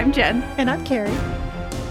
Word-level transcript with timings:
I'm 0.00 0.12
Jen. 0.12 0.42
And 0.56 0.70
I'm 0.70 0.82
Carrie. 0.86 1.10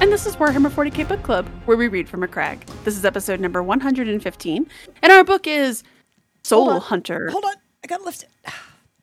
And 0.02 0.12
this 0.12 0.26
is 0.26 0.36
Warhammer 0.36 0.72
40k 0.72 1.08
Book 1.08 1.22
Club, 1.22 1.48
where 1.66 1.78
we 1.78 1.88
read 1.88 2.10
from 2.10 2.24
a 2.24 2.28
crag. 2.28 2.66
This 2.84 2.98
is 2.98 3.06
episode 3.06 3.40
number 3.40 3.62
115. 3.62 4.68
And 5.04 5.12
our 5.12 5.24
book 5.24 5.46
is 5.46 5.84
Soul 6.44 6.72
Hold. 6.72 6.82
Hunter. 6.86 7.30
Hold 7.30 7.46
on. 7.46 7.54
I 7.84 7.88
gotta 7.88 8.04
lift 8.04 8.26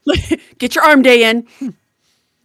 it. 0.09 0.41
Get 0.59 0.75
your 0.75 0.83
arm 0.83 1.03
day 1.03 1.23
in. 1.23 1.47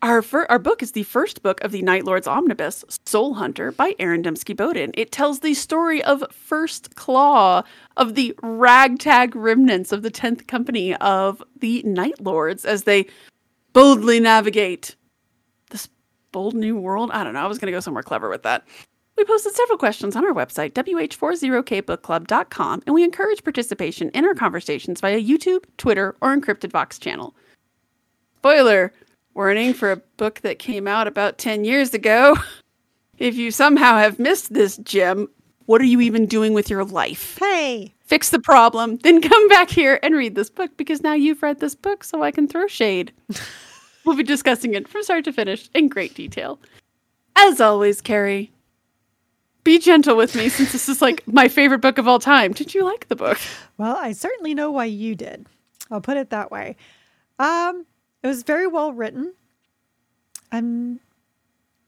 Our, 0.04 0.22
fir- 0.22 0.46
our 0.52 0.60
book 0.60 0.84
is 0.84 0.92
the 0.92 1.02
first 1.02 1.42
book 1.42 1.60
of 1.62 1.72
the 1.72 1.82
Night 1.82 2.06
Lord's 2.06 2.28
Omnibus, 2.28 2.86
Soul 3.08 3.34
Hunter, 3.34 3.72
by 3.72 3.96
Aaron 3.98 4.22
Dembski 4.22 4.56
Bowden. 4.56 4.92
It 4.94 5.12
tells 5.12 5.40
the 5.40 5.56
story 5.56 6.04
of 6.04 6.24
First 6.32 6.94
Claw, 6.94 7.64
of 7.98 8.14
the 8.14 8.36
ragtag 8.44 9.36
remnants 9.36 9.92
of 9.92 10.04
the 10.04 10.12
10th 10.12 10.46
Company 10.46 10.94
of 10.98 11.42
the 11.60 11.82
Night 11.82 12.22
Lords 12.22 12.66
as 12.66 12.84
they 12.84 13.08
boldly 13.74 14.20
navigate 14.20 14.96
bold 16.32 16.56
new 16.56 16.78
world. 16.78 17.12
I 17.12 17.24
don't 17.24 17.34
know. 17.34 17.42
I 17.42 17.48
was 17.48 17.60
going 17.60 17.68
to 17.68 17.76
go 17.76 17.80
somewhere 17.80 18.04
clever 18.04 18.30
with 18.30 18.44
that. 18.44 18.66
We 19.18 19.26
posted 19.26 19.54
several 19.54 19.78
questions 19.78 20.16
on 20.16 20.26
our 20.26 20.34
website, 20.34 20.72
wh40kbookclub.com, 20.72 22.84
and 22.86 22.96
we 22.96 23.04
encourage 23.04 23.44
participation 23.44 24.10
in 24.10 24.26
our 24.26 24.34
conversations 24.34 25.02
via 25.02 25.22
YouTube, 25.22 25.66
Twitter, 25.78 26.16
or 26.22 26.36
Encrypted 26.36 26.72
Vox 26.72 26.98
channel. 26.98 27.36
Spoiler 28.38 28.92
warning 29.34 29.74
for 29.74 29.92
a 29.92 29.98
book 30.18 30.42
that 30.42 30.60
came 30.60 30.88
out 30.88 31.08
about 31.08 31.38
10 31.38 31.66
years 31.66 31.94
ago. 31.94 32.36
If 33.18 33.36
you 33.36 33.52
somehow 33.52 34.00
have 34.00 34.18
missed 34.18 34.52
this 34.52 34.78
gem, 34.78 35.30
what 35.68 35.80
are 35.80 35.86
you 35.86 36.02
even 36.02 36.26
doing 36.26 36.54
with 36.54 36.72
your 36.72 36.84
life? 36.84 37.38
Hey. 37.38 37.94
Fix 38.04 38.32
the 38.32 38.40
problem, 38.40 38.98
then 39.04 39.22
come 39.22 39.48
back 39.48 39.70
here 39.70 40.00
and 40.02 40.16
read 40.16 40.34
this 40.34 40.50
book 40.50 40.76
because 40.76 41.04
now 41.04 41.14
you've 41.14 41.44
read 41.44 41.60
this 41.60 41.76
book, 41.76 42.04
so 42.04 42.24
I 42.24 42.32
can 42.32 42.48
throw 42.48 42.66
shade. 42.66 43.14
we'll 44.06 44.16
be 44.16 44.24
discussing 44.24 44.74
it 44.74 44.88
from 44.88 45.04
start 45.04 45.26
to 45.26 45.34
finish 45.34 45.70
in 45.74 45.88
great 45.90 46.14
detail. 46.14 46.60
As 47.36 47.62
always, 47.62 48.02
Carrie, 48.02 48.52
be 49.64 49.80
gentle 49.80 50.16
with 50.18 50.36
me 50.36 50.50
since 50.50 50.72
this 50.72 50.90
is 50.90 51.02
like 51.02 51.26
my 51.32 51.48
favorite 51.48 51.80
book 51.82 51.98
of 51.98 52.08
all 52.08 52.20
time. 52.20 52.52
Did 52.54 52.74
you 52.74 52.84
like 52.84 53.08
the 53.08 53.16
book? 53.16 53.40
Well, 53.78 53.96
I 53.98 54.12
certainly 54.12 54.54
know 54.54 54.72
why 54.72 54.86
you 54.86 55.16
did. 55.16 55.48
I'll 55.90 56.02
put 56.02 56.18
it 56.18 56.30
that 56.30 56.52
way. 56.52 56.76
Um, 57.40 57.86
it 58.24 58.28
was 58.28 58.44
very 58.44 58.68
well 58.68 58.94
written. 58.94 59.34
I'm 60.52 61.00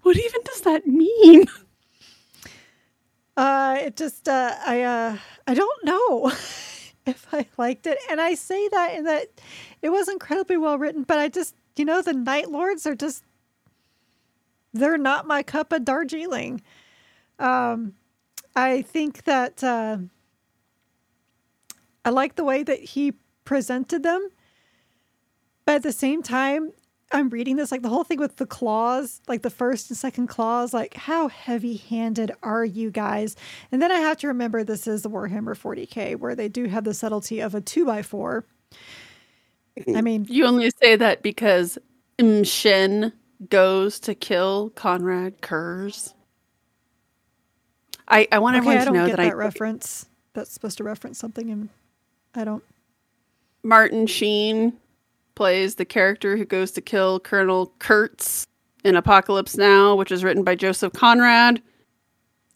What 0.02 0.18
even 0.18 0.42
does 0.44 0.62
that 0.62 0.88
mean? 0.88 1.46
uh 3.36 3.78
it 3.82 3.96
just 3.96 4.28
uh 4.30 4.54
I 4.66 4.82
uh 4.84 5.18
I 5.48 5.54
don't 5.56 5.84
know 5.86 6.28
if 7.06 7.28
I 7.34 7.46
liked 7.58 7.88
it. 7.88 7.98
And 8.10 8.22
I 8.22 8.36
say 8.36 8.68
that 8.70 8.94
in 8.96 9.06
that 9.06 9.28
it 9.82 9.90
was 9.90 10.08
incredibly 10.08 10.58
well 10.58 10.78
written, 10.78 11.04
but 11.04 11.18
I 11.20 11.30
just 11.30 11.56
you 11.76 11.86
know, 11.86 12.02
the 12.02 12.14
Night 12.14 12.50
Lords 12.50 12.86
are 12.86 12.96
just 12.96 13.24
they're 14.74 14.98
not 14.98 15.28
my 15.28 15.44
cup 15.44 15.72
of 15.72 15.86
Darjeeling. 15.86 16.62
Um 17.40 17.94
I 18.56 18.82
think 18.82 19.24
that 19.24 19.64
uh 19.64 19.98
I 22.06 22.10
like 22.10 22.36
the 22.36 22.44
way 22.44 22.64
that 22.64 22.80
he 22.80 23.14
presented 23.46 24.04
them. 24.04 24.30
But 25.66 25.76
at 25.76 25.84
the 25.84 25.94
same 25.94 26.22
time, 26.22 26.74
I'm 27.14 27.30
reading 27.30 27.56
this 27.56 27.72
like 27.72 27.84
the 27.84 27.90
whole 27.90 28.04
thing 28.04 28.20
with 28.20 28.38
the 28.38 28.46
claws, 28.46 29.22
like 29.28 29.44
the 29.44 29.50
first 29.52 29.90
and 29.90 29.98
second 29.98 30.28
claws, 30.28 30.74
like 30.74 30.96
how 30.96 31.28
heavy 31.28 31.78
handed 31.78 32.32
are 32.42 32.66
you 32.66 32.90
guys? 32.90 33.36
And 33.72 33.82
then 33.82 33.92
I 33.92 34.00
have 34.00 34.18
to 34.18 34.28
remember 34.28 34.64
this 34.64 34.88
is 34.88 35.04
the 35.04 35.10
Warhammer 35.12 35.56
40k 35.56 36.18
where 36.18 36.36
they 36.36 36.50
do 36.50 36.66
have 36.66 36.84
the 36.84 36.94
subtlety 36.94 37.40
of 37.40 37.54
a 37.54 37.62
two 37.62 37.86
by 37.86 38.02
four. 38.02 38.46
I 39.96 40.02
mean, 40.02 40.26
You 40.30 40.46
only 40.46 40.72
say 40.82 40.96
that 40.96 41.22
because 41.24 41.78
Mshin 42.20 43.12
goes 43.50 44.00
to 44.02 44.16
kill 44.16 44.70
Konrad 44.72 45.42
Curze. 45.42 46.14
I, 48.08 48.28
I 48.32 48.40
want 48.40 48.56
okay, 48.56 48.60
everyone 48.60 48.78
I 48.78 48.80
to 48.82 48.86
don't 48.86 48.94
know 48.96 49.06
get 49.08 49.18
that, 49.18 49.24
that 49.24 49.32
I 49.32 49.36
reference. 49.36 50.08
That's 50.34 50.52
supposed 50.52 50.78
to 50.78 50.84
reference 50.84 51.18
something, 51.20 51.50
and 51.50 51.70
I 52.36 52.44
don't. 52.44 52.64
Martin 53.64 54.08
Sheen 54.08 54.74
plays 55.36 55.76
the 55.76 55.86
character 55.86 56.36
who 56.38 56.46
goes 56.46 56.72
to 56.72 56.82
kill 56.82 57.20
Colonel 57.20 57.74
Kurtz 57.80 58.46
in 58.84 58.96
Apocalypse 58.96 59.56
Now, 59.58 59.96
which 59.96 60.12
is 60.12 60.24
written 60.24 60.44
by 60.44 60.56
Joseph 60.56 60.92
Conrad. 60.94 61.62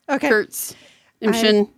Okay, 0.10 0.28
Kurtz, 0.28 0.76
Mshin, 1.22 1.70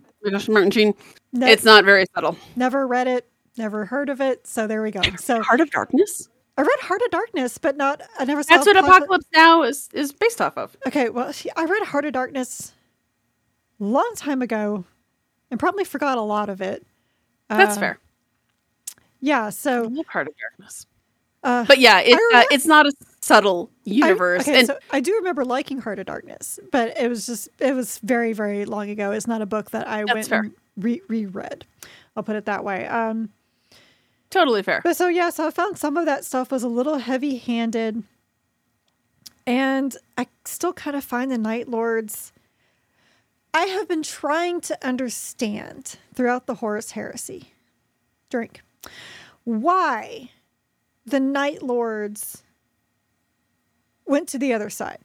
Martin 0.49 0.71
Sheen. 0.71 0.93
no, 1.31 1.47
It's 1.47 1.63
not 1.63 1.85
very 1.85 2.05
subtle. 2.15 2.37
never 2.55 2.87
read 2.87 3.07
it, 3.07 3.27
never 3.59 3.85
heard 3.85 4.09
of 4.09 4.19
it. 4.21 4.47
So 4.47 4.65
there 4.65 4.81
we 4.81 4.89
go. 4.89 5.01
So 5.19 5.43
Heart 5.43 5.61
of 5.61 5.69
Darkness. 5.69 6.27
I 6.57 6.61
read 6.63 6.79
Heart 6.81 7.01
of 7.05 7.11
Darkness, 7.11 7.57
but 7.59 7.77
not. 7.77 8.01
I 8.17 8.25
never 8.25 8.41
saw. 8.43 8.55
That's 8.55 8.65
what 8.65 8.75
Apocalypse- 8.75 8.97
Apocalypse 8.97 9.25
Now 9.35 9.61
is 9.63 9.89
is 9.93 10.11
based 10.11 10.41
off 10.41 10.57
of. 10.57 10.75
Okay, 10.87 11.09
well, 11.09 11.31
I 11.55 11.65
read 11.65 11.83
Heart 11.83 12.05
of 12.05 12.13
Darkness 12.13 12.73
a 13.79 13.83
long 13.83 14.11
time 14.15 14.41
ago 14.41 14.83
and 15.51 15.59
probably 15.59 15.83
forgot 15.83 16.17
a 16.17 16.21
lot 16.21 16.49
of 16.49 16.59
it. 16.61 16.85
That's 17.49 17.77
Uh, 17.77 17.79
fair. 17.79 17.99
Yeah, 19.21 19.45
I 19.45 19.49
so 19.51 19.83
love 19.91 20.05
Heart 20.07 20.27
of 20.29 20.33
Darkness. 20.39 20.85
uh, 21.43 21.65
But 21.65 21.79
yeah, 21.79 21.99
it's 21.99 22.21
uh, 22.35 22.43
it's 22.51 22.65
not 22.65 22.85
a 22.87 22.91
subtle 23.21 23.69
I- 23.85 23.89
universe. 23.89 24.41
okay, 24.41 24.59
and 24.59 24.67
so 24.67 24.77
I 24.91 24.99
do 24.99 25.13
remember 25.15 25.45
liking 25.45 25.79
Heart 25.79 25.99
of 25.99 26.05
Darkness, 26.07 26.59
but 26.71 26.97
it 26.99 27.07
was 27.09 27.25
just 27.25 27.47
it 27.59 27.73
was 27.75 27.99
very 27.99 28.33
very 28.33 28.65
long 28.65 28.89
ago. 28.89 29.11
It's 29.11 29.27
not 29.27 29.41
a 29.41 29.45
book 29.45 29.71
that 29.71 29.87
I 29.87 30.03
went 30.05 30.27
fair. 30.27 30.39
and 30.41 30.53
re- 30.77 31.01
reread. 31.07 31.65
I'll 32.15 32.23
put 32.23 32.35
it 32.35 32.45
that 32.45 32.63
way. 32.63 32.85
Um, 32.87 33.29
totally 34.29 34.63
fair. 34.63 34.81
But 34.83 34.97
so 34.97 35.07
yeah, 35.07 35.29
so 35.29 35.47
I 35.47 35.51
found 35.51 35.77
some 35.77 35.97
of 35.97 36.05
that 36.05 36.25
stuff 36.25 36.51
was 36.51 36.63
a 36.63 36.67
little 36.67 36.97
heavy 36.97 37.37
handed. 37.37 38.03
And 39.45 39.97
I 40.17 40.27
still 40.45 40.73
kind 40.73 40.95
of 40.95 41.03
find 41.03 41.31
the 41.31 41.37
Night 41.37 41.67
Lords. 41.67 42.31
I 43.53 43.65
have 43.65 43.87
been 43.87 44.03
trying 44.03 44.61
to 44.61 44.87
understand 44.87 45.97
throughout 46.13 46.45
the 46.45 46.55
Horus 46.55 46.91
Heresy 46.91 47.53
drink 48.29 48.61
why 49.43 50.29
the 51.05 51.19
Night 51.19 51.63
Lords 51.63 52.43
went 54.05 54.29
to 54.29 54.37
the 54.37 54.53
other 54.53 54.69
side. 54.69 54.99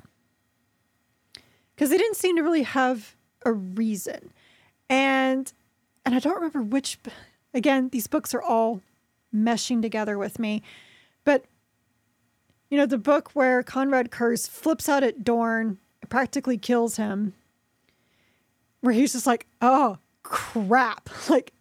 Because 1.75 1.91
they 1.91 1.99
didn't 1.99 2.17
seem 2.17 2.37
to 2.37 2.43
really 2.43 2.63
have 2.63 3.17
a 3.45 3.53
reason. 3.53 4.31
And 4.89 5.53
and 6.05 6.15
I 6.15 6.19
don't 6.19 6.35
remember 6.35 6.63
which 6.63 6.99
again, 7.55 7.89
these 7.89 8.07
books 8.07 8.35
are 8.35 8.43
all 8.43 8.83
meshing 9.35 9.83
together 9.83 10.17
with 10.19 10.39
me. 10.39 10.63
But 11.25 11.45
you 12.71 12.79
know, 12.79 12.87
the 12.87 12.99
book 12.99 13.31
where 13.35 13.63
Konrad 13.63 14.11
Curze 14.11 14.49
flips 14.49 14.89
out 14.89 15.03
at 15.03 15.23
Dorn, 15.23 15.79
practically 16.09 16.59
kills 16.59 16.97
him, 16.97 17.35
where 18.81 18.95
he's 18.95 19.13
just 19.13 19.27
like, 19.27 19.47
oh 19.61 19.99
crap. 20.23 21.09
Like, 21.31 21.53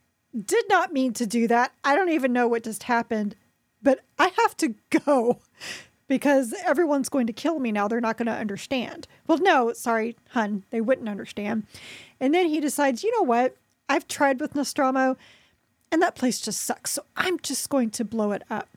did 0.45 0.65
not 0.67 0.91
mean 0.91 1.13
to 1.13 1.27
do 1.27 1.47
that. 1.47 1.73
I 1.83 1.95
don't 1.95 2.09
even 2.09 2.33
know 2.33 2.47
what 2.47 2.63
just 2.63 2.83
happened, 2.83 3.35
but 3.81 3.99
I 4.17 4.31
have 4.37 4.57
to 4.57 4.73
go 5.05 5.39
because 6.07 6.53
everyone's 6.65 7.09
going 7.09 7.27
to 7.27 7.33
kill 7.33 7.59
me 7.59 7.71
now. 7.71 7.87
They're 7.87 8.01
not 8.01 8.17
going 8.17 8.25
to 8.27 8.33
understand. 8.33 9.07
Well, 9.27 9.37
no, 9.37 9.73
sorry, 9.73 10.15
hun, 10.29 10.63
they 10.71 10.81
wouldn't 10.81 11.09
understand. 11.09 11.67
And 12.19 12.33
then 12.33 12.47
he 12.47 12.59
decides, 12.59 13.03
you 13.03 13.11
know 13.17 13.23
what? 13.23 13.55
I've 13.87 14.07
tried 14.07 14.39
with 14.39 14.53
Nostramo 14.53 15.17
and 15.93 16.01
that 16.01 16.15
place 16.15 16.41
just 16.41 16.61
sucks. 16.63 16.91
So 16.91 17.05
I'm 17.15 17.39
just 17.39 17.69
going 17.69 17.91
to 17.91 18.03
blow 18.03 18.31
it 18.31 18.41
up. 18.49 18.67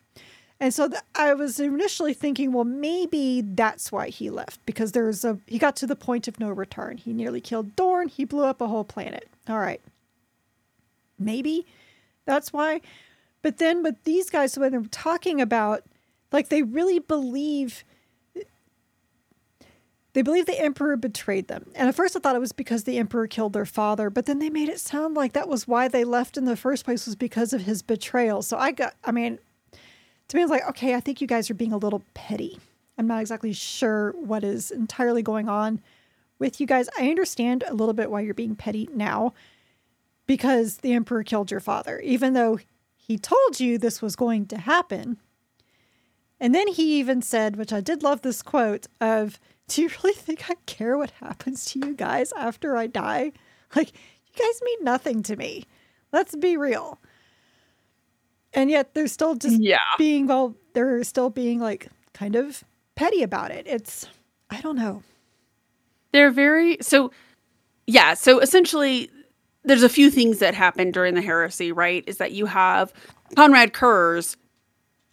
And 0.61 0.73
so 0.73 0.89
th- 0.89 1.01
I 1.15 1.33
was 1.33 1.59
initially 1.59 2.13
thinking, 2.13 2.53
well, 2.53 2.65
maybe 2.65 3.41
that's 3.41 3.91
why 3.91 4.11
he 4.11 4.29
left 4.29 4.65
because 4.67 4.93
there's 4.93 5.25
a 5.25 5.39
he 5.47 5.59
got 5.59 5.77
to 5.77 5.87
the 5.87 5.97
point 5.97 6.29
of 6.29 6.39
no 6.39 6.51
return. 6.51 6.99
He 6.99 7.15
nearly 7.15 7.41
killed 7.41 7.75
Dorn. 7.75 8.09
He 8.09 8.27
blew 8.27 8.45
up 8.45 8.61
a 8.61 8.69
whole 8.69 8.85
planet. 8.85 9.29
All 9.49 9.59
right, 9.59 9.81
maybe 11.19 11.67
that's 12.27 12.53
why. 12.53 12.83
But 13.41 13.59
then 13.59 13.83
with 13.83 14.03
these 14.05 14.29
guys, 14.29 14.59
when 14.59 14.73
they're 14.73 14.83
talking 14.91 15.41
about, 15.41 15.85
like, 16.33 16.49
they 16.49 16.62
really 16.62 16.99
believe 16.99 17.85
they 20.17 20.23
believe 20.23 20.47
the 20.47 20.59
emperor 20.59 20.97
betrayed 20.97 21.47
them. 21.47 21.71
And 21.75 21.91
at 21.91 21.95
first 21.95 22.17
I 22.17 22.21
thought 22.21 22.35
it 22.35 22.41
was 22.41 22.53
because 22.53 22.85
the 22.85 22.97
emperor 22.97 23.27
killed 23.27 23.53
their 23.53 23.67
father, 23.67 24.09
but 24.09 24.25
then 24.25 24.39
they 24.39 24.49
made 24.49 24.71
it 24.71 24.81
sound 24.81 25.15
like 25.15 25.35
that 25.35 25.47
was 25.47 25.69
why 25.69 25.89
they 25.89 26.05
left 26.05 26.39
in 26.39 26.47
the 26.47 26.57
first 26.57 26.87
place 26.87 27.05
was 27.05 27.15
because 27.15 27.53
of 27.53 27.61
his 27.61 27.83
betrayal. 27.83 28.41
So 28.41 28.57
I 28.57 28.73
got 28.73 28.95
I 29.05 29.13
mean, 29.13 29.39
to 30.29 30.37
me 30.37 30.43
it's 30.43 30.51
like, 30.51 30.67
okay, 30.71 30.95
I 30.95 31.01
think 31.01 31.21
you 31.21 31.27
guys 31.27 31.51
are 31.51 31.55
being 31.55 31.75
a 31.75 31.77
little 31.77 32.03
petty. 32.15 32.59
I'm 32.97 33.07
not 33.07 33.21
exactly 33.21 33.53
sure 33.53 34.13
what 34.13 34.43
is 34.43 34.71
entirely 34.71 35.21
going 35.21 35.51
on 35.51 35.83
with 36.39 36.62
you 36.62 36.67
guys. 36.67 36.89
I 36.99 37.11
understand 37.11 37.62
a 37.69 37.75
little 37.75 37.93
bit 37.93 38.11
why 38.11 38.23
you're 38.23 38.33
being 38.33 38.57
petty 38.57 38.89
now 38.95 39.35
because 40.27 40.79
the 40.79 40.95
emperor 40.95 41.25
killed 41.25 41.51
your 41.51 41.61
father, 41.61 42.01
even 42.01 42.33
though 42.33 42.59
he 42.97 43.19
told 43.19 43.61
you 43.61 43.77
this 43.77 44.01
was 44.01 44.17
going 44.17 44.47
to 44.47 44.57
happen. 44.57 45.19
And 46.41 46.55
then 46.55 46.69
he 46.69 46.99
even 47.01 47.21
said, 47.21 47.57
which 47.57 47.73
I 47.73 47.83
did 47.83 48.03
love 48.03 48.23
this 48.23 48.41
quote 48.41 48.87
of, 48.99 49.39
Do 49.69 49.83
you 49.83 49.91
really 50.03 50.15
think 50.15 50.49
I 50.51 50.55
care 50.67 50.97
what 50.97 51.11
happens 51.13 51.65
to 51.67 51.79
you 51.81 51.95
guys 51.95 52.33
after 52.37 52.77
I 52.77 52.87
die? 52.87 53.33
Like, 53.75 53.93
you 53.93 54.33
guys 54.45 54.61
mean 54.63 54.85
nothing 54.85 55.23
to 55.25 55.37
me. 55.37 55.65
Let's 56.13 56.37
be 56.37 56.57
real. 56.57 57.01
And 58.55 58.71
yet 58.71 58.95
they're 58.95 59.09
still 59.09 59.35
just 59.35 59.61
Yeah. 59.61 59.79
being, 59.99 60.27
well, 60.29 60.55
they're 60.73 61.03
still 61.05 61.31
being 61.31 61.59
like 61.61 61.89
kind 62.15 62.37
of 62.37 62.63
petty 62.95 63.23
about 63.23 63.51
it. 63.51 63.67
It's, 63.67 64.07
I 64.51 64.61
don't 64.61 64.77
know. 64.77 65.03
They're 66.12 66.31
very 66.31 66.79
so 66.81 67.11
yeah, 67.89 68.15
so 68.15 68.39
essentially 68.41 69.11
there's 69.65 69.83
a 69.83 69.89
few 69.89 70.11
things 70.11 70.39
that 70.39 70.55
happen 70.55 70.91
during 70.93 71.15
the 71.15 71.23
heresy, 71.23 71.73
right? 71.73 72.03
Is 72.07 72.19
that 72.19 72.33
you 72.33 72.47
have 72.47 72.93
Konrad 73.37 73.73
Curze, 73.73 74.37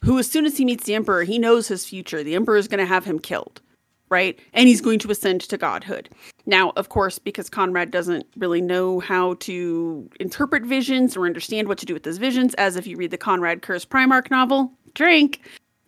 who 0.02 0.18
as 0.18 0.30
soon 0.30 0.46
as 0.46 0.56
he 0.56 0.64
meets 0.64 0.84
the 0.84 0.94
Emperor, 0.94 1.24
he 1.24 1.38
knows 1.38 1.68
his 1.68 1.84
future. 1.84 2.22
The 2.22 2.34
Emperor 2.36 2.56
is 2.56 2.68
going 2.68 2.78
to 2.80 2.86
have 2.86 3.04
him 3.04 3.18
killed, 3.18 3.60
right? 4.14 4.38
And 4.52 4.68
he's 4.68 4.80
going 4.80 5.00
to 5.00 5.10
ascend 5.10 5.40
to 5.40 5.58
godhood. 5.58 6.08
Now, 6.46 6.72
of 6.76 6.88
course, 6.88 7.18
because 7.18 7.50
Konrad 7.50 7.90
doesn't 7.90 8.24
really 8.36 8.60
know 8.60 9.00
how 9.00 9.34
to 9.40 10.08
interpret 10.20 10.62
visions 10.62 11.16
or 11.16 11.26
understand 11.26 11.66
what 11.66 11.78
to 11.78 11.86
do 11.86 11.94
with 11.94 12.04
those 12.04 12.18
visions, 12.18 12.54
as 12.54 12.76
if 12.76 12.86
you 12.86 12.96
read 12.96 13.10
the 13.10 13.18
Konrad 13.18 13.60
Curze 13.62 13.84
Primarch 13.84 14.30
novel, 14.30 14.70
drink, 14.94 15.40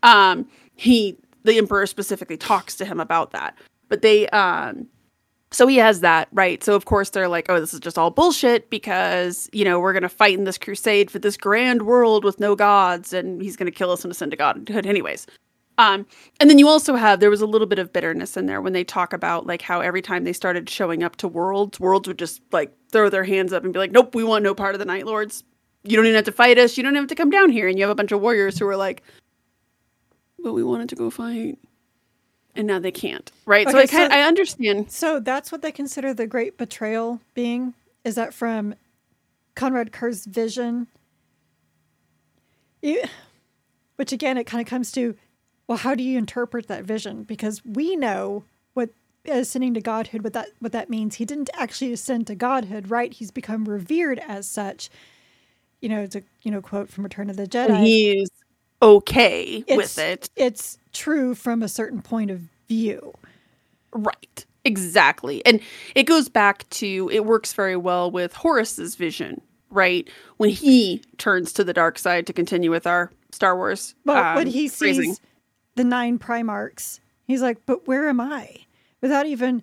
um, 0.02 0.44
he 0.74 1.16
the 1.44 1.56
Emperor 1.56 1.86
specifically 1.86 2.36
talks 2.36 2.74
to 2.74 2.84
him 2.84 2.98
about 2.98 3.30
that. 3.30 3.56
But 3.88 4.02
they 4.02 4.28
um 4.30 4.88
so 5.52 5.68
he 5.68 5.76
has 5.76 6.00
that, 6.00 6.26
right? 6.32 6.64
So 6.64 6.74
of 6.74 6.84
course 6.84 7.10
they're 7.10 7.28
like, 7.28 7.46
oh, 7.48 7.60
this 7.60 7.72
is 7.72 7.78
just 7.78 7.96
all 7.96 8.10
bullshit 8.10 8.68
because, 8.68 9.48
you 9.52 9.64
know, 9.64 9.78
we're 9.78 9.92
to 10.02 10.08
fight 10.08 10.36
in 10.36 10.42
this 10.42 10.58
crusade 10.58 11.12
for 11.12 11.20
this 11.20 11.36
grand 11.36 11.82
world 11.82 12.24
with 12.24 12.40
no 12.40 12.56
gods 12.56 13.12
and 13.12 13.40
he's 13.40 13.56
to 13.70 13.78
kill 13.78 13.92
us 13.92 14.04
and 14.04 14.10
ascend 14.10 14.32
to 14.32 14.36
godhood 14.36 14.84
anyways. 14.84 15.28
Um, 15.78 16.06
and 16.40 16.48
then 16.48 16.58
you 16.58 16.68
also 16.68 16.94
have 16.94 17.20
there 17.20 17.30
was 17.30 17.42
a 17.42 17.46
little 17.46 17.66
bit 17.66 17.78
of 17.78 17.92
bitterness 17.92 18.36
in 18.36 18.46
there 18.46 18.62
when 18.62 18.72
they 18.72 18.84
talk 18.84 19.12
about 19.12 19.46
like 19.46 19.62
how 19.62 19.80
every 19.80 20.00
time 20.00 20.24
they 20.24 20.32
started 20.32 20.70
showing 20.70 21.02
up 21.02 21.16
to 21.16 21.28
worlds, 21.28 21.78
worlds 21.78 22.08
would 22.08 22.18
just 22.18 22.40
like 22.52 22.72
throw 22.90 23.08
their 23.08 23.24
hands 23.24 23.52
up 23.52 23.64
and 23.64 23.72
be 23.72 23.78
like, 23.78 23.92
"Nope, 23.92 24.14
we 24.14 24.24
want 24.24 24.42
no 24.42 24.54
part 24.54 24.74
of 24.74 24.78
the 24.78 24.84
Night 24.84 25.06
Lords. 25.06 25.44
You 25.84 25.96
don't 25.96 26.06
even 26.06 26.16
have 26.16 26.24
to 26.24 26.32
fight 26.32 26.58
us. 26.58 26.76
You 26.76 26.82
don't 26.82 26.94
have 26.94 27.08
to 27.08 27.14
come 27.14 27.30
down 27.30 27.50
here." 27.50 27.68
And 27.68 27.78
you 27.78 27.84
have 27.84 27.90
a 27.90 27.94
bunch 27.94 28.12
of 28.12 28.20
warriors 28.20 28.58
who 28.58 28.66
are 28.66 28.76
like, 28.76 29.02
"But 30.38 30.54
we 30.54 30.64
wanted 30.64 30.88
to 30.90 30.96
go 30.96 31.10
fight." 31.10 31.58
and 32.56 32.66
now 32.66 32.78
they 32.78 32.90
can't. 32.90 33.30
Right. 33.44 33.66
Okay, 33.66 33.72
so 33.72 33.78
I 33.78 33.86
kind 33.86 34.12
so, 34.12 34.18
I 34.18 34.22
understand. 34.22 34.90
So 34.90 35.20
that's 35.20 35.52
what 35.52 35.62
they 35.62 35.72
consider 35.72 36.14
the 36.14 36.26
great 36.26 36.56
betrayal 36.56 37.20
being. 37.34 37.74
Is 38.04 38.14
that 38.16 38.34
from 38.34 38.74
Konrad 39.54 39.92
Curze's 39.92 40.26
vision? 40.26 40.86
You, 42.82 43.02
which 43.96 44.12
again, 44.12 44.36
it 44.36 44.44
kind 44.44 44.60
of 44.60 44.68
comes 44.68 44.92
to, 44.92 45.16
well, 45.68 45.78
how 45.78 45.94
do 45.94 46.02
you 46.02 46.18
interpret 46.18 46.68
that 46.68 46.84
vision? 46.84 47.24
Because 47.24 47.64
we 47.64 47.96
know 47.96 48.44
what 48.74 48.90
ascending 49.26 49.74
to 49.74 49.80
godhood, 49.80 50.22
what 50.22 50.32
that 50.32 50.48
what 50.60 50.72
that 50.72 50.88
means. 50.88 51.16
He 51.16 51.24
didn't 51.24 51.50
actually 51.54 51.92
ascend 51.92 52.26
to 52.28 52.34
godhood, 52.34 52.90
right? 52.90 53.12
He's 53.12 53.30
become 53.30 53.64
revered 53.64 54.20
as 54.20 54.46
such. 54.46 54.90
You 55.80 55.88
know, 55.88 56.02
it's 56.02 56.16
a 56.16 56.22
you 56.42 56.50
know 56.50 56.60
quote 56.60 56.88
from 56.88 57.04
Return 57.04 57.30
of 57.30 57.36
the 57.36 57.46
Jedi. 57.46 57.84
He's 57.84 58.30
okay 58.80 59.64
it's, 59.66 59.76
with 59.76 59.98
it. 59.98 60.30
It's 60.36 60.78
true 60.92 61.34
from 61.34 61.62
a 61.62 61.68
certain 61.68 62.02
point 62.02 62.30
of 62.30 62.42
view. 62.68 63.14
Right. 63.92 64.46
Exactly. 64.64 65.46
And 65.46 65.60
it 65.94 66.04
goes 66.04 66.28
back 66.28 66.68
to 66.70 67.08
it 67.12 67.24
works 67.24 67.52
very 67.52 67.76
well 67.76 68.10
with 68.10 68.34
Horus's 68.34 68.96
vision, 68.96 69.40
right? 69.70 70.08
When 70.38 70.50
he 70.50 71.02
turns 71.18 71.52
to 71.54 71.64
the 71.64 71.72
dark 71.72 71.98
side 71.98 72.26
to 72.26 72.32
continue 72.32 72.70
with 72.70 72.86
our 72.86 73.12
Star 73.30 73.56
Wars. 73.56 73.94
But 74.04 74.18
um, 74.18 74.34
when 74.34 74.46
he 74.48 74.68
phrasing. 74.68 75.16
The 75.76 75.84
nine 75.84 76.18
Primarchs, 76.18 77.00
he's 77.26 77.42
like, 77.42 77.64
but 77.64 77.86
where 77.86 78.08
am 78.08 78.20
I? 78.20 78.66
Without 79.00 79.26
even 79.26 79.62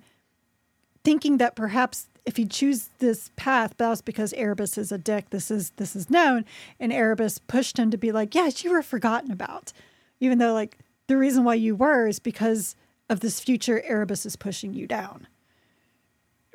thinking 1.03 1.37
that 1.37 1.55
perhaps 1.55 2.07
if 2.25 2.37
he 2.37 2.45
choose 2.45 2.89
this 2.99 3.31
path, 3.35 3.73
that 3.77 3.89
was 3.89 4.01
because 4.01 4.31
Erebus 4.33 4.77
is 4.77 4.91
a 4.91 4.97
dick. 4.97 5.29
This 5.31 5.51
is 5.51 5.71
this 5.71 5.95
is 5.95 6.09
known, 6.09 6.45
and 6.79 6.93
Erebus 6.93 7.37
pushed 7.39 7.77
him 7.77 7.91
to 7.91 7.97
be 7.97 8.13
like, 8.13 8.33
"Yes, 8.33 8.63
you 8.63 8.71
were 8.71 8.81
forgotten 8.81 9.29
about," 9.29 9.73
even 10.21 10.37
though 10.37 10.53
like 10.53 10.77
the 11.07 11.17
reason 11.17 11.43
why 11.43 11.55
you 11.55 11.75
were 11.75 12.07
is 12.07 12.19
because 12.19 12.75
of 13.09 13.19
this 13.19 13.41
future 13.41 13.81
Erebus 13.81 14.25
is 14.25 14.37
pushing 14.37 14.73
you 14.73 14.87
down. 14.87 15.27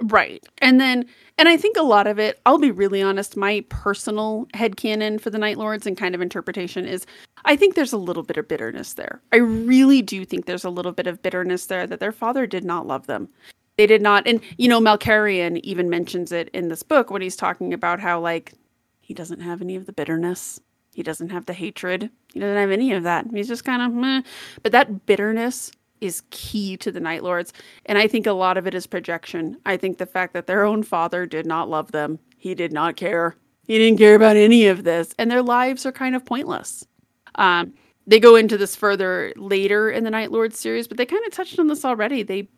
Right. 0.00 0.46
And 0.58 0.80
then 0.80 1.06
and 1.38 1.48
I 1.48 1.56
think 1.56 1.76
a 1.76 1.82
lot 1.82 2.06
of 2.06 2.18
it, 2.18 2.40
I'll 2.46 2.58
be 2.58 2.70
really 2.70 3.02
honest, 3.02 3.36
my 3.36 3.64
personal 3.68 4.46
head 4.54 4.76
headcanon 4.76 5.20
for 5.20 5.30
the 5.30 5.38
Night 5.38 5.56
Lords 5.56 5.86
and 5.86 5.96
kind 5.96 6.14
of 6.14 6.20
interpretation 6.20 6.84
is 6.84 7.06
I 7.44 7.56
think 7.56 7.74
there's 7.74 7.92
a 7.92 7.98
little 7.98 8.22
bit 8.22 8.36
of 8.36 8.48
bitterness 8.48 8.94
there. 8.94 9.20
I 9.32 9.36
really 9.36 10.02
do 10.02 10.24
think 10.24 10.46
there's 10.46 10.64
a 10.64 10.70
little 10.70 10.92
bit 10.92 11.06
of 11.06 11.22
bitterness 11.22 11.66
there 11.66 11.86
that 11.86 12.00
their 12.00 12.12
father 12.12 12.46
did 12.46 12.64
not 12.64 12.86
love 12.86 13.06
them. 13.06 13.28
They 13.76 13.86
did 13.86 14.02
not 14.02 14.26
and 14.26 14.40
you 14.56 14.68
know, 14.68 14.80
Malcharion 14.80 15.60
even 15.64 15.90
mentions 15.90 16.30
it 16.30 16.48
in 16.50 16.68
this 16.68 16.82
book 16.82 17.10
when 17.10 17.22
he's 17.22 17.36
talking 17.36 17.72
about 17.72 17.98
how 17.98 18.20
like 18.20 18.54
he 19.00 19.14
doesn't 19.14 19.40
have 19.40 19.60
any 19.62 19.74
of 19.74 19.86
the 19.86 19.92
bitterness. 19.92 20.60
He 20.94 21.02
doesn't 21.02 21.30
have 21.30 21.46
the 21.46 21.52
hatred. 21.52 22.10
He 22.32 22.40
doesn't 22.40 22.56
have 22.56 22.70
any 22.70 22.92
of 22.92 23.04
that. 23.04 23.26
He's 23.32 23.48
just 23.48 23.64
kind 23.64 23.82
of 23.82 23.92
meh. 23.92 24.22
But 24.62 24.72
that 24.72 25.06
bitterness 25.06 25.70
is 26.00 26.22
key 26.30 26.76
to 26.78 26.90
the 26.90 27.00
Night 27.00 27.22
Lords. 27.22 27.52
And 27.86 27.98
I 27.98 28.06
think 28.06 28.26
a 28.26 28.32
lot 28.32 28.56
of 28.56 28.66
it 28.66 28.74
is 28.74 28.86
projection. 28.86 29.56
I 29.66 29.76
think 29.76 29.98
the 29.98 30.06
fact 30.06 30.32
that 30.34 30.46
their 30.46 30.64
own 30.64 30.82
father 30.82 31.26
did 31.26 31.46
not 31.46 31.68
love 31.68 31.92
them, 31.92 32.18
he 32.36 32.54
did 32.54 32.72
not 32.72 32.96
care. 32.96 33.36
He 33.64 33.78
didn't 33.78 33.98
care 33.98 34.14
about 34.14 34.36
any 34.36 34.66
of 34.66 34.84
this. 34.84 35.14
And 35.18 35.30
their 35.30 35.42
lives 35.42 35.84
are 35.84 35.92
kind 35.92 36.16
of 36.16 36.24
pointless. 36.24 36.86
Um, 37.34 37.74
they 38.06 38.18
go 38.18 38.36
into 38.36 38.56
this 38.56 38.74
further 38.74 39.32
later 39.36 39.90
in 39.90 40.04
the 40.04 40.10
Night 40.10 40.32
Lords 40.32 40.58
series, 40.58 40.88
but 40.88 40.96
they 40.96 41.04
kind 41.04 41.24
of 41.26 41.32
touched 41.32 41.58
on 41.58 41.66
this 41.66 41.84
already. 41.84 42.22
They 42.22 42.48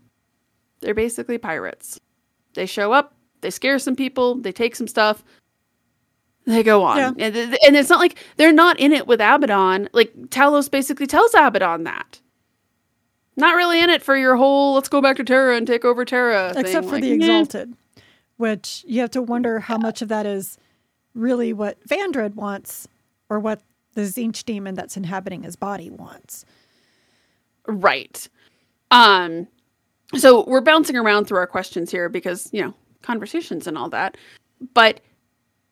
they're 0.81 0.95
basically 0.95 1.37
pirates. 1.37 2.01
They 2.55 2.67
show 2.67 2.93
up, 2.93 3.15
they 3.43 3.51
scare 3.51 3.79
some 3.79 3.97
people, 3.97 4.37
they 4.37 4.53
take 4.53 4.75
some 4.75 4.89
stuff, 4.89 5.23
they 6.47 6.63
go 6.63 6.83
on. 6.83 6.97
Yeah. 6.97 7.13
And, 7.19 7.37
and 7.37 7.77
it's 7.77 7.91
not 7.91 7.99
like 7.99 8.19
they're 8.37 8.53
not 8.53 8.79
in 8.81 8.93
it 8.93 9.07
with 9.07 9.21
Abaddon. 9.21 9.89
Like 9.93 10.13
Talos 10.29 10.71
basically 10.71 11.07
tells 11.07 11.35
Abaddon 11.35 11.85
that 11.85 12.20
not 13.41 13.57
really 13.57 13.81
in 13.81 13.91
it 13.91 14.03
for 14.03 14.17
your 14.17 14.37
whole 14.37 14.75
let's 14.75 14.89
go 14.89 15.01
back 15.01 15.17
to 15.17 15.25
Terra 15.25 15.57
and 15.57 15.67
take 15.67 15.85
over 15.85 16.05
Terra. 16.05 16.53
Except 16.57 16.73
thing. 16.73 16.83
for 16.83 16.93
like, 16.93 17.03
the 17.03 17.13
Exalted, 17.13 17.75
which 18.37 18.85
you 18.87 19.01
have 19.01 19.11
to 19.13 19.23
wonder 19.23 19.59
how 19.61 19.79
much 19.79 20.03
of 20.03 20.09
that 20.09 20.27
is 20.27 20.59
really 21.15 21.53
what 21.53 21.79
Vandred 21.87 22.35
wants 22.35 22.87
or 23.29 23.41
what 23.41 23.61
the 23.95 24.03
Tzeentch 24.03 24.45
demon 24.45 24.75
that's 24.75 24.97
inhabiting 24.97 25.43
his 25.43 25.57
body 25.57 25.91
wants. 25.91 26.45
Right. 27.67 28.29
Um 28.91 29.49
so 30.17 30.45
we're 30.47 30.61
bouncing 30.61 30.97
around 30.97 31.27
through 31.27 31.39
our 31.39 31.47
questions 31.47 31.91
here 31.91 32.09
because, 32.09 32.49
you 32.53 32.63
know, 32.63 32.75
conversations 33.03 33.67
and 33.67 33.79
all 33.79 33.89
that. 33.91 34.17
But 34.75 35.01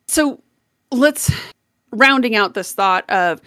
so 0.06 0.40
let's 0.92 1.32
rounding 1.90 2.36
out 2.36 2.54
this 2.54 2.72
thought 2.72 3.08
of 3.10 3.40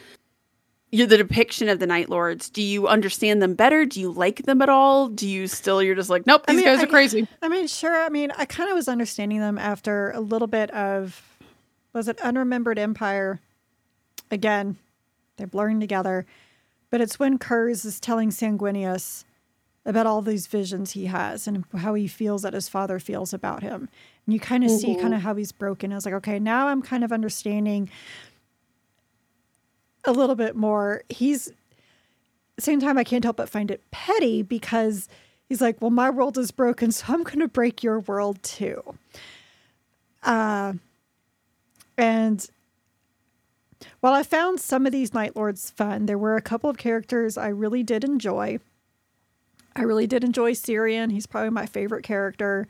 you're 0.92 1.08
the 1.08 1.18
depiction 1.18 1.70
of 1.70 1.80
the 1.80 1.88
Night 1.88 2.10
Lords. 2.10 2.50
Do 2.50 2.62
you 2.62 2.88
understand 2.88 3.42
them 3.42 3.56
better? 3.56 3.86
Do 3.86 4.02
you 4.02 4.12
like 4.12 4.44
them 4.44 4.62
at 4.62 4.70
all? 4.70 5.08
Do 5.08 5.28
you 5.28 5.48
still 5.48 5.82
you're 5.82 5.96
just 5.96 6.10
like, 6.10 6.28
nope, 6.28 6.46
these 6.46 6.54
I 6.54 6.58
mean, 6.58 6.66
guys 6.66 6.80
I, 6.80 6.84
are 6.84 6.88
crazy. 6.88 7.28
I 7.42 7.48
mean, 7.48 7.68
sure. 7.68 7.98
I 7.98 8.10
mean, 8.10 8.32
I 8.38 8.46
kind 8.46 8.70
of 8.70 8.76
was 8.76 8.88
understanding 8.88 9.40
them 9.40 9.58
after 9.58 10.12
a 10.12 10.20
little 10.20 10.48
bit 10.48 10.70
of 10.72 11.22
was 11.94 12.08
it 12.08 12.18
Unremembered 12.18 12.78
Empire? 12.78 13.40
Again, 14.30 14.78
they're 15.38 15.48
blurring 15.48 15.80
together. 15.80 16.26
But 16.90 17.02
it's 17.02 17.18
when 17.18 17.40
Curze 17.40 17.86
is 17.86 18.00
telling 18.00 18.30
Sanguinius 18.30 19.24
about 19.86 20.06
all 20.06 20.22
these 20.22 20.48
visions 20.48 20.92
he 20.92 21.06
has 21.06 21.48
and 21.48 21.66
how 21.78 21.94
he 21.94 22.08
feels 22.08 22.44
that 22.44 22.54
his 22.54 22.70
father 22.70 23.00
feels 23.00 23.34
about 23.34 23.64
him. 23.64 23.90
And 24.26 24.34
you 24.34 24.40
kind 24.40 24.64
of 24.64 24.70
mm-hmm. 24.70 24.80
see 24.80 24.96
kind 24.96 25.14
of 25.14 25.22
how 25.22 25.36
he's 25.36 25.52
broken. 25.52 25.92
I 25.92 25.96
was 25.96 26.06
like, 26.06 26.14
okay, 26.16 26.38
now 26.38 26.68
I'm 26.68 26.82
kind 26.82 27.04
of 27.04 27.12
understanding 27.12 27.90
a 30.06 30.12
little 30.12 30.36
bit 30.36 30.56
more. 30.56 31.04
He's 31.10 31.52
same 32.60 32.80
time 32.80 32.98
I 32.98 33.04
can't 33.04 33.24
help 33.24 33.38
but 33.38 33.50
find 33.50 33.72
it 33.72 33.82
petty 33.92 34.42
because 34.42 35.08
he's 35.50 35.62
like, 35.62 35.82
"Well, 35.82 35.92
my 35.92 36.10
world 36.10 36.38
is 36.38 36.52
broken, 36.52 36.92
so 36.92 37.06
I'm 37.10 37.24
going 37.24 37.40
to 37.40 37.48
break 37.48 37.84
your 37.84 38.00
world 38.00 38.42
too." 38.44 38.96
Uh, 40.24 40.74
and 41.98 42.50
while 44.00 44.14
I 44.14 44.24
found 44.24 44.60
some 44.60 44.86
of 44.86 44.92
these 44.92 45.14
Night 45.14 45.36
Lords 45.36 45.72
fun, 45.72 46.06
there 46.06 46.18
were 46.18 46.36
a 46.36 46.42
couple 46.42 46.70
of 46.70 46.78
characters 46.78 47.38
I 47.38 47.48
really 47.48 47.84
did 47.84 48.04
enjoy. 48.04 48.60
I 49.76 49.84
really 49.84 50.08
did 50.08 50.24
enjoy 50.24 50.52
Cyrion. 50.52 51.12
He's 51.12 51.28
probably 51.28 51.50
my 51.50 51.66
favorite 51.66 52.04
character. 52.04 52.68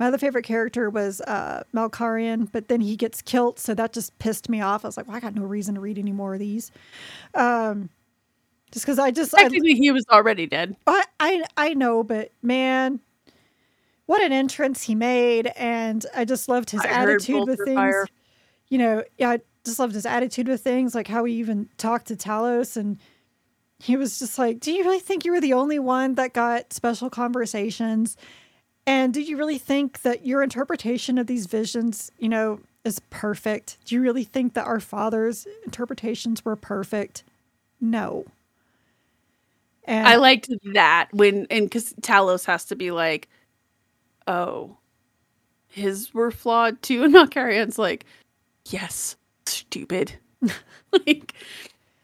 My 0.00 0.06
other 0.06 0.16
favorite 0.16 0.46
character 0.46 0.88
was 0.88 1.20
uh, 1.20 1.62
Malcharion, 1.74 2.50
but 2.50 2.68
then 2.68 2.80
he 2.80 2.96
gets 2.96 3.20
killed, 3.20 3.58
so 3.58 3.74
that 3.74 3.92
just 3.92 4.18
pissed 4.18 4.48
me 4.48 4.62
off. 4.62 4.82
I 4.82 4.88
was 4.88 4.96
like, 4.96 5.06
well, 5.06 5.16
I 5.18 5.20
got 5.20 5.34
no 5.34 5.42
reason 5.42 5.74
to 5.74 5.80
read 5.82 5.98
any 5.98 6.10
more 6.10 6.32
of 6.32 6.40
these. 6.40 6.72
Um, 7.34 7.90
just 8.72 8.86
because 8.86 8.98
I 8.98 9.10
just 9.10 9.32
technically 9.32 9.72
I, 9.72 9.74
he 9.74 9.90
was 9.90 10.06
already 10.10 10.46
dead. 10.46 10.74
I, 10.86 11.04
I 11.20 11.44
I 11.58 11.74
know, 11.74 12.02
but 12.02 12.32
man, 12.42 13.00
what 14.06 14.22
an 14.22 14.32
entrance 14.32 14.82
he 14.84 14.94
made, 14.94 15.48
and 15.48 16.06
I 16.16 16.24
just 16.24 16.48
loved 16.48 16.70
his 16.70 16.80
I 16.80 16.88
attitude 16.88 17.46
with 17.46 17.60
things. 17.62 17.76
Fire. 17.76 18.06
You 18.70 18.78
know, 18.78 19.04
yeah, 19.18 19.30
I 19.30 19.40
just 19.66 19.78
loved 19.78 19.94
his 19.94 20.06
attitude 20.06 20.48
with 20.48 20.62
things, 20.62 20.94
like 20.94 21.08
how 21.08 21.24
he 21.24 21.34
even 21.34 21.68
talked 21.76 22.06
to 22.06 22.16
Talos, 22.16 22.78
and 22.78 22.96
he 23.78 23.96
was 23.96 24.18
just 24.18 24.38
like, 24.38 24.60
"Do 24.60 24.72
you 24.72 24.82
really 24.82 25.00
think 25.00 25.26
you 25.26 25.32
were 25.32 25.42
the 25.42 25.52
only 25.52 25.78
one 25.78 26.14
that 26.14 26.32
got 26.32 26.72
special 26.72 27.10
conversations?" 27.10 28.16
And 28.90 29.14
do 29.14 29.22
you 29.22 29.36
really 29.36 29.56
think 29.56 30.02
that 30.02 30.26
your 30.26 30.42
interpretation 30.42 31.16
of 31.16 31.28
these 31.28 31.46
visions, 31.46 32.10
you 32.18 32.28
know, 32.28 32.58
is 32.82 32.98
perfect? 33.10 33.78
Do 33.84 33.94
you 33.94 34.00
really 34.00 34.24
think 34.24 34.54
that 34.54 34.66
our 34.66 34.80
father's 34.80 35.46
interpretations 35.64 36.44
were 36.44 36.56
perfect? 36.56 37.22
No. 37.80 38.24
And 39.84 40.08
I 40.08 40.16
liked 40.16 40.50
that 40.74 41.06
when 41.12 41.46
and 41.50 41.66
because 41.66 41.92
Talos 42.00 42.44
has 42.46 42.64
to 42.64 42.74
be 42.74 42.90
like, 42.90 43.28
oh, 44.26 44.76
his 45.68 46.12
were 46.12 46.32
flawed 46.32 46.82
too, 46.82 47.04
and 47.04 47.14
Malcharion's 47.14 47.78
like, 47.78 48.04
yes, 48.70 49.14
stupid. 49.46 50.14
like 51.06 51.32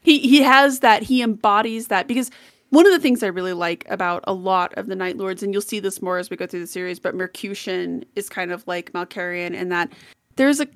he 0.02 0.20
he 0.20 0.40
has 0.40 0.78
that 0.80 1.02
he 1.02 1.20
embodies 1.20 1.88
that 1.88 2.06
because 2.06 2.30
one 2.76 2.84
of 2.86 2.92
the 2.92 3.00
things 3.00 3.22
I 3.22 3.28
really 3.28 3.54
like 3.54 3.86
about 3.88 4.22
a 4.26 4.34
lot 4.34 4.74
of 4.74 4.86
the 4.86 4.94
Night 4.94 5.16
Lords, 5.16 5.42
and 5.42 5.50
you'll 5.50 5.62
see 5.62 5.80
this 5.80 6.02
more 6.02 6.18
as 6.18 6.28
we 6.28 6.36
go 6.36 6.46
through 6.46 6.60
the 6.60 6.66
series, 6.66 7.00
but 7.00 7.14
Mercutian 7.14 8.04
is 8.16 8.28
kind 8.28 8.52
of 8.52 8.66
like 8.66 8.92
Malcharion 8.92 9.54
in 9.54 9.70
that 9.70 9.90
there's 10.36 10.60
a 10.60 10.68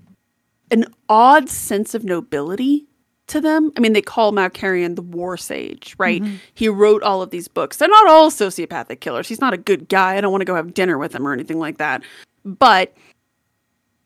an 0.70 0.86
odd 1.10 1.50
sense 1.50 1.94
of 1.94 2.02
nobility 2.02 2.86
to 3.26 3.38
them. 3.38 3.70
I 3.76 3.80
mean, 3.80 3.92
they 3.92 4.00
call 4.00 4.32
Malcharion 4.32 4.96
the 4.96 5.02
war 5.02 5.36
sage, 5.36 5.94
right? 5.98 6.22
Mm-hmm. 6.22 6.36
He 6.54 6.70
wrote 6.70 7.02
all 7.02 7.20
of 7.20 7.28
these 7.30 7.48
books. 7.48 7.76
They're 7.76 7.88
not 7.88 8.08
all 8.08 8.30
sociopathic 8.30 9.00
killers. 9.00 9.28
He's 9.28 9.42
not 9.42 9.52
a 9.52 9.58
good 9.58 9.90
guy. 9.90 10.16
I 10.16 10.22
don't 10.22 10.32
want 10.32 10.40
to 10.40 10.46
go 10.46 10.54
have 10.54 10.72
dinner 10.72 10.96
with 10.96 11.14
him 11.14 11.28
or 11.28 11.34
anything 11.34 11.58
like 11.58 11.76
that. 11.76 12.02
But 12.46 12.94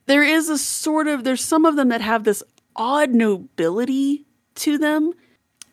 there 0.07 0.23
is 0.23 0.49
a 0.49 0.57
sort 0.57 1.07
of 1.07 1.23
there's 1.23 1.45
some 1.45 1.63
of 1.63 1.77
them 1.77 1.87
that 1.89 2.01
have 2.01 2.25
this 2.25 2.43
odd 2.75 3.11
nobility 3.11 4.25
to 4.55 4.77
them. 4.77 5.13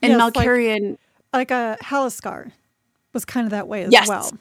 And 0.01 0.13
Yes, 0.13 0.21
like- 0.21 0.35
Malcharion 0.35 0.99
like 1.33 1.51
a 1.51 1.77
Halasker 1.83 2.53
was 3.13 3.25
kind 3.25 3.47
of 3.47 3.51
that 3.51 3.69
way 3.69 3.83
as 3.85 3.93
Yes. 3.93 4.09
well. 4.09 4.33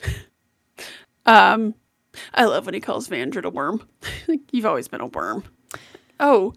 Um, 1.26 1.74
I 2.32 2.46
love 2.46 2.64
when 2.64 2.72
he 2.74 2.80
calls 2.80 3.06
Vandred 3.06 3.44
a 3.44 3.50
worm. 3.50 3.86
like, 4.28 4.40
you've 4.50 4.64
always 4.64 4.88
been 4.88 5.02
a 5.02 5.06
worm. 5.06 5.44
Oh, 6.20 6.54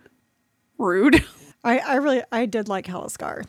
rude. 0.77 1.25
I, 1.65 1.79
I 1.79 1.95
really 1.95 2.23
I 2.31 2.45
did 2.45 2.69
like 2.69 2.85
Halasker. 2.85 3.45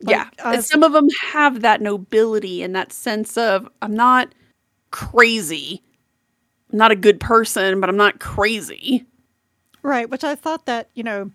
yeah. 0.00 0.30
uh, 0.42 0.52
And 0.54 0.64
some 0.64 0.82
of 0.82 0.92
them 0.92 1.08
have 1.32 1.60
that 1.60 1.82
nobility 1.82 2.62
and 2.62 2.74
that 2.74 2.92
sense 2.94 3.36
of 3.36 3.68
I'm 3.82 3.94
not 3.94 4.34
crazy. 4.90 5.82
I'm 6.72 6.78
not 6.78 6.92
a 6.92 6.96
good 6.96 7.20
person, 7.20 7.78
but 7.78 7.90
I'm 7.90 7.98
not 7.98 8.18
crazy. 8.18 9.04
Right, 9.82 10.08
which 10.08 10.24
I 10.24 10.34
thought 10.34 10.64
that, 10.64 10.88
you 10.94 11.02
know, 11.02 11.30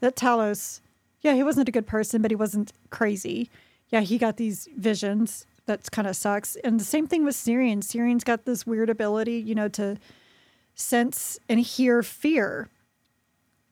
that 0.00 0.14
Talos, 0.14 0.80
yeah, 1.24 1.34
he 1.34 1.42
wasn't 1.42 1.68
a 1.68 1.72
good 1.72 1.86
person, 1.86 2.20
but 2.22 2.30
he 2.30 2.36
wasn't 2.36 2.72
crazy. 2.90 3.50
Yeah, 3.88 4.02
he 4.02 4.18
got 4.18 4.36
these 4.36 4.68
visions. 4.76 5.46
That 5.66 5.90
kind 5.90 6.06
of 6.06 6.14
sucks. 6.14 6.56
And 6.56 6.78
the 6.78 6.84
same 6.84 7.06
thing 7.06 7.24
with 7.24 7.34
Cyrion. 7.34 7.78
Cyrion's 7.78 8.24
got 8.24 8.44
this 8.44 8.66
weird 8.66 8.90
ability, 8.90 9.36
you 9.38 9.54
know, 9.54 9.68
to 9.68 9.96
sense 10.74 11.38
and 11.48 11.58
hear 11.58 12.02
fear 12.02 12.68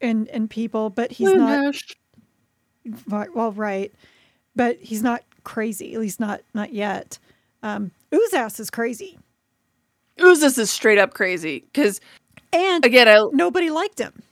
in 0.00 0.26
in 0.28 0.48
people, 0.48 0.88
but 0.88 1.12
he's 1.12 1.34
not 1.34 1.58
Lunash. 1.58 1.94
Right, 3.06 3.32
well, 3.34 3.52
right, 3.52 3.92
but 4.56 4.78
he's 4.80 5.02
not 5.02 5.22
crazy. 5.44 5.92
At 5.94 6.00
least 6.00 6.18
not 6.18 6.40
not 6.54 6.72
yet. 6.72 7.18
Um, 7.62 7.90
Uzas 8.10 8.58
is 8.58 8.70
crazy, 8.70 9.18
Uzas 10.18 10.58
is 10.58 10.70
straight 10.70 10.98
up 10.98 11.12
crazy. 11.12 11.60
Because 11.70 12.00
and 12.50 12.84
again, 12.84 13.08
I 13.08 13.22
nobody 13.32 13.68
liked 13.68 13.98
him. 13.98 14.22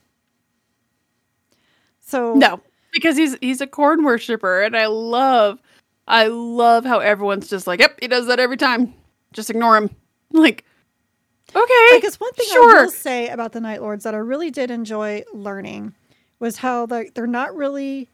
So 2.01 2.33
no, 2.33 2.59
because 2.91 3.17
he's 3.17 3.37
he's 3.41 3.61
a 3.61 3.67
Khorne 3.67 4.03
worshiper, 4.03 4.61
and 4.61 4.75
I 4.75 4.87
love, 4.87 5.59
I 6.07 6.27
love 6.27 6.85
how 6.85 6.99
everyone's 6.99 7.49
just 7.49 7.67
like, 7.67 7.79
yep, 7.79 7.97
he 7.99 8.07
does 8.07 8.27
that 8.27 8.39
every 8.39 8.57
time. 8.57 8.93
Just 9.33 9.49
ignore 9.49 9.77
him. 9.77 9.89
Like, 10.33 10.63
okay, 11.53 11.87
Because 11.95 12.17
one 12.17 12.31
thing 12.31 12.45
I 12.49 12.53
sure. 12.53 12.83
will 12.83 12.91
say 12.91 13.27
about 13.27 13.51
the 13.51 13.59
Night 13.59 13.81
Lords 13.81 14.05
that 14.05 14.15
I 14.15 14.17
really 14.19 14.49
did 14.49 14.71
enjoy 14.71 15.23
learning 15.33 15.93
was 16.39 16.55
how 16.55 16.85
like 16.89 17.15
they're 17.15 17.27
not 17.27 17.53
really 17.53 18.07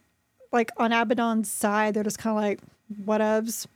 like 0.51 0.71
on 0.77 0.91
Abaddon's 0.91 1.51
side. 1.51 1.93
They're 1.93 2.03
just 2.03 2.17
kind 2.17 2.35
of 2.35 2.43
like 2.43 2.59
whatevs, 3.05 3.67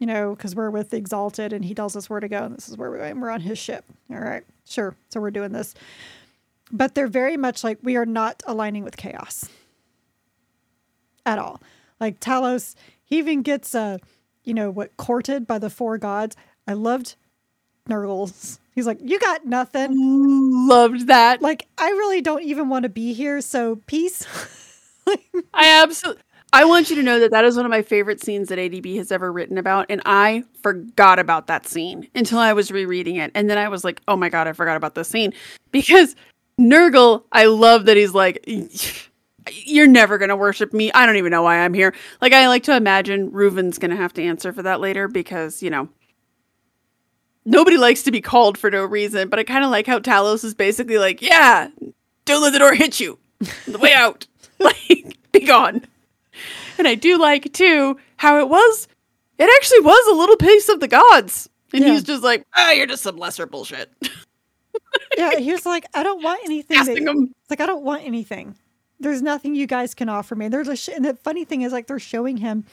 you 0.00 0.06
know, 0.08 0.34
because 0.34 0.56
we're 0.56 0.70
with 0.70 0.90
the 0.90 0.96
Exalted 0.96 1.52
and 1.52 1.64
he 1.64 1.76
tells 1.76 1.94
us 1.94 2.10
where 2.10 2.18
to 2.18 2.26
go 2.26 2.42
and 2.42 2.56
this 2.56 2.68
is 2.68 2.76
where 2.76 2.90
we're 2.90 2.98
going. 2.98 3.20
We're 3.20 3.30
on 3.30 3.40
his 3.40 3.56
ship. 3.56 3.84
All 4.10 4.18
right, 4.18 4.42
sure. 4.64 4.96
So 5.10 5.20
we're 5.20 5.30
doing 5.30 5.52
this. 5.52 5.74
But 6.72 6.96
they're 6.96 7.06
very 7.06 7.36
much 7.36 7.62
like 7.62 7.78
we 7.84 7.96
are 7.96 8.04
not 8.06 8.42
aligning 8.48 8.82
with 8.82 8.96
chaos 8.96 9.48
at 11.26 11.38
all. 11.38 11.60
Like 12.00 12.20
Talos, 12.20 12.74
he 13.04 13.18
even 13.18 13.42
gets 13.42 13.74
uh, 13.74 13.98
you 14.46 14.54
know, 14.54 14.70
what 14.70 14.96
courted 14.96 15.46
by 15.46 15.58
the 15.58 15.68
four 15.68 15.98
gods. 15.98 16.36
I 16.66 16.72
loved 16.72 17.16
Nurgles. 17.88 18.58
He's 18.74 18.86
like, 18.86 18.98
you 19.02 19.18
got 19.18 19.44
nothing. 19.44 19.90
loved 20.68 21.08
that. 21.08 21.42
Like, 21.42 21.66
I 21.76 21.88
really 21.88 22.22
don't 22.22 22.42
even 22.42 22.68
want 22.68 22.84
to 22.84 22.88
be 22.88 23.12
here. 23.12 23.40
So 23.40 23.76
peace. 23.86 24.24
I 25.52 25.82
absolutely. 25.82 26.22
I 26.52 26.64
want 26.64 26.88
you 26.88 26.96
to 26.96 27.02
know 27.02 27.20
that 27.20 27.32
that 27.32 27.44
is 27.44 27.56
one 27.56 27.66
of 27.66 27.70
my 27.70 27.82
favorite 27.82 28.22
scenes 28.22 28.48
that 28.48 28.58
ADB 28.58 28.96
has 28.96 29.12
ever 29.12 29.30
written 29.30 29.58
about, 29.58 29.86
and 29.90 30.00
I 30.06 30.44
forgot 30.62 31.18
about 31.18 31.48
that 31.48 31.66
scene 31.66 32.08
until 32.14 32.38
I 32.38 32.52
was 32.52 32.70
rereading 32.70 33.16
it, 33.16 33.30
and 33.34 33.50
then 33.50 33.58
I 33.58 33.68
was 33.68 33.84
like, 33.84 34.00
"Oh 34.08 34.16
my 34.16 34.28
god, 34.28 34.46
I 34.46 34.52
forgot 34.52 34.76
about 34.76 34.94
this 34.94 35.08
scene," 35.08 35.34
because 35.70 36.14
Nurgle. 36.58 37.24
I 37.32 37.46
love 37.46 37.84
that 37.86 37.96
he's 37.96 38.14
like, 38.14 38.48
"You're 39.50 39.86
never 39.86 40.18
gonna 40.18 40.36
worship 40.36 40.72
me. 40.72 40.90
I 40.92 41.06
don't 41.06 41.16
even 41.16 41.30
know 41.30 41.42
why 41.42 41.58
I'm 41.58 41.74
here." 41.74 41.94
Like, 42.20 42.32
I 42.32 42.48
like 42.48 42.62
to 42.64 42.76
imagine 42.76 43.30
Ruven's 43.32 43.78
gonna 43.78 43.96
have 43.96 44.12
to 44.14 44.22
answer 44.22 44.52
for 44.52 44.62
that 44.62 44.80
later 44.80 45.08
because 45.08 45.62
you 45.62 45.70
know 45.70 45.88
nobody 47.44 47.76
likes 47.76 48.02
to 48.04 48.10
be 48.10 48.20
called 48.20 48.58
for 48.58 48.70
no 48.70 48.84
reason. 48.84 49.28
But 49.28 49.38
I 49.38 49.44
kind 49.44 49.64
of 49.64 49.70
like 49.70 49.86
how 49.86 49.98
Talos 49.98 50.44
is 50.44 50.54
basically 50.54 50.98
like, 50.98 51.22
"Yeah, 51.22 51.68
don't 52.24 52.42
let 52.42 52.52
the 52.52 52.58
door 52.58 52.74
hit 52.74 53.00
you. 53.00 53.18
The 53.66 53.78
way 53.78 53.92
out. 53.92 54.26
like, 54.58 55.16
be 55.32 55.40
gone." 55.40 55.84
And 56.78 56.86
I 56.86 56.94
do 56.94 57.18
like 57.18 57.52
too 57.52 57.98
how 58.16 58.38
it 58.40 58.48
was. 58.48 58.88
It 59.38 59.50
actually 59.56 59.80
was 59.80 60.06
a 60.08 60.16
little 60.18 60.36
piece 60.36 60.68
of 60.68 60.80
the 60.80 60.88
gods, 60.88 61.48
and 61.72 61.82
Yeah. 61.84 61.92
he's 61.92 62.02
just 62.02 62.22
like, 62.22 62.44
"Ah, 62.54 62.72
you're 62.72 62.86
just 62.86 63.02
some 63.02 63.16
lesser 63.16 63.46
bullshit." 63.46 63.92
yeah, 65.16 65.36
he 65.38 65.52
was 65.52 65.64
like, 65.66 65.84
I 65.94 66.02
don't 66.02 66.22
want 66.22 66.40
anything. 66.44 66.76
That, 66.84 66.96
him. 66.98 67.34
it's 67.42 67.50
like, 67.50 67.60
I 67.60 67.66
don't 67.66 67.84
want 67.84 68.04
anything. 68.04 68.56
There's 68.98 69.22
nothing 69.22 69.54
you 69.54 69.66
guys 69.66 69.94
can 69.94 70.08
offer 70.08 70.34
me. 70.34 70.48
There's 70.48 70.68
a 70.68 70.76
sh- 70.76 70.88
and 70.88 71.04
the 71.04 71.14
funny 71.14 71.44
thing 71.44 71.62
is, 71.62 71.72
like, 71.72 71.86
they're 71.86 71.98
showing 71.98 72.38
him. 72.38 72.64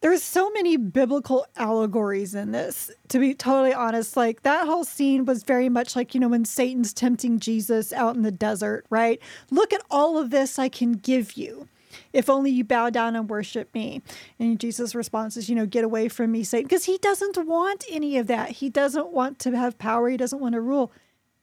There's 0.00 0.22
so 0.22 0.48
many 0.50 0.76
biblical 0.76 1.44
allegories 1.56 2.34
in 2.34 2.52
this, 2.52 2.90
to 3.08 3.18
be 3.18 3.34
totally 3.34 3.74
honest. 3.74 4.16
Like, 4.16 4.42
that 4.42 4.66
whole 4.66 4.84
scene 4.84 5.24
was 5.24 5.42
very 5.42 5.68
much 5.68 5.96
like, 5.96 6.14
you 6.14 6.20
know, 6.20 6.28
when 6.28 6.44
Satan's 6.44 6.92
tempting 6.92 7.40
Jesus 7.40 7.92
out 7.92 8.14
in 8.14 8.22
the 8.22 8.30
desert, 8.30 8.86
right? 8.90 9.20
Look 9.50 9.72
at 9.72 9.82
all 9.90 10.16
of 10.16 10.30
this 10.30 10.58
I 10.58 10.68
can 10.68 10.92
give 10.92 11.32
you. 11.32 11.68
If 12.12 12.30
only 12.30 12.50
you 12.50 12.64
bow 12.64 12.90
down 12.90 13.16
and 13.16 13.28
worship 13.28 13.74
me. 13.74 14.02
And 14.38 14.60
Jesus' 14.60 14.94
response 14.94 15.36
is, 15.36 15.48
you 15.48 15.56
know, 15.56 15.66
get 15.66 15.84
away 15.84 16.08
from 16.08 16.30
me, 16.30 16.44
Satan. 16.44 16.66
Because 16.66 16.84
he 16.84 16.98
doesn't 16.98 17.36
want 17.46 17.84
any 17.90 18.18
of 18.18 18.28
that. 18.28 18.50
He 18.50 18.70
doesn't 18.70 19.08
want 19.08 19.38
to 19.40 19.56
have 19.56 19.78
power. 19.78 20.08
He 20.08 20.16
doesn't 20.16 20.40
want 20.40 20.52
to 20.52 20.60
rule. 20.60 20.92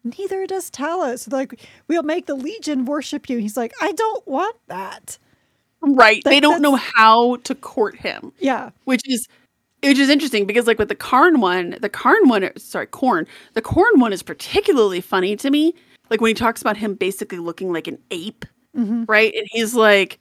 Neither 0.05 0.45
does 0.45 0.69
Talos. 0.69 1.31
Like, 1.31 1.59
we'll 1.87 2.03
make 2.03 2.27
the 2.27 2.35
Legion 2.35 2.85
worship 2.85 3.29
you. 3.29 3.39
He's 3.39 3.57
like, 3.57 3.73
I 3.81 3.91
don't 3.91 4.25
want 4.27 4.55
that. 4.67 5.17
Right. 5.81 6.23
they 6.23 6.39
don't 6.39 6.61
know 6.61 6.75
how 6.75 7.37
to 7.37 7.53
court 7.53 7.95
him, 7.95 8.31
Yeah. 8.39 8.71
which 8.85 9.01
is 9.05 9.27
which 9.83 9.99
is 9.99 10.09
interesting 10.09 10.45
because 10.45 10.65
like 10.65 10.79
with 10.79 10.89
the 10.89 10.95
Karn 10.95 11.41
one, 11.41 11.77
the 11.79 11.89
Karn 11.89 12.27
one, 12.27 12.49
sorry, 12.57 12.87
Khorne, 12.87 13.27
the 13.53 13.61
Khorne 13.61 13.99
one 13.99 14.13
is 14.13 14.23
particularly 14.23 14.99
funny 14.99 15.35
to 15.35 15.51
me. 15.51 15.75
Like 16.09 16.21
when 16.21 16.29
he 16.29 16.33
talks 16.33 16.61
about 16.61 16.77
him 16.77 16.95
basically 16.95 17.37
looking 17.37 17.71
like 17.71 17.87
an 17.87 17.99
ape, 18.09 18.45
mm-hmm. 18.75 19.03
right? 19.07 19.31
And 19.35 19.47
he's 19.51 19.75
like, 19.75 20.19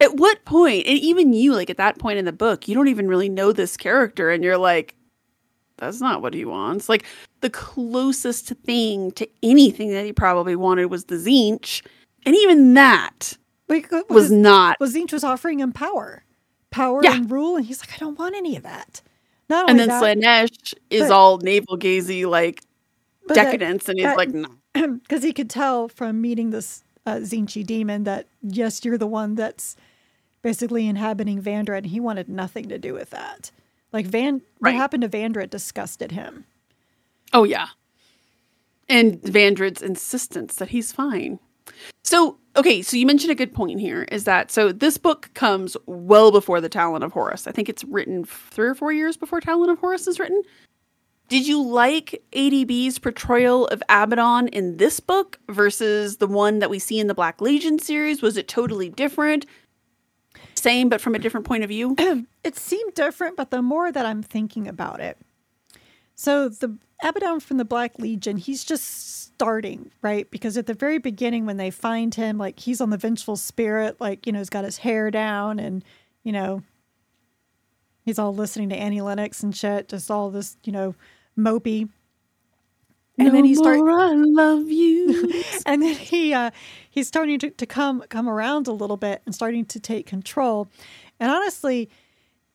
at 0.00 0.16
what 0.16 0.44
point? 0.46 0.84
point, 0.84 0.86
and 0.86 0.98
even 0.98 1.34
you, 1.34 1.54
like 1.54 1.68
at 1.68 1.76
that 1.76 1.98
point 1.98 2.18
in 2.18 2.24
the 2.24 2.32
book, 2.32 2.68
you 2.68 2.74
don't 2.74 2.88
even 2.88 3.06
really 3.06 3.28
know 3.28 3.52
this 3.52 3.76
character, 3.76 4.30
and 4.30 4.42
you're 4.42 4.58
like, 4.58 4.94
that's 5.80 6.00
not 6.00 6.22
what 6.22 6.34
he 6.34 6.44
wants. 6.44 6.88
Like 6.88 7.04
the 7.40 7.50
closest 7.50 8.48
thing 8.64 9.10
to 9.12 9.28
anything 9.42 9.90
that 9.90 10.04
he 10.04 10.12
probably 10.12 10.54
wanted 10.56 10.86
was 10.86 11.06
the 11.06 11.16
Tzeentch, 11.16 11.82
and 12.24 12.36
even 12.36 12.74
that 12.74 13.36
Like, 13.68 13.90
was 13.90 14.04
was, 14.10 14.30
not 14.30 14.78
was 14.78 14.94
Tzeentch 14.94 15.12
was 15.12 15.24
offering 15.24 15.60
him 15.60 15.72
power, 15.72 16.22
power 16.70 17.00
Yeah. 17.02 17.16
and 17.16 17.30
rule. 17.30 17.56
And 17.56 17.66
he's 17.66 17.80
like, 17.80 17.92
I 17.94 17.98
don't 17.98 18.18
want 18.18 18.34
any 18.36 18.56
of 18.56 18.62
that. 18.62 19.02
Not 19.48 19.68
and 19.68 19.78
then 19.80 19.88
that, 19.88 20.02
Slaanesh 20.02 20.74
is 20.90 21.08
but- 21.08 21.10
all 21.12 21.38
navel 21.38 21.76
gazy 21.76 22.24
like 22.26 22.62
but 23.26 23.34
that- 23.34 23.44
decadence, 23.44 23.88
and 23.88 23.98
he's 23.98 24.06
that- 24.06 24.16
like, 24.16 24.30
no. 24.30 24.48
because 24.98 25.22
he 25.24 25.32
could 25.32 25.50
tell 25.50 25.88
from 25.88 26.20
meeting 26.20 26.50
this 26.50 26.84
uh, 27.06 27.16
Zinchi 27.16 27.66
demon 27.66 28.04
that 28.04 28.26
yes, 28.42 28.84
you're 28.84 28.98
the 28.98 29.06
one 29.06 29.34
that's 29.34 29.74
basically 30.42 30.86
inhabiting 30.86 31.42
Vandra, 31.42 31.76
and 31.78 31.86
he 31.86 31.98
wanted 32.00 32.28
nothing 32.28 32.68
to 32.68 32.78
do 32.78 32.94
with 32.94 33.10
that. 33.10 33.50
Like 33.92 34.06
Van, 34.06 34.42
Right. 34.60 34.72
what 34.72 34.80
happened 34.80 35.02
to 35.02 35.08
Vandred 35.08 35.50
disgusted 35.50 36.12
him. 36.12 36.44
Oh 37.32 37.44
yeah. 37.44 37.68
And 38.88 39.20
Vandred's 39.22 39.82
insistence 39.82 40.56
that 40.56 40.70
he's 40.70 40.92
fine. 40.92 41.38
So, 42.02 42.38
okay, 42.56 42.82
so 42.82 42.96
you 42.96 43.06
mentioned 43.06 43.30
a 43.30 43.36
good 43.36 43.54
point 43.54 43.78
here 43.80 44.02
is 44.10 44.24
that 44.24 44.50
so 44.50 44.72
this 44.72 44.98
book 44.98 45.30
comes 45.34 45.76
well 45.86 46.32
before 46.32 46.60
the 46.60 46.68
Talon 46.68 47.02
of 47.02 47.12
Horus. 47.12 47.46
I 47.46 47.52
think 47.52 47.68
it's 47.68 47.84
written 47.84 48.24
three 48.24 48.66
or 48.68 48.74
four 48.74 48.92
years 48.92 49.16
before 49.16 49.40
Talon 49.40 49.70
of 49.70 49.78
Horus 49.78 50.06
is 50.08 50.18
written. 50.18 50.42
Did 51.28 51.46
you 51.46 51.62
like 51.62 52.20
ADB's 52.32 52.98
portrayal 52.98 53.68
of 53.68 53.80
Abaddon 53.88 54.48
in 54.48 54.78
this 54.78 54.98
book 54.98 55.38
versus 55.48 56.16
the 56.16 56.26
one 56.26 56.58
that 56.58 56.70
we 56.70 56.80
see 56.80 56.98
in 56.98 57.06
the 57.06 57.14
Black 57.14 57.40
Legion 57.40 57.78
series? 57.78 58.20
Was 58.20 58.36
it 58.36 58.48
totally 58.48 58.88
different? 58.88 59.46
Same 60.60 60.88
but 60.88 61.00
from 61.00 61.14
a 61.14 61.18
different 61.18 61.46
point 61.46 61.64
of 61.64 61.68
view? 61.68 61.96
it 62.44 62.56
seemed 62.56 62.94
different, 62.94 63.36
but 63.36 63.50
the 63.50 63.62
more 63.62 63.90
that 63.90 64.06
I'm 64.06 64.22
thinking 64.22 64.68
about 64.68 65.00
it, 65.00 65.18
so 66.14 66.48
the 66.50 66.76
Abaddon 67.02 67.40
from 67.40 67.56
the 67.56 67.64
Black 67.64 67.98
Legion, 67.98 68.36
he's 68.36 68.62
just 68.62 69.24
starting, 69.24 69.90
right? 70.02 70.30
Because 70.30 70.58
at 70.58 70.66
the 70.66 70.74
very 70.74 70.98
beginning, 70.98 71.46
when 71.46 71.56
they 71.56 71.70
find 71.70 72.14
him, 72.14 72.36
like 72.36 72.60
he's 72.60 72.80
on 72.80 72.90
the 72.90 72.98
vengeful 72.98 73.36
spirit, 73.36 73.98
like, 74.00 74.26
you 74.26 74.32
know, 74.32 74.38
he's 74.38 74.50
got 74.50 74.64
his 74.64 74.78
hair 74.78 75.10
down 75.10 75.58
and, 75.58 75.82
you 76.22 76.32
know, 76.32 76.62
he's 78.02 78.18
all 78.18 78.34
listening 78.34 78.68
to 78.68 78.76
Annie 78.76 79.00
Lennox 79.00 79.42
and 79.42 79.56
shit, 79.56 79.88
just 79.88 80.10
all 80.10 80.30
this, 80.30 80.58
you 80.64 80.72
know, 80.72 80.94
mopey. 81.38 81.88
And 83.20 83.28
no 83.28 83.34
then 83.34 83.44
he 83.44 83.54
starts 83.54 83.82
I 83.82 84.14
love 84.14 84.68
you. 84.70 85.44
and 85.66 85.82
then 85.82 85.94
he 85.94 86.32
uh 86.32 86.50
he's 86.90 87.06
starting 87.06 87.38
to, 87.40 87.50
to 87.50 87.66
come 87.66 88.02
come 88.08 88.28
around 88.28 88.66
a 88.66 88.72
little 88.72 88.96
bit 88.96 89.22
and 89.26 89.34
starting 89.34 89.64
to 89.66 89.80
take 89.80 90.06
control. 90.06 90.68
And 91.18 91.30
honestly, 91.30 91.90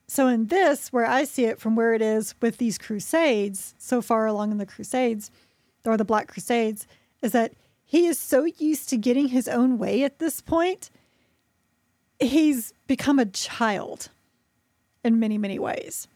so 0.07 0.27
in 0.27 0.47
this, 0.47 0.93
where 0.93 1.05
I 1.05 1.23
see 1.23 1.45
it 1.45 1.59
from 1.59 1.75
where 1.75 1.93
it 1.93 2.01
is 2.01 2.35
with 2.41 2.57
these 2.57 2.77
crusades, 2.77 3.73
so 3.77 4.01
far 4.01 4.25
along 4.27 4.51
in 4.51 4.57
the 4.57 4.65
crusades, 4.65 5.31
or 5.83 5.97
the 5.97 6.05
Black 6.05 6.27
Crusades, 6.27 6.87
is 7.21 7.31
that 7.31 7.53
he 7.83 8.07
is 8.07 8.19
so 8.19 8.45
used 8.45 8.89
to 8.89 8.97
getting 8.97 9.29
his 9.29 9.47
own 9.47 9.77
way 9.77 10.03
at 10.03 10.19
this 10.19 10.41
point, 10.41 10.89
he's 12.19 12.73
become 12.87 13.19
a 13.19 13.25
child 13.25 14.09
in 15.03 15.19
many, 15.19 15.37
many 15.37 15.59
ways. 15.59 16.07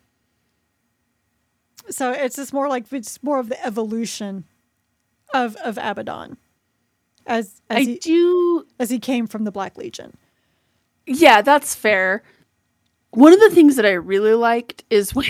So 1.90 2.12
it's 2.12 2.36
just 2.36 2.54
more 2.54 2.70
like 2.70 2.92
it's 2.92 3.22
more 3.24 3.40
of 3.40 3.50
the 3.50 3.66
evolution 3.66 4.46
of 5.34 5.56
of 5.58 5.78
Abaddon 5.78 6.38
as, 7.30 7.62
as 7.70 7.78
I 7.78 7.82
he, 7.82 7.98
do 8.00 8.66
as 8.80 8.90
he 8.90 9.00
came 9.00 9.28
from 9.28 9.44
the 9.44 9.52
Black 9.52 9.78
Legion. 9.78 10.18
Yeah, 11.06 11.42
that's 11.42 11.76
fair. 11.76 12.24
One 13.12 13.34
of 13.34 13.40
the 13.40 13.52
things 13.52 13.76
that 13.76 13.86
I 13.86 13.92
really 13.92 14.34
liked 14.34 14.84
is 14.90 15.16
when 15.16 15.28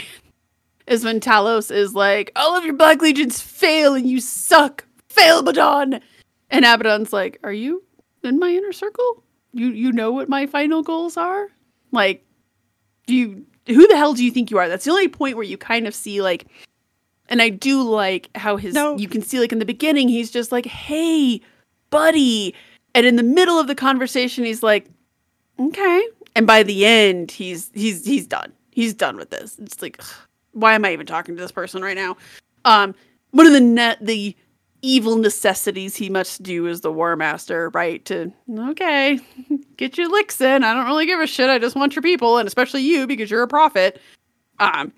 is 0.88 1.06
when 1.06 1.20
Talos 1.20 1.70
is 1.70 1.94
like, 1.94 2.32
all 2.36 2.58
of 2.58 2.66
your 2.66 2.74
Black 2.74 3.02
Legions 3.02 3.40
fail 3.40 3.94
and 3.94 4.10
you 4.10 4.20
suck. 4.20 4.86
Fail, 5.08 5.40
Abaddon. 5.40 6.02
And 6.50 6.66
Abaddon's 6.66 7.14
like, 7.14 7.40
are 7.44 7.54
you 7.54 7.84
in 8.24 8.40
my 8.40 8.50
inner 8.50 8.72
circle? 8.72 9.24
You 9.54 9.68
you 9.68 9.92
know 9.92 10.12
what 10.12 10.30
my 10.30 10.48
final 10.48 10.82
goals 10.82 11.18
are? 11.18 11.48
Like, 11.92 12.26
do 13.06 13.16
you 13.16 13.46
who 13.70 13.88
the 13.88 13.98
hell 13.98 14.14
do 14.14 14.24
you 14.24 14.32
think 14.32 14.52
you 14.52 14.58
are? 14.58 14.68
That's 14.68 14.86
the 14.86 14.92
only 14.92 15.08
point 15.08 15.36
where 15.36 15.46
you 15.46 15.58
kind 15.58 15.88
of 15.88 15.96
see 15.96 16.22
like 16.22 16.48
and 17.30 17.42
I 17.42 17.50
do 17.50 17.82
like 17.82 18.30
how 18.36 18.58
his 18.58 18.74
no. 18.74 18.98
you 18.98 19.08
can 19.08 19.22
see 19.22 19.40
like 19.40 19.52
in 19.52 19.60
the 19.60 19.66
beginning 19.66 20.10
he's 20.10 20.32
just 20.32 20.52
like, 20.52 20.66
"Hey, 20.66 21.42
buddy." 21.90 22.54
And 22.96 23.06
in 23.06 23.16
the 23.16 23.24
middle 23.24 23.60
of 23.60 23.68
the 23.68 23.76
conversation 23.76 24.44
he's 24.44 24.64
like, 24.64 24.90
"Okay." 25.60 26.08
And 26.36 26.48
by 26.48 26.64
the 26.64 26.86
end 26.86 27.32
he's 27.32 27.70
he's 27.74 28.06
he's 28.06 28.28
done. 28.28 28.52
He's 28.72 28.94
done 28.94 29.16
with 29.16 29.30
this. 29.30 29.58
It's 29.60 29.82
like 29.82 29.98
ugh, 30.00 30.08
why 30.54 30.74
am 30.74 30.86
I 30.86 30.94
even 30.94 31.06
talking 31.06 31.36
to 31.36 31.42
this 31.42 31.52
person 31.52 31.82
right 31.82 31.96
now? 31.96 32.18
Um, 32.66 32.96
one 33.32 33.46
of 33.46 33.54
the 33.54 33.62
net 33.62 34.00
the 34.02 34.36
evil 34.82 35.18
necessities 35.18 35.96
he 35.96 36.10
must 36.10 36.42
do 36.44 36.68
as 36.68 36.82
the 36.82 36.92
war 36.92 37.16
master, 37.16 37.70
right? 37.70 38.04
To 38.06 38.32
okay, 38.58 39.20
get 39.78 39.98
your 39.98 40.10
licks 40.10 40.40
in. 40.42 40.64
I 40.64 40.74
don't 40.74 40.86
really 40.86 41.06
give 41.06 41.20
a 41.20 41.28
shit. 41.28 41.50
I 41.50 41.60
just 41.60 41.76
want 41.76 41.96
your 41.96 42.04
people, 42.04 42.38
and 42.38 42.48
especially 42.48 42.82
you 42.82 43.08
because 43.08 43.30
you're 43.30 43.44
a 43.44 43.48
prophet. 43.48 44.02
Um, 44.60 44.92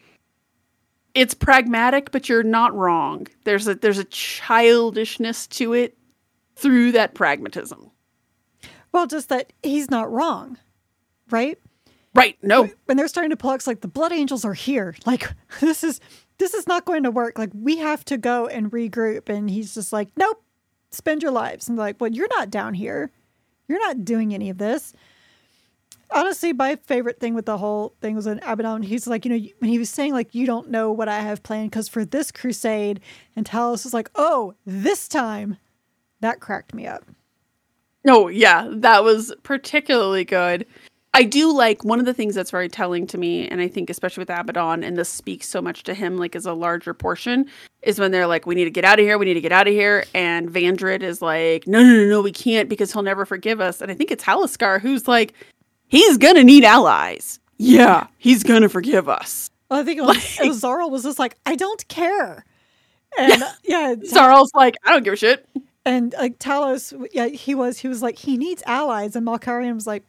it's 1.13 1.33
pragmatic, 1.33 2.11
but 2.11 2.29
you're 2.29 2.43
not 2.43 2.73
wrong. 2.75 3.27
There's 3.43 3.67
a 3.67 3.75
there's 3.75 3.97
a 3.97 4.05
childishness 4.05 5.47
to 5.47 5.73
it 5.73 5.97
through 6.55 6.93
that 6.93 7.13
pragmatism. 7.13 7.91
Well, 8.91 9.07
just 9.07 9.29
that 9.29 9.53
he's 9.63 9.89
not 9.89 10.11
wrong, 10.11 10.57
right? 11.29 11.57
Right. 12.13 12.37
No. 12.41 12.69
When 12.85 12.97
they're 12.97 13.07
starting 13.07 13.29
to 13.29 13.37
pull, 13.37 13.51
it's 13.51 13.67
like 13.67 13.81
the 13.81 13.87
blood 13.87 14.11
angels 14.11 14.43
are 14.43 14.53
here. 14.53 14.95
Like 15.05 15.31
this 15.61 15.83
is 15.83 15.99
this 16.37 16.53
is 16.53 16.67
not 16.67 16.85
going 16.85 17.03
to 17.03 17.11
work. 17.11 17.37
Like 17.37 17.51
we 17.53 17.77
have 17.77 18.03
to 18.05 18.17
go 18.17 18.47
and 18.47 18.71
regroup. 18.71 19.29
And 19.29 19.49
he's 19.49 19.73
just 19.73 19.93
like, 19.93 20.09
nope, 20.17 20.43
spend 20.91 21.21
your 21.21 21.31
lives. 21.31 21.69
And 21.69 21.77
like, 21.77 21.99
well, 21.99 22.11
you're 22.11 22.27
not 22.27 22.49
down 22.49 22.73
here. 22.73 23.11
You're 23.67 23.79
not 23.79 24.03
doing 24.03 24.33
any 24.33 24.49
of 24.49 24.57
this. 24.57 24.93
Honestly, 26.13 26.51
my 26.51 26.75
favorite 26.75 27.21
thing 27.21 27.33
with 27.35 27.45
the 27.45 27.57
whole 27.57 27.93
thing 28.01 28.15
was 28.15 28.25
when 28.25 28.39
Abaddon, 28.43 28.81
he's 28.81 29.07
like, 29.07 29.23
you 29.23 29.31
know, 29.31 29.47
when 29.59 29.69
he 29.69 29.79
was 29.79 29.89
saying 29.89 30.11
like, 30.11 30.35
you 30.35 30.45
don't 30.45 30.69
know 30.69 30.91
what 30.91 31.07
I 31.07 31.21
have 31.21 31.41
planned 31.41 31.71
because 31.71 31.87
for 31.87 32.03
this 32.03 32.33
crusade, 32.33 32.99
and 33.37 33.45
Talos 33.45 33.85
was 33.85 33.93
like, 33.93 34.09
oh, 34.15 34.55
this 34.65 35.07
time, 35.07 35.55
that 36.19 36.41
cracked 36.41 36.73
me 36.73 36.85
up. 36.85 37.05
Oh 38.05 38.27
yeah, 38.27 38.67
that 38.69 39.03
was 39.05 39.33
particularly 39.43 40.25
good. 40.25 40.65
I 41.13 41.23
do 41.23 41.51
like 41.51 41.83
one 41.83 41.99
of 41.99 42.05
the 42.05 42.13
things 42.13 42.35
that's 42.35 42.51
very 42.51 42.69
telling 42.69 43.05
to 43.07 43.17
me, 43.17 43.45
and 43.49 43.59
I 43.59 43.67
think 43.67 43.89
especially 43.89 44.21
with 44.21 44.29
Abaddon, 44.29 44.81
and 44.81 44.97
this 44.97 45.09
speaks 45.09 45.47
so 45.47 45.61
much 45.61 45.83
to 45.83 45.93
him, 45.93 46.17
like 46.17 46.37
as 46.37 46.45
a 46.45 46.53
larger 46.53 46.93
portion, 46.93 47.47
is 47.81 47.99
when 47.99 48.11
they're 48.11 48.27
like, 48.27 48.45
"We 48.45 48.55
need 48.55 48.63
to 48.63 48.71
get 48.71 48.85
out 48.85 48.97
of 48.97 49.03
here. 49.05 49.17
We 49.17 49.25
need 49.25 49.33
to 49.33 49.41
get 49.41 49.51
out 49.51 49.67
of 49.67 49.73
here," 49.73 50.05
and 50.13 50.49
Vandred 50.49 51.03
is 51.03 51.21
like, 51.21 51.67
"No, 51.67 51.83
no, 51.83 51.93
no, 51.95 52.05
no, 52.05 52.21
we 52.21 52.31
can't 52.31 52.69
because 52.69 52.93
he'll 52.93 53.03
never 53.03 53.25
forgive 53.25 53.59
us." 53.59 53.81
And 53.81 53.91
I 53.91 53.93
think 53.93 54.09
it's 54.09 54.23
Halasker 54.23 54.79
who's 54.79 55.05
like, 55.07 55.33
"He's 55.89 56.17
gonna 56.17 56.45
need 56.45 56.63
allies. 56.63 57.39
Yeah, 57.57 58.07
he's 58.17 58.43
gonna 58.43 58.69
forgive 58.69 59.09
us." 59.09 59.49
Well, 59.69 59.81
I 59.81 59.83
think 59.83 59.99
it 59.99 60.01
was, 60.05 60.39
like, 60.39 60.53
Xarl 60.53 60.89
was 60.89 61.03
just 61.03 61.19
like, 61.19 61.35
"I 61.45 61.55
don't 61.57 61.85
care," 61.89 62.45
and 63.19 63.43
yeah, 63.63 63.95
Xarl's 64.05 64.51
like, 64.55 64.77
"I 64.85 64.91
don't 64.91 65.03
give 65.03 65.13
a 65.13 65.17
shit." 65.17 65.45
And 65.83 66.13
like 66.17 66.37
Talos, 66.39 66.93
yeah, 67.11 67.27
he 67.27 67.55
was. 67.55 67.79
He 67.79 67.87
was 67.87 68.01
like, 68.03 68.17
he 68.17 68.37
needs 68.37 68.61
allies, 68.67 69.15
and 69.15 69.25
Malcharion 69.25 69.73
was 69.73 69.87
like, 69.87 70.03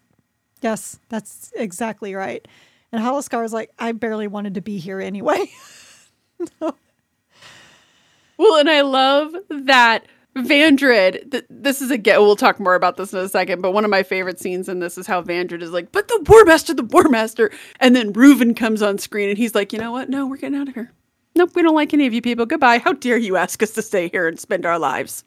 Yes, 0.63 0.99
that's 1.09 1.53
exactly 1.57 2.15
right. 2.15 2.47
And 2.93 3.03
Halasker 3.03 3.45
is 3.45 3.53
like, 3.53 3.71
I 3.79 3.93
barely 3.93 4.29
wanted 4.29 4.55
to 4.55 4.61
be 4.61 4.79
here 4.79 5.01
anyway. 5.01 5.47
no. 6.61 6.75
Well, 8.39 8.59
and 8.59 8.71
I 8.71 8.81
love 8.83 9.35
that 9.51 10.07
Vandred, 10.37 11.31
th- 11.31 11.45
this 11.51 11.83
is 11.83 11.91
a 11.91 11.99
get. 11.99 12.21
We'll 12.21 12.37
talk 12.37 12.59
more 12.59 12.75
about 12.75 12.97
this 12.97 13.13
in 13.13 13.19
a 13.19 13.29
second, 13.29 13.61
but 13.61 13.73
one 13.73 13.85
of 13.85 13.91
my 13.91 14.03
favorite 14.03 14.41
scenes 14.41 14.69
in 14.69 14.79
this 14.79 14.97
is 14.97 15.07
how 15.07 15.23
Vandred 15.23 15.63
is 15.63 15.73
like, 15.73 15.93
"But 15.93 16.09
the 16.09 16.25
War 16.27 16.45
Master, 16.45 16.73
the 16.73 16.85
War 16.85 17.05
Master," 17.09 17.51
and 17.81 17.95
then 17.95 18.15
Ruven 18.15 18.57
comes 18.57 18.81
on 18.81 18.97
screen 18.97 19.29
and 19.29 19.37
he's 19.37 19.55
like, 19.55 19.73
"You 19.75 19.79
know 19.79 19.93
what? 19.93 20.09
No, 20.09 20.27
we're 20.27 20.39
getting 20.39 20.59
out 20.59 20.69
of 20.69 20.75
here. 20.75 20.91
Nope, 21.37 21.55
we 21.55 21.63
don't 21.63 21.75
like 21.75 21.93
any 21.93 22.07
of 22.07 22.15
you 22.15 22.23
people. 22.23 22.47
Goodbye. 22.47 22.79
How 22.79 22.95
dare 22.95 23.19
you 23.19 23.37
ask 23.37 23.63
us 23.63 23.73
to 23.73 23.83
stay 23.83 24.09
here 24.09 24.27
and 24.27 24.41
spend 24.41 24.65
our 24.65 24.79
lives?" 24.79 25.25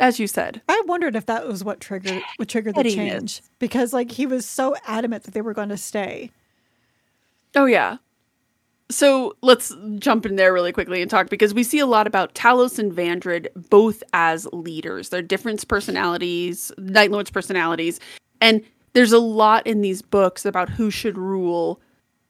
As 0.00 0.20
you 0.20 0.26
said. 0.26 0.62
I 0.68 0.82
wondered 0.86 1.16
if 1.16 1.26
that 1.26 1.46
was 1.46 1.64
what 1.64 1.80
triggered 1.80 2.22
what 2.36 2.48
triggered 2.48 2.74
the 2.74 2.84
change 2.84 3.42
because 3.58 3.92
like 3.92 4.12
he 4.12 4.26
was 4.26 4.46
so 4.46 4.76
adamant 4.86 5.24
that 5.24 5.34
they 5.34 5.40
were 5.40 5.54
going 5.54 5.70
to 5.70 5.76
stay. 5.76 6.30
Oh 7.54 7.66
yeah. 7.66 7.98
So 8.90 9.36
let's 9.42 9.74
jump 9.98 10.24
in 10.24 10.36
there 10.36 10.52
really 10.52 10.72
quickly 10.72 11.02
and 11.02 11.10
talk 11.10 11.28
because 11.28 11.52
we 11.52 11.62
see 11.62 11.78
a 11.78 11.86
lot 11.86 12.06
about 12.06 12.34
Talos 12.34 12.78
and 12.78 12.90
Vandred 12.90 13.48
both 13.68 14.02
as 14.14 14.46
leaders. 14.52 15.10
They're 15.10 15.20
different 15.20 15.66
personalities, 15.68 16.72
Night 16.78 17.10
Lord's 17.10 17.30
personalities, 17.30 18.00
and 18.40 18.62
there's 18.94 19.12
a 19.12 19.18
lot 19.18 19.66
in 19.66 19.82
these 19.82 20.00
books 20.00 20.46
about 20.46 20.70
who 20.70 20.90
should 20.90 21.18
rule 21.18 21.80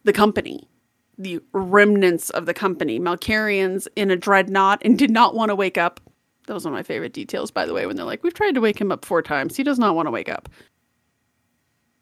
the 0.02 0.12
company, 0.12 0.68
the 1.16 1.40
remnants 1.52 2.30
of 2.30 2.46
the 2.46 2.54
company. 2.54 2.98
Malcharion's 2.98 3.86
in 3.94 4.10
a 4.10 4.16
dreadnought 4.16 4.82
and 4.84 4.98
did 4.98 5.10
not 5.10 5.36
want 5.36 5.50
to 5.50 5.54
wake 5.54 5.78
up 5.78 6.00
that 6.48 6.54
was 6.54 6.64
one 6.64 6.72
of 6.72 6.78
my 6.78 6.82
favorite 6.82 7.12
details, 7.12 7.50
by 7.50 7.66
the 7.66 7.74
way, 7.74 7.86
when 7.86 7.94
they're 7.94 8.06
like, 8.06 8.24
we've 8.24 8.34
tried 8.34 8.54
to 8.54 8.60
wake 8.60 8.80
him 8.80 8.90
up 8.90 9.04
four 9.04 9.22
times. 9.22 9.56
He 9.56 9.62
does 9.62 9.78
not 9.78 9.94
want 9.94 10.06
to 10.06 10.10
wake 10.10 10.30
up. 10.30 10.48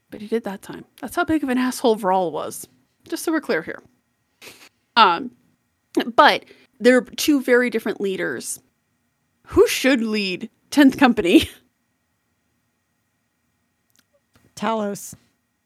But 0.09 0.21
he 0.21 0.29
did 0.29 0.45
that 0.45 0.63
time. 0.63 0.85
That's 1.01 1.17
how 1.17 1.25
big 1.25 1.43
of 1.43 1.49
an 1.49 1.59
asshole 1.59 1.97
Vrall 1.97 2.31
was. 2.31 2.67
Just 3.09 3.25
so 3.25 3.33
we're 3.33 3.41
clear 3.41 3.63
here. 3.63 3.83
Um, 4.95 5.33
but 6.15 6.45
they're 6.79 7.03
two 7.03 7.43
very 7.43 7.71
different 7.71 8.01
leaders. 8.01 8.61
Who 9.49 9.67
should 9.67 10.01
lead 10.01 10.49
10th 10.71 10.97
Company? 10.97 11.51
Talos. 14.57 15.15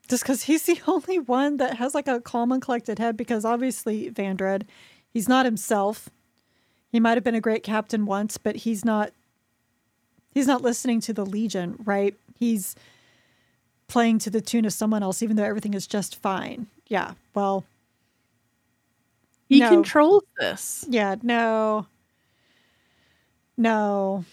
Just 0.09 0.25
because 0.25 0.45
he's 0.45 0.65
the 0.65 0.81
only 0.87 1.19
one 1.19 1.59
that 1.59 1.77
has 1.77 1.95
like 1.95 2.09
a 2.09 2.21
calm 2.21 2.51
and 2.51 2.63
collected 2.63 2.99
head, 2.99 3.17
because 3.17 3.45
obviously 3.45 4.11
Vandred, 4.11 4.63
he's 5.11 5.29
not 5.29 5.45
himself. 5.45 6.09
He 6.91 7.01
might 7.01 7.17
have 7.17 7.25
been 7.25 7.35
a 7.35 7.41
great 7.41 7.63
captain 7.63 8.05
once, 8.07 8.37
but 8.39 8.57
he's 8.57 8.85
not 8.85 9.13
he's 10.33 10.47
not 10.47 10.63
listening 10.63 11.01
to 11.03 11.13
the 11.13 11.25
Legion, 11.27 11.77
right? 11.85 12.15
He's 12.37 12.75
playing 13.89 14.19
to 14.21 14.31
the 14.31 14.41
tune 14.41 14.65
of 14.65 14.73
someone 14.73 15.03
else, 15.03 15.23
even 15.23 15.37
though 15.37 15.45
everything 15.45 15.75
is 15.75 15.87
just 15.87 16.17
fine. 16.17 16.67
Yeah. 16.89 17.15
Well 17.35 17.65
He 19.49 19.61
no. 19.61 19.69
controls 19.71 20.25
this. 20.39 20.85
Yeah, 20.89 21.17
no. 21.23 21.87
No. 23.57 24.25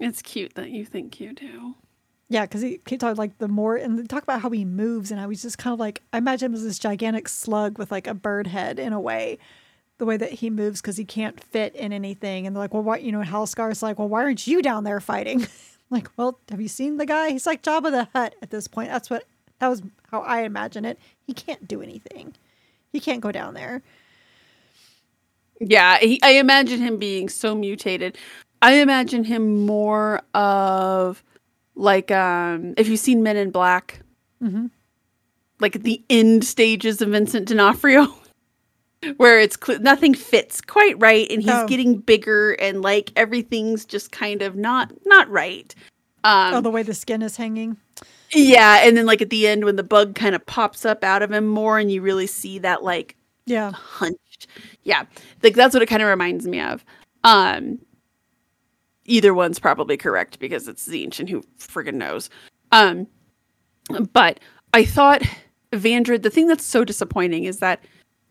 It's 0.00 0.22
cute 0.22 0.54
that 0.54 0.70
you 0.70 0.84
think 0.84 1.18
you 1.20 1.32
do. 1.32 1.74
Yeah, 2.28 2.42
because 2.42 2.60
he, 2.62 2.80
he 2.86 2.98
talked 2.98 3.18
like 3.18 3.38
the 3.38 3.48
more 3.48 3.76
and 3.76 4.08
talk 4.08 4.22
about 4.22 4.42
how 4.42 4.50
he 4.50 4.64
moves 4.64 5.10
and 5.10 5.18
how 5.18 5.28
he's 5.30 5.42
just 5.42 5.58
kind 5.58 5.72
of 5.72 5.80
like 5.80 6.02
I 6.12 6.18
imagine 6.18 6.46
him 6.46 6.54
as 6.54 6.62
this 6.62 6.78
gigantic 6.78 7.28
slug 7.28 7.78
with 7.78 7.90
like 7.90 8.06
a 8.06 8.14
bird 8.14 8.46
head 8.46 8.78
in 8.78 8.92
a 8.92 9.00
way 9.00 9.38
the 9.98 10.06
way 10.06 10.16
that 10.16 10.32
he 10.32 10.50
moves 10.50 10.80
because 10.80 10.96
he 10.96 11.04
can't 11.04 11.42
fit 11.42 11.74
in 11.74 11.92
anything. 11.92 12.46
And 12.46 12.54
they're 12.54 12.62
like, 12.62 12.72
well, 12.72 12.82
why, 12.82 12.98
you 12.98 13.12
know, 13.12 13.20
Halasker 13.20 13.70
is 13.70 13.82
like, 13.82 13.98
well, 13.98 14.08
why 14.08 14.22
aren't 14.22 14.46
you 14.46 14.62
down 14.62 14.84
there 14.84 15.00
fighting? 15.00 15.46
Like, 15.90 16.10
well, 16.18 16.38
have 16.50 16.60
you 16.60 16.68
seen 16.68 16.98
the 16.98 17.06
guy? 17.06 17.30
He's 17.30 17.46
like 17.46 17.62
Jabba 17.62 17.90
the 17.90 18.08
Hutt 18.12 18.34
at 18.42 18.50
this 18.50 18.68
point. 18.68 18.90
That's 18.90 19.08
what 19.08 19.24
that 19.58 19.68
was 19.68 19.80
how 20.10 20.20
I 20.20 20.42
imagine 20.42 20.84
it. 20.84 20.98
He 21.26 21.32
can't 21.32 21.66
do 21.66 21.80
anything. 21.80 22.34
He 22.92 23.00
can't 23.00 23.22
go 23.22 23.32
down 23.32 23.54
there. 23.54 23.82
Yeah, 25.60 25.98
he, 25.98 26.20
I 26.22 26.32
imagine 26.32 26.80
him 26.80 26.98
being 26.98 27.30
so 27.30 27.54
mutated. 27.54 28.18
I 28.60 28.74
imagine 28.74 29.24
him 29.24 29.64
more 29.64 30.20
of 30.34 31.22
like 31.74 32.10
um 32.10 32.74
if 32.76 32.88
you've 32.88 33.00
seen 33.00 33.22
Men 33.22 33.38
in 33.38 33.50
Black, 33.50 34.00
hmm 34.40 34.66
like 35.60 35.82
the 35.82 36.04
end 36.08 36.44
stages 36.44 37.00
of 37.00 37.08
Vincent 37.08 37.48
D'Onofrio, 37.48 38.14
where 39.16 39.38
it's 39.38 39.56
cl- 39.64 39.80
nothing 39.80 40.14
fits 40.14 40.60
quite 40.60 41.00
right, 41.00 41.30
and 41.30 41.42
he's 41.42 41.50
Oh. 41.52 41.66
getting 41.66 41.98
bigger, 41.98 42.52
and 42.54 42.82
like 42.82 43.10
everything's 43.16 43.84
just 43.84 44.10
kind 44.12 44.42
of 44.42 44.56
not 44.56 44.92
not 45.06 45.28
right. 45.30 45.74
Um, 46.24 46.54
oh, 46.54 46.60
the 46.60 46.70
way 46.70 46.82
the 46.82 46.94
skin 46.94 47.22
is 47.22 47.36
hanging. 47.36 47.76
yeah, 48.32 48.80
and 48.86 48.96
then 48.96 49.06
like 49.06 49.22
at 49.22 49.30
the 49.30 49.46
end 49.46 49.64
when 49.64 49.76
the 49.76 49.82
bug 49.84 50.14
kind 50.14 50.34
of 50.34 50.44
pops 50.46 50.84
up 50.84 51.04
out 51.04 51.22
of 51.22 51.30
him 51.32 51.46
more, 51.46 51.78
and 51.78 51.90
you 51.92 52.02
really 52.02 52.26
see 52.26 52.58
that 52.58 52.82
like 52.82 53.16
Yeah. 53.46 53.70
hunched. 53.72 54.46
Yeah, 54.82 55.04
like 55.42 55.54
that's 55.54 55.74
what 55.74 55.82
it 55.82 55.86
kind 55.86 56.02
of 56.02 56.08
reminds 56.08 56.46
me 56.46 56.60
of. 56.60 56.84
Um, 57.24 57.78
either 59.04 59.32
one's 59.32 59.58
probably 59.58 59.96
correct 59.96 60.38
because 60.38 60.68
it's 60.68 60.86
Tzeentch 60.86 61.18
and 61.20 61.28
who 61.28 61.42
friggin' 61.58 61.94
knows. 61.94 62.28
Um, 62.72 63.06
but 64.12 64.40
I 64.74 64.84
thought 64.84 65.22
Vandred. 65.72 66.22
The 66.22 66.30
thing 66.30 66.46
that's 66.48 66.64
so 66.64 66.84
disappointing 66.84 67.44
is 67.44 67.58
that 67.60 67.80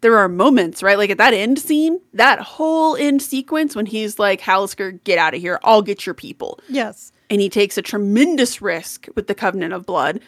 there 0.01 0.17
are 0.17 0.29
moments, 0.29 0.83
right? 0.83 0.97
Like 0.97 1.09
at 1.09 1.17
that 1.17 1.33
end 1.33 1.59
scene, 1.59 1.99
that 2.13 2.39
whole 2.39 2.95
end 2.95 3.21
sequence 3.21 3.75
when 3.75 3.85
he's 3.85 4.19
like, 4.19 4.41
"Halasker, 4.41 5.03
get 5.03 5.17
out 5.17 5.33
of 5.33 5.41
here! 5.41 5.59
I'll 5.63 5.81
get 5.81 6.05
your 6.05 6.15
people," 6.15 6.59
Yes. 6.69 7.11
and 7.29 7.41
he 7.41 7.49
takes 7.49 7.77
a 7.77 7.81
tremendous 7.81 8.61
risk 8.61 9.07
with 9.15 9.27
the 9.27 9.35
Covenant 9.35 9.73
of 9.73 9.85
Blood, 9.85 10.19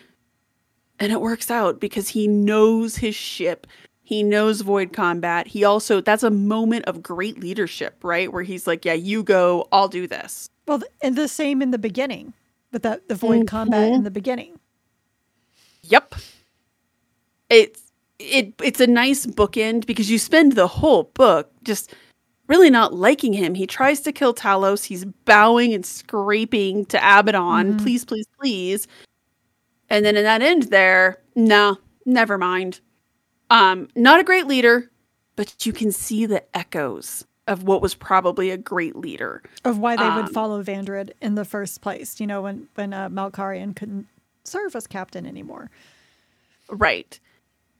and 0.99 1.11
it 1.11 1.21
works 1.21 1.51
out 1.51 1.79
because 1.79 2.09
he 2.09 2.27
knows 2.27 2.97
his 2.97 3.15
ship. 3.15 3.67
He 4.01 4.23
knows 4.23 4.61
void 4.61 4.91
combat. 4.91 5.47
He 5.47 5.63
also 5.63 6.01
that's 6.01 6.23
a 6.23 6.31
moment 6.31 6.85
of 6.85 7.03
great 7.03 7.39
leadership, 7.39 8.03
right? 8.03 8.33
Where 8.33 8.43
he's 8.43 8.65
like, 8.65 8.85
"Yeah, 8.85 8.93
you 8.93 9.23
go. 9.23 9.67
I'll 9.71 9.87
do 9.87 10.07
this." 10.07 10.49
Well, 10.67 10.81
and 11.01 11.15
the 11.15 11.27
same 11.27 11.61
in 11.61 11.71
the 11.71 11.77
beginning, 11.77 12.33
with 12.71 12.81
that 12.83 13.07
the 13.07 13.15
void 13.15 13.47
combat 13.47 13.87
in 13.87 13.93
mm-hmm. 13.95 14.03
the 14.03 14.11
beginning. 14.11 14.59
Yep. 15.83 16.15
It's 17.49 17.88
it 18.19 18.53
it's 18.61 18.79
a 18.79 18.87
nice 18.87 19.25
bookend 19.25 19.85
because 19.85 20.11
you 20.11 20.19
spend 20.19 20.53
the 20.53 20.67
whole 20.67 21.03
book 21.13 21.51
just 21.63 21.93
really 22.47 22.69
not 22.69 22.93
liking 22.93 23.33
him. 23.33 23.55
He 23.55 23.65
tries 23.65 24.01
to 24.01 24.11
kill 24.11 24.33
Talos. 24.33 24.83
He's 24.83 25.05
bowing 25.05 25.73
and 25.73 25.85
scraping 25.85 26.85
to 26.87 26.97
Abaddon. 26.97 27.77
Please, 27.77 28.03
please, 28.03 28.25
please. 28.39 28.87
And 29.89 30.05
then 30.05 30.17
in 30.17 30.23
that 30.23 30.41
end 30.41 30.63
there, 30.63 31.21
no, 31.35 31.77
never 32.05 32.37
mind. 32.37 32.81
Um, 33.49 33.87
not 33.95 34.19
a 34.19 34.23
great 34.23 34.47
leader, 34.47 34.89
but 35.35 35.65
you 35.65 35.73
can 35.73 35.91
see 35.91 36.25
the 36.25 36.43
echoes 36.55 37.25
of 37.47 37.63
what 37.63 37.81
was 37.81 37.95
probably 37.95 38.51
a 38.51 38.57
great 38.57 38.95
leader. 38.95 39.41
Of 39.63 39.79
why 39.79 39.95
they 39.95 40.03
Um, 40.03 40.15
would 40.17 40.29
follow 40.29 40.61
Vandred 40.61 41.11
in 41.21 41.35
the 41.35 41.45
first 41.45 41.81
place. 41.81 42.19
You 42.19 42.27
know, 42.27 42.41
when 42.43 42.67
when 42.75 42.93
uh, 42.93 43.09
Malcharion 43.09 43.75
couldn't 43.75 44.07
serve 44.43 44.75
as 44.75 44.85
captain 44.87 45.25
anymore. 45.25 45.69
Right. 46.69 47.19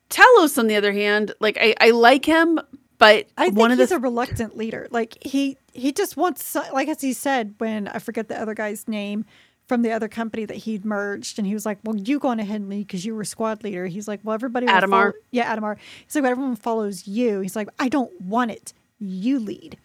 Talos, 0.10 0.58
on 0.58 0.68
the 0.68 0.76
other 0.76 0.92
hand, 0.92 1.34
like 1.40 1.58
I, 1.62 1.76
I 1.80 1.92
like 1.92 2.26
him, 2.26 2.60
but 2.98 3.28
I 3.38 3.46
think 3.46 3.58
one 3.58 3.72
of 3.72 3.78
he's 3.80 3.90
the 3.90 3.96
a 3.98 4.00
reluctant 4.00 4.58
leader. 4.58 4.88
Like 4.92 5.18
he 5.24 5.58
he 5.74 5.92
just 5.92 6.18
wants, 6.18 6.56
like 6.56 6.88
as 6.88 7.02
he 7.02 7.14
said 7.14 7.54
when 7.60 7.88
I 7.88 8.00
forget 8.00 8.28
the 8.28 8.40
other 8.42 8.54
guy's 8.56 8.88
name 8.88 9.26
from 9.68 9.84
the 9.84 9.92
other 9.92 10.08
company 10.08 10.46
that 10.46 10.58
he'd 10.58 10.84
merged, 10.84 11.38
and 11.38 11.46
he 11.48 11.54
was 11.54 11.64
like, 11.66 11.78
"Well, 11.84 11.96
you 11.96 12.18
go 12.18 12.30
on 12.30 12.40
ahead 12.40 12.60
and 12.62 12.70
lead 12.70 12.88
because 12.88 13.06
you 13.06 13.14
were 13.16 13.24
squad 13.24 13.64
leader." 13.64 13.86
He's 13.86 14.08
like, 14.08 14.20
"Well, 14.24 14.34
everybody 14.34 14.66
Adamar. 14.66 15.12
follow-" 15.12 15.24
Yeah, 15.30 15.44
Adamar. 15.52 15.78
He's 16.06 16.16
like, 16.16 16.24
well, 16.24 16.32
"Everyone 16.32 16.56
follows 16.56 17.08
you." 17.08 17.42
He's 17.42 17.56
like, 17.56 17.70
"I 17.78 17.88
don't 17.88 18.20
want 18.20 18.50
it. 18.50 18.74
You 19.00 19.40
lead." 19.40 19.78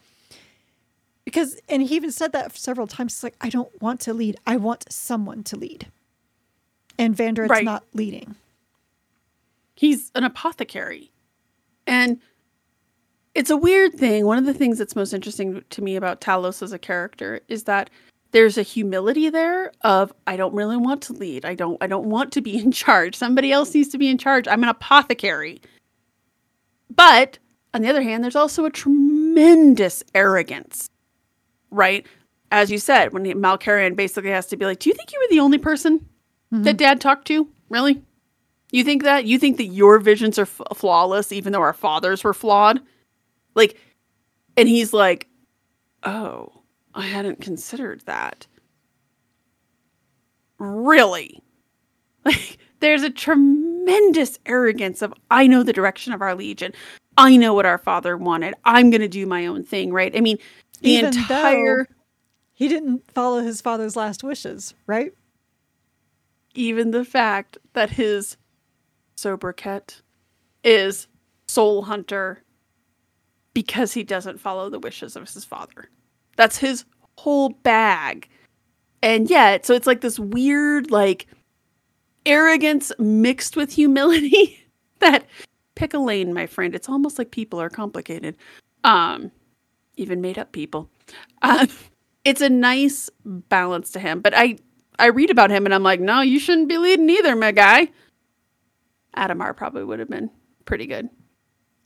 Because, 1.26 1.58
and 1.68 1.82
he 1.82 1.96
even 1.96 2.12
said 2.12 2.32
that 2.32 2.56
several 2.56 2.86
times. 2.86 3.14
He's 3.16 3.24
like, 3.24 3.36
"I 3.42 3.50
don't 3.50 3.70
want 3.82 4.00
to 4.00 4.14
lead. 4.14 4.36
I 4.46 4.56
want 4.56 4.90
someone 4.90 5.42
to 5.44 5.56
lead." 5.56 5.88
And 6.98 7.14
Vandred's 7.16 7.50
Right. 7.50 7.64
not 7.64 7.84
leading. 7.92 8.36
He's 9.74 10.10
an 10.14 10.24
apothecary. 10.24 11.12
And 11.86 12.20
it's 13.34 13.50
a 13.50 13.56
weird 13.56 13.94
thing. 13.94 14.26
One 14.26 14.38
of 14.38 14.46
the 14.46 14.54
things 14.54 14.78
that's 14.78 14.94
most 14.94 15.12
interesting 15.12 15.62
to 15.70 15.82
me 15.82 15.96
about 15.96 16.20
Talos 16.20 16.62
as 16.62 16.72
a 16.72 16.78
character 16.78 17.40
is 17.48 17.64
that 17.64 17.90
there's 18.30 18.58
a 18.58 18.62
humility 18.62 19.28
there 19.30 19.72
of 19.82 20.12
I 20.26 20.36
don't 20.36 20.54
really 20.54 20.76
want 20.76 21.02
to 21.02 21.12
lead. 21.12 21.44
I 21.44 21.54
don't 21.54 21.76
I 21.80 21.86
don't 21.86 22.08
want 22.08 22.32
to 22.32 22.40
be 22.40 22.58
in 22.62 22.72
charge. 22.72 23.14
Somebody 23.14 23.52
else 23.52 23.74
needs 23.74 23.88
to 23.90 23.98
be 23.98 24.08
in 24.08 24.18
charge. 24.18 24.46
I'm 24.48 24.62
an 24.62 24.68
apothecary. 24.68 25.60
But 26.90 27.38
on 27.72 27.82
the 27.82 27.88
other 27.88 28.02
hand, 28.02 28.22
there's 28.22 28.36
also 28.36 28.64
a 28.64 28.70
tremendous 28.70 30.04
arrogance. 30.14 30.88
Right? 31.70 32.06
As 32.52 32.70
you 32.70 32.78
said, 32.78 33.12
when 33.12 33.24
Malcharion 33.24 33.96
basically 33.96 34.30
has 34.30 34.46
to 34.46 34.56
be 34.56 34.64
like, 34.64 34.78
"Do 34.78 34.88
you 34.88 34.94
think 34.94 35.12
you 35.12 35.18
were 35.20 35.34
the 35.34 35.40
only 35.40 35.58
person 35.58 35.98
mm-hmm. 36.52 36.62
that 36.62 36.76
dad 36.76 37.00
talked 37.00 37.26
to? 37.28 37.48
Really? 37.68 38.02
You 38.74 38.82
think 38.82 39.04
that? 39.04 39.24
You 39.24 39.38
think 39.38 39.56
that 39.58 39.66
your 39.66 40.00
visions 40.00 40.36
are 40.36 40.42
f- 40.42 40.60
flawless, 40.74 41.30
even 41.30 41.52
though 41.52 41.60
our 41.60 41.72
fathers 41.72 42.24
were 42.24 42.34
flawed? 42.34 42.80
Like, 43.54 43.78
and 44.56 44.68
he's 44.68 44.92
like, 44.92 45.28
oh, 46.02 46.52
I 46.92 47.02
hadn't 47.02 47.40
considered 47.40 48.02
that. 48.06 48.46
Really? 50.58 51.40
Like, 52.24 52.56
there's 52.80 53.02
a 53.02 53.10
tremendous 53.10 54.38
arrogance 54.46 55.02
of, 55.02 55.12
I 55.30 55.46
know 55.46 55.62
the 55.62 55.74
direction 55.74 56.14
of 56.14 56.22
our 56.22 56.34
legion. 56.34 56.72
I 57.18 57.36
know 57.36 57.52
what 57.52 57.66
our 57.66 57.76
father 57.76 58.16
wanted. 58.16 58.54
I'm 58.64 58.88
going 58.88 59.02
to 59.02 59.08
do 59.08 59.26
my 59.26 59.44
own 59.44 59.62
thing, 59.62 59.92
right? 59.92 60.16
I 60.16 60.22
mean, 60.22 60.38
the 60.80 60.88
Even 60.88 61.06
entire. 61.18 61.86
He 62.54 62.66
didn't 62.66 63.02
follow 63.12 63.42
his 63.42 63.60
father's 63.60 63.94
last 63.94 64.24
wishes, 64.24 64.72
right? 64.86 65.12
even 66.54 66.92
the 66.92 67.04
fact 67.04 67.58
that 67.72 67.90
his 67.90 68.36
sobriquet 69.24 70.02
is 70.62 71.08
Soul 71.48 71.82
Hunter 71.82 72.42
because 73.54 73.94
he 73.94 74.04
doesn't 74.04 74.38
follow 74.38 74.68
the 74.68 74.78
wishes 74.78 75.16
of 75.16 75.32
his 75.32 75.44
father. 75.44 75.88
That's 76.36 76.58
his 76.58 76.84
whole 77.16 77.48
bag. 77.48 78.28
And 79.02 79.30
yet, 79.30 79.64
so 79.64 79.74
it's 79.74 79.86
like 79.86 80.02
this 80.02 80.18
weird, 80.18 80.90
like, 80.90 81.26
arrogance 82.26 82.92
mixed 82.98 83.56
with 83.56 83.72
humility 83.72 84.58
that 84.98 85.26
pick 85.74 85.94
a 85.94 85.98
lane, 85.98 86.34
my 86.34 86.46
friend. 86.46 86.74
It's 86.74 86.88
almost 86.88 87.18
like 87.18 87.30
people 87.30 87.60
are 87.60 87.70
complicated. 87.70 88.36
Um, 88.82 89.30
even 89.96 90.20
made 90.20 90.38
up 90.38 90.52
people. 90.52 90.90
Um, 91.40 91.68
it's 92.24 92.42
a 92.42 92.50
nice 92.50 93.08
balance 93.24 93.90
to 93.92 94.00
him. 94.00 94.20
But 94.20 94.34
I 94.36 94.58
I 94.98 95.06
read 95.06 95.30
about 95.30 95.50
him 95.50 95.64
and 95.64 95.74
I'm 95.74 95.82
like, 95.82 96.00
no, 96.00 96.20
you 96.20 96.38
shouldn't 96.38 96.68
be 96.68 96.78
leading 96.78 97.08
either, 97.10 97.34
my 97.34 97.52
guy. 97.52 97.88
Adamar 99.16 99.54
probably 99.54 99.84
would 99.84 99.98
have 99.98 100.10
been 100.10 100.30
pretty 100.64 100.86
good. 100.86 101.08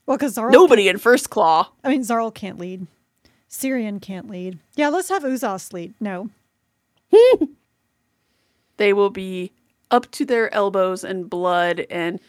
Well, 0.05 0.17
because 0.17 0.33
Xarl, 0.33 0.51
Nobody 0.51 0.87
in 0.87 0.97
First 0.97 1.29
Claw. 1.29 1.71
I 1.83 1.89
mean, 1.89 2.03
Xarl 2.03 2.31
can't 2.31 2.57
lead. 2.57 2.87
Cyrion 3.49 4.01
can't 4.01 4.29
lead. 4.29 4.59
Yeah, 4.75 4.89
let's 4.89 5.09
have 5.09 5.23
Uzas 5.23 5.73
lead. 5.73 5.93
No. 5.99 6.29
They 8.79 8.93
will 8.93 9.09
be 9.09 9.51
up 9.91 10.09
to 10.11 10.25
their 10.25 10.51
elbows 10.53 11.03
in 11.03 11.25
blood. 11.25 11.85
And 11.89 12.19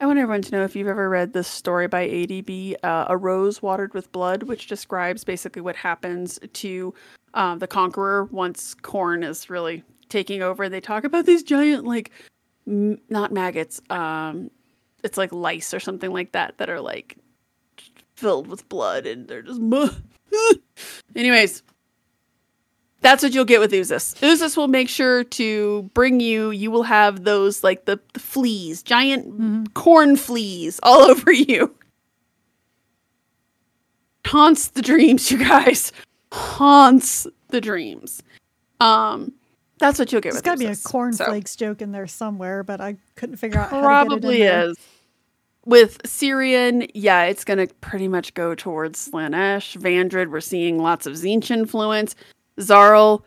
I 0.00 0.06
want 0.06 0.18
everyone 0.18 0.42
to 0.42 0.52
know 0.52 0.62
if 0.62 0.76
you've 0.76 0.86
ever 0.86 1.08
read 1.08 1.32
this 1.32 1.48
story 1.48 1.88
by 1.88 2.06
ADB, 2.06 2.74
uh, 2.84 3.06
A 3.08 3.16
Rose 3.16 3.62
Watered 3.62 3.94
with 3.94 4.12
Blood, 4.12 4.42
which 4.42 4.66
describes 4.66 5.24
basically 5.24 5.62
what 5.62 5.76
happens 5.76 6.38
to 6.52 6.92
uh, 7.32 7.54
the 7.54 7.66
Conqueror 7.66 8.24
once 8.24 8.74
Khorne 8.82 9.26
is 9.26 9.48
really 9.48 9.82
taking 10.10 10.42
over. 10.42 10.68
They 10.68 10.80
talk 10.80 11.04
about 11.04 11.24
these 11.24 11.42
giant, 11.42 11.86
like, 11.86 12.10
m- 12.68 13.00
not 13.08 13.32
maggots, 13.32 13.80
um, 13.90 14.50
it's 15.02 15.16
like 15.16 15.32
lice 15.32 15.72
or 15.72 15.80
something 15.80 16.12
like 16.12 16.32
that 16.32 16.58
that 16.58 16.68
are 16.68 16.80
like 16.80 17.16
filled 18.14 18.46
with 18.46 18.68
blood 18.68 19.06
and 19.06 19.26
they're 19.26 19.42
just. 19.42 19.60
Anyways, 21.16 21.62
that's 23.00 23.22
what 23.22 23.32
you'll 23.32 23.44
get 23.44 23.60
with 23.60 23.72
Uzas. 23.72 24.16
Uzas 24.20 24.56
will 24.56 24.68
make 24.68 24.88
sure 24.88 25.24
to 25.24 25.88
bring 25.94 26.20
you, 26.20 26.50
you 26.50 26.70
will 26.70 26.82
have 26.82 27.24
those 27.24 27.62
like 27.64 27.84
the, 27.84 28.00
the 28.12 28.20
fleas, 28.20 28.82
giant 28.82 29.72
Khorne 29.74 30.18
fleas 30.18 30.80
all 30.82 31.02
over 31.10 31.32
you. 31.32 31.74
Haunts 34.26 34.68
the 34.68 34.82
dreams, 34.82 35.30
you 35.30 35.38
guys. 35.38 35.90
Haunts 36.32 37.26
the 37.48 37.60
dreams. 37.62 38.22
Um, 38.80 39.32
that's 39.78 39.98
what 39.98 40.12
you'll 40.12 40.20
get 40.20 40.32
There's 40.32 40.42
got 40.42 40.52
to 40.52 40.58
be 40.58 40.66
a 40.66 40.70
Uzas. 40.70 40.76
So, 40.76 40.90
cornflakes 40.90 41.56
joke 41.56 41.82
in 41.82 41.92
there 41.92 42.06
somewhere, 42.06 42.62
but 42.62 42.80
I 42.80 42.96
couldn't 43.16 43.36
figure 43.36 43.60
out 43.60 43.70
how 43.70 43.80
probably 43.80 44.16
to 44.16 44.20
get 44.20 44.30
it 44.30 44.34
in 44.34 44.40
there. 44.40 44.70
is. 44.70 44.76
With 45.64 46.02
Cyrion, 46.04 46.90
yeah, 46.94 47.24
it's 47.24 47.44
going 47.44 47.58
to 47.58 47.72
pretty 47.76 48.08
much 48.08 48.32
go 48.34 48.54
towards 48.54 49.10
Slaanesh. 49.10 49.76
Vandred, 49.76 50.30
we're 50.30 50.40
seeing 50.40 50.78
lots 50.78 51.06
of 51.06 51.14
Tzeentch 51.14 51.50
influence. 51.50 52.14
Xarl, 52.60 53.22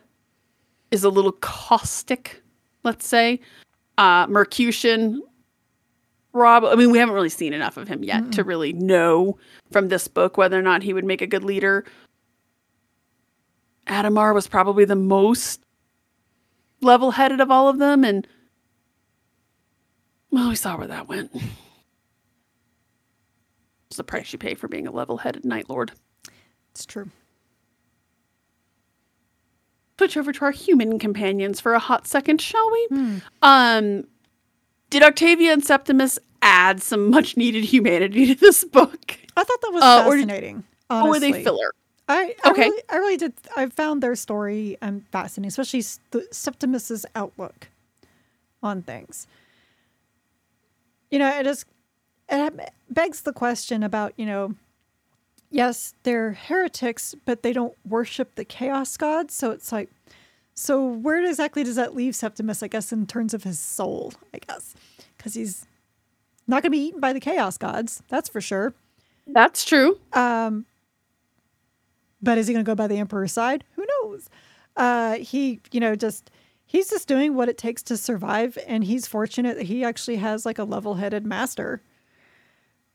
is 0.92 1.02
a 1.02 1.08
little 1.08 1.32
caustic, 1.32 2.42
let's 2.84 3.06
say. 3.06 3.40
Uh, 3.98 4.26
Mercutian, 4.28 5.22
Rob, 6.32 6.64
I 6.64 6.76
mean, 6.76 6.90
we 6.90 6.98
haven't 6.98 7.14
really 7.14 7.28
seen 7.28 7.52
enough 7.52 7.76
of 7.76 7.88
him 7.88 8.04
yet 8.04 8.30
to 8.32 8.44
really 8.44 8.72
know 8.72 9.38
from 9.70 9.88
this 9.88 10.06
book 10.06 10.36
whether 10.36 10.58
or 10.58 10.62
not 10.62 10.82
he 10.82 10.92
would 10.92 11.04
make 11.04 11.22
a 11.22 11.26
good 11.26 11.44
leader. 11.44 11.84
Adamar 13.86 14.32
was 14.32 14.46
probably 14.46 14.84
the 14.84 14.96
most 14.96 15.61
level 16.82 17.12
headed 17.12 17.40
of 17.40 17.50
all 17.50 17.68
of 17.68 17.78
them, 17.78 18.04
and 18.04 18.26
well, 20.30 20.48
we 20.48 20.54
saw 20.54 20.76
where 20.76 20.86
that 20.86 21.08
went. 21.08 21.30
It's 23.88 23.96
the 23.96 24.04
price 24.04 24.32
you 24.32 24.38
pay 24.38 24.54
for 24.54 24.68
being 24.68 24.86
a 24.86 24.90
level 24.90 25.18
headed 25.18 25.44
Night 25.44 25.68
Lord. 25.68 25.92
It's 26.70 26.86
true. 26.86 27.10
Switch 29.98 30.16
over 30.16 30.32
to 30.32 30.44
our 30.46 30.50
human 30.50 30.98
companions 30.98 31.60
for 31.60 31.74
a 31.74 31.78
hot 31.78 32.06
second, 32.06 32.40
shall 32.40 32.70
we? 32.72 32.88
Um, 33.42 34.04
did 34.90 35.02
Octavia 35.02 35.52
and 35.52 35.64
Septimus 35.64 36.18
add 36.40 36.82
some 36.82 37.08
much 37.10 37.36
needed 37.36 37.64
humanity 37.64 38.26
to 38.26 38.34
this 38.34 38.64
book? 38.64 39.16
I 39.36 39.44
thought 39.44 39.60
that 39.60 39.70
was 39.72 39.82
Uh, 39.84 40.04
or 40.06 40.16
did- 40.16 40.28
fascinating. 40.28 40.64
Or 40.90 41.08
were 41.10 41.20
they 41.20 41.44
filler? 41.44 41.72
I, 42.08 42.34
I 42.44 42.50
Okay. 42.50 42.70
really, 42.70 42.82
I 42.90 42.96
really 42.96 43.16
did. 43.16 43.34
I 43.56 43.66
found 43.68 44.02
their 44.02 44.16
story 44.16 44.78
um, 44.82 45.04
fascinating, 45.12 45.48
especially 45.48 45.84
the 46.12 46.26
Septimus's 46.32 47.06
outlook 47.14 47.68
on 48.62 48.82
things. 48.82 49.26
You 51.10 51.18
know, 51.20 51.28
it 51.38 51.46
is. 51.46 51.64
It 52.28 52.72
begs 52.90 53.22
the 53.22 53.32
question 53.32 53.82
about 53.82 54.14
you 54.16 54.26
know, 54.26 54.54
yes, 55.50 55.94
they're 56.04 56.32
heretics, 56.32 57.14
but 57.26 57.42
they 57.42 57.52
don't 57.52 57.74
worship 57.88 58.34
the 58.36 58.44
chaos 58.44 58.96
gods. 58.96 59.34
So 59.34 59.50
it's 59.52 59.72
like, 59.72 59.90
so 60.54 60.84
where 60.86 61.24
exactly 61.24 61.64
does 61.64 61.76
that 61.76 61.94
leave 61.96 62.16
Septimus? 62.16 62.62
I 62.62 62.68
guess 62.68 62.92
in 62.92 63.06
terms 63.06 63.34
of 63.34 63.44
his 63.44 63.58
soul, 63.60 64.12
I 64.34 64.38
guess, 64.48 64.74
because 65.18 65.34
he's 65.34 65.66
not 66.46 66.62
going 66.62 66.72
to 66.72 66.78
be 66.78 66.84
eaten 66.86 67.00
by 67.00 67.12
the 67.12 67.20
chaos 67.20 67.58
gods. 67.58 68.02
That's 68.08 68.28
for 68.28 68.40
sure. 68.40 68.74
That's 69.26 69.64
true. 69.64 69.98
Um, 70.14 70.66
but 72.22 72.38
is 72.38 72.46
he 72.46 72.54
going 72.54 72.64
to 72.64 72.68
go 72.68 72.74
by 72.74 72.86
the 72.86 72.98
emperor's 72.98 73.32
side? 73.32 73.64
Who 73.76 73.84
knows? 74.02 74.28
Uh, 74.76 75.16
he, 75.16 75.60
you 75.70 75.80
know, 75.80 75.94
just 75.94 76.30
he's 76.64 76.88
just 76.88 77.08
doing 77.08 77.34
what 77.34 77.48
it 77.48 77.58
takes 77.58 77.82
to 77.84 77.96
survive, 77.96 78.56
and 78.66 78.84
he's 78.84 79.06
fortunate 79.06 79.56
that 79.56 79.66
he 79.66 79.84
actually 79.84 80.16
has 80.16 80.46
like 80.46 80.58
a 80.58 80.64
level-headed 80.64 81.26
master 81.26 81.82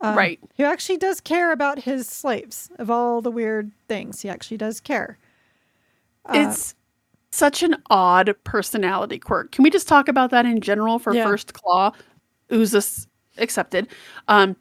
um, 0.02 0.16
right. 0.18 0.40
who 0.58 0.63
actually 0.63 0.98
does 0.98 1.22
care 1.22 1.52
about 1.52 1.80
his 1.80 2.08
slaves. 2.08 2.70
Of 2.80 2.90
all 2.90 3.22
the 3.22 3.32
weird 3.32 3.72
things, 3.88 4.22
he 4.22 4.30
actually 4.30 4.58
does 4.58 4.80
care. 4.80 5.18
Uh, 6.26 6.48
it's 6.48 6.74
such 7.32 7.62
an 7.62 7.76
odd 7.90 8.34
personality 8.44 9.20
quirk. 9.20 9.52
Can 9.52 9.63
we 9.63 9.70
just 9.70 9.88
talk 9.88 10.08
about 10.08 10.32
that 10.32 10.46
in 10.46 10.62
general 10.62 10.98
for 10.98 11.13
Yeah. 11.13 11.26
First 11.26 11.54
Claw? 11.54 11.92
Uzas 12.50 13.08
accepted. 13.38 13.88
Um, 14.28 14.56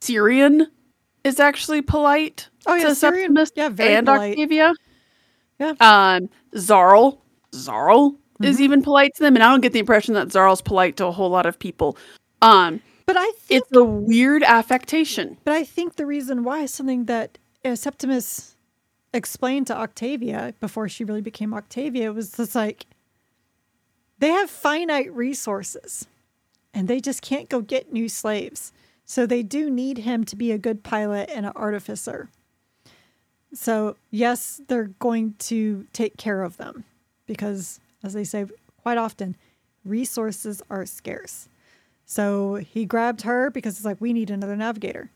Cyrion 0.00 0.68
is 1.26 1.40
actually 1.40 1.82
polite. 1.82 2.48
Oh, 2.66 2.74
yeah, 2.74 2.86
Cyrion- 2.86 2.94
Septimus 2.96 3.52
yeah, 3.54 3.68
very 3.68 3.94
and 3.94 4.06
polite. 4.06 4.32
Octavia. 4.32 4.74
Yeah. 5.58 5.72
Um, 5.80 6.28
Xarl, 6.56 7.18
Xarl 7.54 8.16
is 8.42 8.56
Mm-hmm. 8.56 8.62
even 8.64 8.82
polite 8.82 9.12
to 9.16 9.22
them, 9.22 9.34
and 9.36 9.42
I 9.42 9.50
don't 9.50 9.60
get 9.62 9.72
the 9.72 9.78
impression 9.78 10.14
that 10.14 10.28
Xarl's 10.28 10.60
polite 10.60 10.96
to 10.98 11.06
a 11.06 11.12
whole 11.12 11.30
lot 11.30 11.46
of 11.46 11.58
people. 11.58 11.96
Um, 12.42 12.80
but 13.06 13.16
I 13.16 13.24
think, 13.38 13.62
it's 13.62 13.76
a 13.76 13.82
weird 13.84 14.42
affectation. 14.42 15.38
but 15.44 15.54
I 15.54 15.64
think 15.64 15.96
the 15.96 16.04
reason 16.06 16.44
why 16.44 16.62
is 16.62 16.74
something 16.74 17.04
that 17.06 17.38
uh, 17.64 17.74
Septimus 17.74 18.56
explained 19.14 19.66
to 19.68 19.76
Octavia 19.76 20.52
before 20.60 20.88
she 20.88 21.04
really 21.04 21.22
became 21.22 21.54
Octavia 21.54 22.12
was 22.12 22.32
just 22.32 22.54
like 22.54 22.84
they 24.18 24.28
have 24.30 24.50
finite 24.50 25.10
resources 25.14 26.06
and 26.74 26.88
they 26.88 27.00
just 27.00 27.22
can't 27.22 27.48
go 27.48 27.60
get 27.62 27.92
new 27.92 28.08
slaves. 28.08 28.72
So 29.06 29.24
they 29.24 29.44
do 29.44 29.70
need 29.70 29.98
him 29.98 30.24
to 30.24 30.36
be 30.36 30.50
a 30.50 30.58
good 30.58 30.82
pilot 30.82 31.30
and 31.32 31.46
an 31.46 31.52
artificer. 31.54 32.28
So, 33.54 33.96
yes, 34.10 34.60
they're 34.66 34.90
going 34.98 35.34
to 35.38 35.86
take 35.92 36.16
care 36.16 36.42
of 36.42 36.56
them 36.56 36.84
because, 37.26 37.80
as 38.02 38.12
they 38.12 38.24
say 38.24 38.46
quite 38.82 38.98
often, 38.98 39.36
resources 39.84 40.60
are 40.68 40.84
scarce. 40.84 41.48
So 42.04 42.56
he 42.56 42.84
grabbed 42.84 43.22
her 43.22 43.50
because 43.50 43.76
it's 43.76 43.84
like, 43.84 44.00
we 44.00 44.12
need 44.12 44.30
another 44.30 44.56
navigator. 44.56 45.10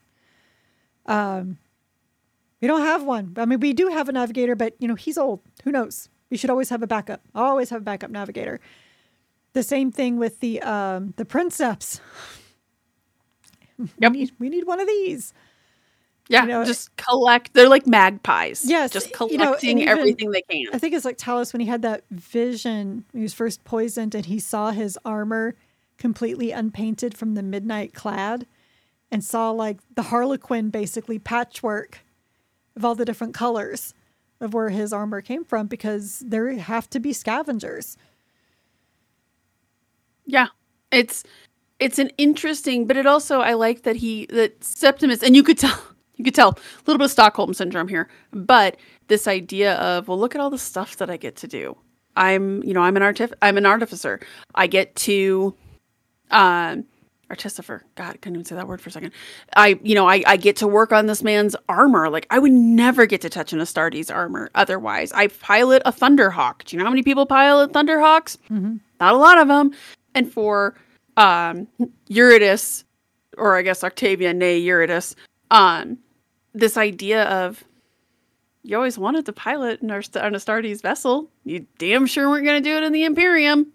Um, 1.07 1.59
we 2.61 2.69
don't 2.69 2.83
have 2.83 3.03
one. 3.03 3.35
I 3.37 3.45
mean, 3.45 3.59
we 3.59 3.73
do 3.73 3.89
have 3.89 4.09
a 4.09 4.13
navigator, 4.13 4.55
but 4.55 4.75
you 4.79 4.87
know, 4.87 4.95
he's 4.95 5.19
old. 5.19 5.41
Who 5.65 5.73
knows? 5.73 6.09
We 6.31 6.37
should 6.37 6.51
always 6.51 6.69
have 6.69 6.83
a 6.83 6.87
backup. 6.87 7.23
Always 7.35 7.71
have 7.71 7.83
a 7.83 7.85
backup 7.85 8.11
navigator. 8.11 8.61
The 9.53 9.65
same 9.65 9.91
thing 9.91 10.17
with 10.17 10.39
the 10.39 10.63
um, 10.63 11.15
the 11.17 11.25
princeps. 11.25 12.01
Yep. 13.99 14.13
We 14.13 14.19
need, 14.19 14.33
we 14.39 14.49
need 14.49 14.67
one 14.67 14.81
of 14.81 14.87
these. 14.87 15.33
Yeah, 16.29 16.43
You 16.43 16.49
know, 16.49 16.65
just 16.65 16.95
collect. 16.97 17.55
They're 17.55 17.69
like 17.69 17.87
magpies. 17.89 18.65
Yes, 18.65 18.93
just 18.93 19.07
you 19.09 19.37
know, 19.39 19.47
collecting 19.47 19.79
even- 19.79 19.89
everything 19.89 20.31
they 20.31 20.43
can. 20.43 20.67
I 20.73 20.79
think 20.79 20.95
it's 20.95 21.05
like 21.05 21.19
Talos 21.19 21.53
when 21.53 21.61
he 21.61 21.67
had 21.67 21.83
that 21.83 22.05
vision 22.11 23.05
he 23.13 23.21
was 23.23 23.35
first 23.35 23.65
poisoned 23.65 24.15
and 24.15 24.27
he 24.27 24.39
saw 24.39 24.71
his 24.71 24.97
armor 25.05 25.57
completely 25.99 26.53
unpainted 26.53 27.17
from 27.17 27.35
the 27.35 27.43
midnight 27.43 27.95
clad 27.95 28.47
and 29.11 29.25
saw 29.25 29.51
like 29.51 29.79
the 29.97 30.03
harlequin 30.03 30.71
basically 30.71 31.19
patchwork 31.19 31.99
of 32.77 32.85
all 32.85 32.95
the 32.95 33.05
different 33.05 33.35
colors 33.35 33.93
of 34.41 34.55
where 34.55 34.71
his 34.71 34.93
armor 34.93 35.21
came 35.21 35.45
from 35.45 35.67
because 35.67 36.21
there 36.21 36.53
have 36.57 36.89
to 36.91 37.01
be 37.01 37.13
scavengers. 37.13 37.97
Yeah. 40.27 40.47
It's 40.93 41.25
it's 41.81 41.99
an 41.99 42.11
interesting, 42.19 42.87
but 42.87 42.97
it 42.97 43.07
also 43.07 43.41
I 43.41 43.55
like 43.55 43.83
that 43.83 43.97
he 43.97 44.27
that 44.27 44.63
Septimus 44.63 45.23
and 45.23 45.35
you 45.35 45.43
could 45.43 45.59
tell 45.59 45.79
you 46.17 46.25
could 46.25 46.35
tell 46.35 46.51
a 46.51 46.83
little 46.87 46.99
bit 46.99 47.07
of 47.07 47.11
Stockholm 47.11 47.55
syndrome 47.55 47.89
here, 47.89 48.09
but 48.33 48.77
this 49.09 49.27
idea 49.27 49.75
of 49.77 50.07
well 50.07 50.19
look 50.19 50.35
at 50.35 50.41
all 50.41 50.51
the 50.51 50.59
stuff 50.59 50.97
that 50.99 51.11
I 51.11 51.17
get 51.17 51.37
to 51.37 51.49
do. 51.49 51.77
I'm, 52.17 52.63
you 52.65 52.75
know, 52.75 52.83
I'm 52.83 52.97
an 52.97 53.03
artif- 53.03 53.33
I'm 53.41 53.57
an 53.57 53.67
artificer. 53.67 54.21
I 54.55 54.67
get 54.67 54.95
to 54.97 55.55
um 56.31 56.85
artificer. 57.31 57.85
God, 57.95 58.11
I 58.11 58.17
couldn't 58.17 58.35
even 58.35 58.45
say 58.45 58.57
that 58.57 58.67
word 58.67 58.81
for 58.81 58.89
a 58.89 58.93
second. 58.93 59.13
I, 59.57 59.79
you 59.83 59.95
know, 59.95 60.09
I, 60.09 60.23
I 60.27 60.37
get 60.37 60.57
to 60.57 60.67
work 60.67 60.93
on 60.93 61.07
this 61.07 61.23
man's 61.23 61.55
armor. 61.69 62.11
Like 62.11 62.27
I 62.31 62.39
would 62.41 62.53
never 62.53 63.07
get 63.07 63.21
to 63.23 63.31
touch 63.31 63.53
an 63.53 63.61
Astartes 63.61 64.13
armor 64.15 64.51
otherwise. 64.55 65.13
I 65.13 65.29
pilot 65.29 65.81
a 65.87 65.93
Thunderhawk. 65.93 66.65
Do 66.65 66.75
you 66.75 66.79
know 66.79 66.85
how 66.85 66.91
many 66.91 67.05
people 67.05 67.27
pilot 67.27 67.73
Thunderhawks? 67.73 68.37
Not 69.01 69.15
a 69.15 69.17
lot 69.17 69.39
of 69.39 69.49
them. 69.49 69.73
And 70.15 70.31
for 70.31 70.75
um 71.21 71.69
Eurydice, 72.09 72.85
or 73.37 73.57
I 73.57 73.63
guess 73.63 73.85
Octavia, 73.85 74.33
nay 74.33 74.59
Eurydice, 74.59 75.15
um, 75.51 75.99
this 76.55 76.77
idea 76.77 77.25
of 77.25 77.63
you 78.63 78.77
always 78.77 78.99
wanted 78.99 79.27
to 79.27 79.33
pilot 79.33 79.81
an, 79.83 79.91
Ast- 79.91 80.17
an 80.17 80.35
Astartes 80.35 80.83
vessel. 80.83 81.31
You 81.45 81.67
damn 81.79 82.07
sure 82.07 82.29
weren't 82.29 82.45
going 82.45 82.63
to 82.63 82.69
do 82.69 82.77
it 82.77 82.83
in 82.83 82.93
the 82.93 83.05
Imperium. 83.05 83.73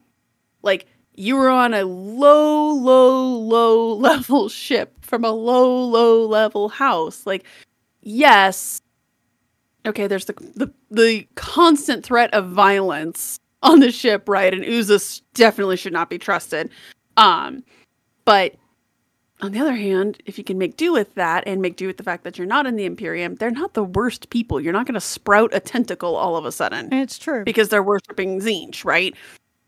Like 0.62 0.86
you 1.16 1.38
were 1.38 1.50
on 1.50 1.74
a 1.74 1.84
low, 1.84 2.70
low, 2.74 3.26
low 3.26 3.94
level 3.96 4.50
ship 4.50 4.94
from 5.02 5.24
a 5.24 5.32
low, 5.32 5.86
low 5.86 6.26
level 6.26 6.70
house. 6.70 7.26
Like, 7.26 7.46
yes, 8.02 8.82
okay, 9.86 10.08
there's 10.08 10.26
the 10.26 10.34
the, 10.56 10.74
the 10.92 11.28
constant 11.36 12.06
threat 12.06 12.34
of 12.34 12.50
violence 12.50 13.40
on 13.64 13.80
the 13.80 13.92
ship, 13.92 14.30
right? 14.30 14.54
And 14.54 14.64
Uzas 14.64 15.22
definitely 15.34 15.78
should 15.78 15.94
not 15.94 16.10
be 16.10 16.20
trusted. 16.20 16.70
Um, 17.18 17.64
but 18.26 18.56
on 19.42 19.52
the 19.52 19.60
other 19.60 19.76
hand, 19.76 20.22
if 20.26 20.38
you 20.38 20.44
can 20.44 20.58
make 20.58 20.78
do 20.78 20.94
with 20.94 21.14
that 21.16 21.44
and 21.46 21.62
make 21.62 21.76
do 21.76 21.88
with 21.88 21.98
the 21.98 22.04
fact 22.04 22.24
that 22.24 22.38
you're 22.38 22.48
not 22.48 22.66
in 22.66 22.76
the 22.78 22.86
Imperium, 22.86 23.36
they're 23.36 23.52
not 23.52 23.74
the 23.74 23.84
worst 23.84 24.30
people. 24.30 24.62
You're 24.62 24.74
not 24.74 24.86
going 24.86 24.94
to 24.96 25.02
sprout 25.02 25.54
a 25.54 25.60
tentacle 25.60 26.16
all 26.16 26.38
of 26.38 26.46
a 26.46 26.52
sudden 26.52 26.92
it's 26.94 27.18
true. 27.18 27.44
because 27.44 27.70
they're 27.70 27.84
worshiping 27.84 28.40
Tzeentch, 28.40 28.86
right? 28.86 29.14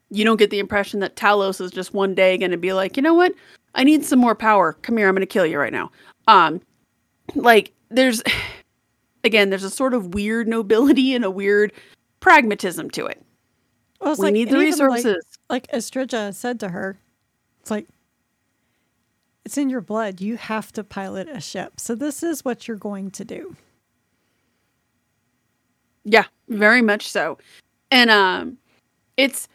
You 0.09 0.23
don't 0.23 0.37
get 0.37 0.51
the 0.51 0.59
impression 0.59 1.01
that 1.01 1.15
Talos 1.17 1.59
is 1.59 1.71
just 1.71 1.93
one 1.93 2.15
day 2.15 2.37
going 2.37 2.51
to 2.51 2.57
be 2.57 2.71
like, 2.71 2.95
you 2.95 3.03
know 3.03 3.13
what? 3.13 3.33
I 3.75 3.83
need 3.83 4.05
some 4.05 4.19
more 4.19 4.35
power. 4.35 4.73
Come 4.81 4.97
here, 4.97 5.07
I'm 5.09 5.13
going 5.15 5.21
to 5.21 5.25
kill 5.25 5.45
you 5.45 5.59
right 5.59 5.73
now. 5.73 5.91
Um, 6.27 6.61
like 7.35 7.73
there's, 7.89 8.23
again, 9.25 9.49
there's 9.49 9.65
a 9.65 9.69
sort 9.69 9.93
of 9.93 10.13
weird 10.13 10.47
nobility 10.47 11.13
and 11.13 11.25
a 11.25 11.31
weird 11.31 11.73
pragmatism 12.21 12.89
to 12.91 13.05
it. 13.05 13.21
Well, 13.99 14.15
we 14.15 14.23
like- 14.23 14.33
need 14.33 14.49
the 14.49 14.61
even, 14.61 14.87
like- 14.87 14.95
resources. 14.95 15.25
Like, 15.49 15.67
Estrella 15.71 16.33
said 16.33 16.59
to 16.61 16.69
her, 16.69 16.99
it's 17.67 17.71
like, 17.71 17.87
it's 19.43 19.57
in 19.57 19.69
your 19.69 19.81
blood. 19.81 20.21
You 20.21 20.37
have 20.37 20.71
to 20.71 20.85
pilot 20.85 21.27
a 21.29 21.41
ship. 21.41 21.81
So 21.81 21.95
this 21.95 22.23
is 22.23 22.45
what 22.45 22.65
you're 22.65 22.77
going 22.77 23.11
to 23.11 23.25
do. 23.25 23.57
Yeah, 26.05 26.23
very 26.47 26.81
much 26.81 27.09
so. 27.09 27.37
And 27.91 28.09
um 28.09 28.57
it's 29.17 29.49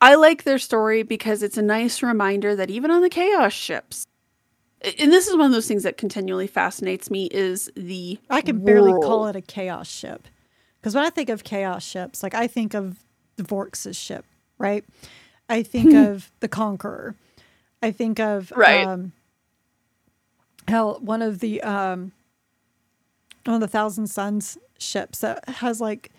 I 0.00 0.14
like 0.14 0.44
their 0.44 0.58
story 0.58 1.02
because 1.02 1.42
it's 1.42 1.58
a 1.58 1.62
nice 1.62 2.00
reminder 2.00 2.54
that 2.54 2.70
even 2.70 2.92
on 2.92 3.02
the 3.02 3.08
chaos 3.08 3.52
ships 3.52 4.06
and 5.00 5.12
this 5.12 5.26
is 5.26 5.36
one 5.36 5.46
of 5.46 5.52
those 5.52 5.66
things 5.66 5.82
that 5.82 5.96
continually 5.96 6.46
fascinates 6.46 7.10
me 7.10 7.26
is 7.26 7.68
the 7.74 8.20
I 8.30 8.40
can 8.40 8.64
barely 8.64 8.92
call 8.92 9.26
it 9.26 9.34
a 9.34 9.40
chaos 9.40 9.88
ship. 9.88 10.28
Because 10.80 10.94
when 10.94 11.04
I 11.04 11.10
think 11.10 11.28
of 11.28 11.42
chaos 11.42 11.84
ships, 11.84 12.22
like 12.22 12.34
I 12.34 12.46
think 12.46 12.74
of 12.74 13.00
the 13.34 13.42
Vork's 13.42 13.96
ship, 13.96 14.24
right? 14.58 14.84
I 15.48 15.62
think 15.62 15.94
of 15.94 16.30
the 16.40 16.48
Conqueror. 16.48 17.16
I 17.82 17.90
think 17.90 18.20
of 18.20 18.52
Right. 18.56 18.86
um, 18.86 19.12
hell 20.68 20.98
one 21.00 21.22
of 21.22 21.40
the 21.40 21.60
um, 21.62 22.12
one 23.44 23.54
of 23.56 23.60
the 23.60 23.68
Thousand 23.68 24.06
Suns 24.06 24.56
ships 24.78 25.20
that 25.20 25.46
has 25.48 25.80
like 25.80 26.12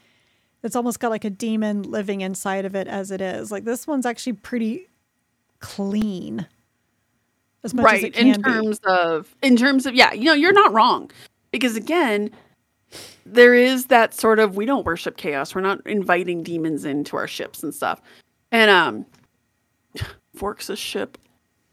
it's 0.61 0.75
almost 0.75 0.99
got 0.99 1.09
like 1.09 1.25
a 1.25 1.29
demon 1.29 1.83
living 1.83 2.21
inside 2.21 2.65
of 2.65 2.75
it 2.75 2.87
as 2.87 3.11
it 3.11 3.21
is. 3.21 3.51
Like 3.51 3.63
this 3.65 3.85
one's 3.87 4.05
actually 4.05 4.33
pretty 4.33 4.87
clean. 5.59 6.47
As 7.63 7.73
much 7.73 7.85
as 7.85 7.91
right 7.91 8.03
it 8.03 8.13
can 8.13 8.27
in 8.27 8.41
be. 8.41 8.49
terms 8.51 8.79
of 8.83 9.33
in 9.41 9.55
terms 9.55 9.85
of 9.85 9.95
yeah 9.95 10.11
you 10.11 10.25
know 10.25 10.33
you're 10.33 10.51
not 10.51 10.73
wrong 10.73 11.09
because 11.51 11.77
again 11.77 12.29
there 13.25 13.53
is 13.53 13.85
that 13.85 14.13
sort 14.13 14.37
of 14.39 14.57
we 14.57 14.65
don't 14.65 14.85
worship 14.85 15.15
chaos 15.15 15.55
we're 15.55 15.61
not 15.61 15.79
inviting 15.87 16.43
demons 16.43 16.83
into 16.83 17.15
our 17.15 17.25
ships 17.27 17.63
and 17.63 17.73
stuff 17.73 18.01
and 18.51 18.69
um 18.69 19.05
forks 20.35 20.69
a 20.69 20.75
ship 20.75 21.17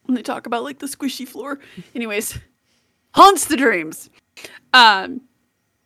when 0.04 0.14
they 0.14 0.22
talk 0.22 0.46
about 0.46 0.64
like 0.64 0.78
the 0.78 0.86
squishy 0.86 1.26
floor. 1.26 1.58
Anyways 1.94 2.38
haunts 3.14 3.46
the 3.46 3.56
dreams. 3.56 4.10
Um 4.72 5.22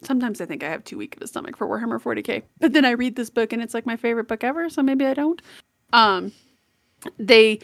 sometimes 0.02 0.40
i 0.40 0.44
think 0.44 0.62
i 0.62 0.68
have 0.68 0.84
too 0.84 0.98
weak 0.98 1.16
of 1.16 1.22
a 1.22 1.26
stomach 1.26 1.56
for 1.56 1.66
warhammer 1.66 1.98
40k 1.98 2.42
but 2.60 2.74
then 2.74 2.84
i 2.84 2.90
read 2.90 3.16
this 3.16 3.30
book 3.30 3.54
and 3.54 3.62
it's 3.62 3.72
like 3.72 3.86
my 3.86 3.96
favorite 3.96 4.28
book 4.28 4.44
ever 4.44 4.68
so 4.68 4.82
maybe 4.82 5.06
i 5.06 5.14
don't. 5.14 5.40
Um 5.94 6.32
they 7.18 7.60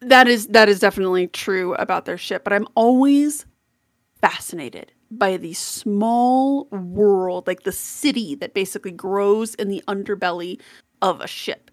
that 0.00 0.28
is 0.28 0.46
that 0.48 0.68
is 0.68 0.78
definitely 0.78 1.26
true 1.26 1.74
about 1.74 2.04
their 2.04 2.16
ship 2.18 2.44
but 2.44 2.52
i'm 2.52 2.68
always 2.76 3.46
fascinated 4.20 4.92
by 5.10 5.36
the 5.36 5.52
small 5.54 6.66
world 6.66 7.46
like 7.46 7.64
the 7.64 7.72
city 7.72 8.36
that 8.36 8.54
basically 8.54 8.92
grows 8.92 9.54
in 9.56 9.68
the 9.68 9.82
underbelly 9.88 10.60
of 11.02 11.20
a 11.20 11.26
ship 11.26 11.70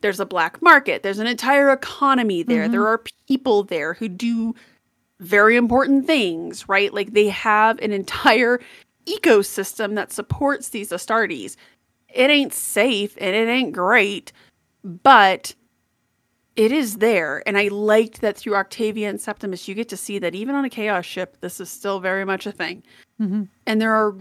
there's 0.00 0.20
a 0.20 0.26
black 0.26 0.60
market 0.62 1.02
there's 1.02 1.18
an 1.18 1.26
entire 1.26 1.70
economy 1.70 2.42
there. 2.42 2.68
There 2.68 2.86
are 2.86 3.02
people 3.28 3.62
there 3.64 3.94
who 3.94 4.08
do 4.08 4.54
very 5.20 5.56
important 5.56 6.06
things 6.06 6.68
right? 6.68 6.92
Like 6.92 7.12
they 7.12 7.28
have 7.28 7.78
an 7.80 7.92
entire 7.92 8.60
ecosystem 9.06 9.94
that 9.94 10.12
supports 10.12 10.68
these 10.70 10.90
astartes. 10.90 11.56
It 12.12 12.30
ain't 12.30 12.52
safe 12.52 13.14
and 13.20 13.34
it 13.36 13.48
ain't 13.48 13.72
great 13.72 14.32
but 14.84 15.54
it 16.56 16.72
is 16.72 16.96
there. 16.96 17.42
And 17.46 17.56
i 17.58 17.68
liked 17.68 18.20
that 18.22 18.36
through 18.36 18.56
octavia 18.56 19.08
and 19.08 19.20
septimus 19.20 19.68
you 19.68 19.74
get 19.74 19.88
to 19.90 19.96
see 19.96 20.18
that 20.18 20.34
even 20.34 20.54
on 20.54 20.64
a 20.64 20.70
chaos 20.70 21.04
ship 21.06 21.36
this 21.40 21.60
is 21.60 21.70
still 21.70 22.00
very 22.00 22.24
much 22.24 22.46
a 22.46 22.52
thing. 22.52 22.82
Mhm. 23.20 23.48
and 23.66 23.80
there 23.80 23.94
are 23.94 24.16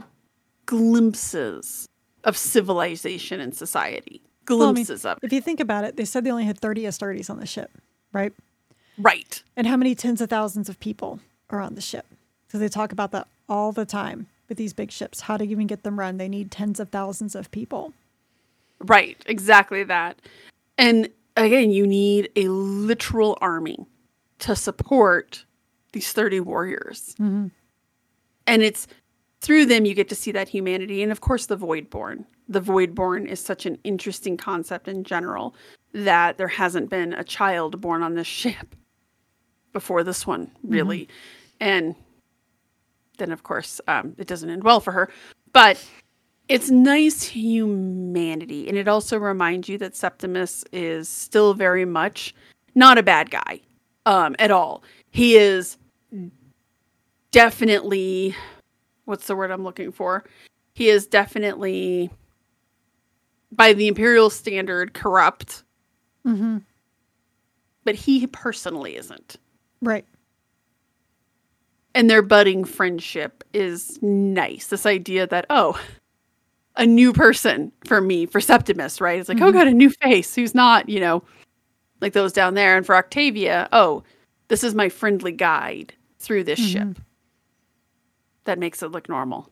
glimpses 0.66 1.88
of 2.26 2.38
civilization 2.38 3.40
and 3.40 3.56
society 3.56 4.22
Well, 4.58 4.70
I 4.70 4.72
mean, 4.72 4.86
of 4.90 5.06
it 5.06 5.20
If 5.22 5.34
you 5.34 5.42
think 5.42 5.60
about 5.60 5.84
it, 5.84 5.96
they 5.96 6.06
said 6.06 6.24
they 6.24 6.32
only 6.32 6.46
had 6.46 6.60
30 6.60 6.84
Astartes 6.84 7.30
on 7.30 7.40
the 7.40 7.46
ship, 7.46 7.72
right? 8.12 8.34
right 8.98 9.44
And 9.56 9.68
how 9.68 9.78
many 9.78 9.96
tens 9.96 10.22
of 10.22 10.30
thousands 10.30 10.70
of 10.70 10.80
people 10.80 11.20
are 11.50 11.62
on 11.62 11.76
the 11.76 11.82
ship? 11.82 12.06
So 12.50 12.58
they 12.58 12.68
talk 12.68 12.92
about 12.92 13.12
that 13.12 13.28
all 13.48 13.72
the 13.72 13.86
time 13.86 14.28
with 14.48 14.58
these 14.58 14.74
big 14.74 14.92
ships. 14.92 15.22
How 15.22 15.38
to 15.38 15.44
even 15.44 15.68
get 15.68 15.84
them 15.84 16.00
run? 16.00 16.18
They 16.18 16.28
need 16.28 16.52
tens 16.52 16.80
of 16.80 16.90
thousands 16.90 17.36
of 17.36 17.52
people. 17.52 17.94
Right, 18.80 19.22
exactly 19.26 19.84
that. 19.84 20.20
And 20.78 21.10
again, 21.36 21.72
you 21.72 21.86
need 21.86 22.30
a 22.36 22.48
literal 22.48 23.38
army 23.42 23.86
to 24.40 24.56
support 24.56 25.46
these 25.92 26.12
30 26.12 26.40
warriors. 26.40 27.16
Mm-hmm. 27.20 27.48
And 28.48 28.64
it's 28.64 28.88
through 29.42 29.66
them 29.66 29.86
you 29.86 29.94
get 29.94 30.10
to 30.10 30.16
see 30.16 30.32
that 30.32 30.50
humanity. 30.50 31.04
And 31.04 31.12
of 31.12 31.22
course, 31.22 31.46
the 31.46 31.58
Voidborn. 31.58 32.26
The 32.50 32.62
Voidborn 32.62 33.28
is 33.28 33.40
such 33.40 33.66
an 33.66 33.78
interesting 33.84 34.36
concept 34.36 34.88
in 34.88 35.04
general 35.04 35.56
that 35.94 36.38
there 36.38 36.48
hasn't 36.48 36.90
been 36.90 37.14
a 37.14 37.24
child 37.24 37.80
born 37.80 38.04
on 38.04 38.16
this 38.16 38.28
ship 38.42 38.76
before 39.72 40.04
this 40.04 40.26
one, 40.26 40.52
really. 40.64 41.08
And 41.60 41.96
then, 43.18 43.32
of 43.32 43.44
course, 43.44 43.80
um, 43.88 44.16
it 44.18 44.28
doesn't 44.28 44.50
end 44.50 44.64
well 44.64 44.80
for 44.80 44.92
her. 44.92 45.10
But 45.54 45.84
it's 46.50 46.72
nice 46.72 47.22
humanity 47.24 48.68
and 48.68 48.76
it 48.76 48.88
also 48.88 49.18
reminds 49.18 49.70
you 49.70 49.78
that 49.78 49.96
septimus 49.96 50.66
is 50.74 51.08
still 51.08 51.54
very 51.54 51.86
much 51.86 52.34
not 52.74 52.98
a 52.98 53.04
bad 53.04 53.30
guy 53.30 53.62
um 54.08 54.36
at 54.40 54.50
all 54.50 54.84
he 55.12 55.38
is 55.38 55.78
definitely 57.32 58.36
what's 59.06 59.28
the 59.28 59.36
word 59.36 59.52
i'm 59.52 59.64
looking 59.64 59.92
for 59.92 60.24
he 60.74 60.90
is 60.90 61.06
definitely 61.06 62.10
by 63.52 63.74
the 63.74 63.88
imperial 63.88 64.30
standard 64.30 64.94
corrupt 64.94 65.64
Mm-hmm. 66.26 66.58
but 67.86 67.96
he 67.96 68.28
personally 68.28 68.96
isn't 68.98 69.38
Right. 69.82 70.06
and 71.96 72.10
their 72.10 72.22
budding 72.22 72.64
friendship 72.66 73.44
is 73.54 73.98
nice. 74.02 74.68
This 74.68 74.86
idea 74.86 75.26
that, 75.28 75.46
oh, 75.50 75.80
a 76.76 76.86
new 76.86 77.12
person 77.14 77.72
for 77.86 78.00
me, 78.00 78.26
for 78.26 78.40
Septimus, 78.40 79.02
right? 79.02 79.20
It's 79.20 79.28
like, 79.30 79.42
oh, 79.42 79.50
Mhm. 79.50 79.54
got 79.54 79.68
a 79.68 79.74
new 79.74 79.90
face 79.90 80.36
who's 80.36 80.54
not, 80.54 80.88
you 80.90 81.00
know, 81.00 81.24
like 82.02 82.14
those 82.14 82.32
down 82.34 82.54
there. 82.54 82.78
And 82.78 82.86
for 82.86 82.96
Octavia, 82.96 83.68
oh, 83.72 84.04
this 84.50 84.64
is 84.64 84.76
my 84.76 84.88
friendly 84.90 85.32
guide 85.32 85.94
through 86.20 86.44
this 86.44 86.60
Mhm. 86.60 86.72
ship. 86.72 87.00
That 88.46 88.60
makes 88.60 88.84
it 88.84 88.90
look 88.92 89.10
normal. 89.10 89.50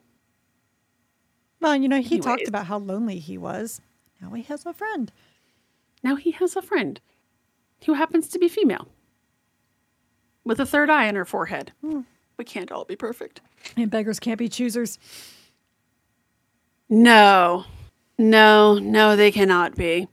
Well, 1.60 1.76
you 1.76 1.88
know, 1.90 2.02
he 2.02 2.20
talked 2.20 2.48
about 2.48 2.68
how 2.68 2.78
lonely 2.78 3.20
he 3.20 3.38
was. 3.38 3.82
Now 4.22 4.32
he 4.32 4.44
has 4.44 4.66
a 4.66 4.74
friend. 4.74 5.12
Now 6.04 6.16
he 6.16 6.32
has 6.32 6.56
a 6.56 6.62
friend 6.62 7.00
who 7.86 7.94
happens 7.94 8.28
to 8.30 8.40
be 8.40 8.48
female 8.48 8.88
with 10.44 10.60
a 10.60 10.66
third 10.66 10.90
eye 10.90 11.08
on 11.08 11.16
her 11.16 11.26
forehead. 11.26 11.72
Hmm. 11.82 12.02
We 12.38 12.46
can't 12.46 12.72
all 12.72 12.86
be 12.86 12.96
perfect. 12.96 13.42
And 13.76 13.90
beggars 13.90 14.20
can't 14.20 14.38
be 14.38 14.48
choosers. 14.48 15.00
No, 16.90 17.66
no, 18.18 18.76
no, 18.76 19.16
they 19.16 19.32
cannot 19.32 19.76
be. 19.76 20.08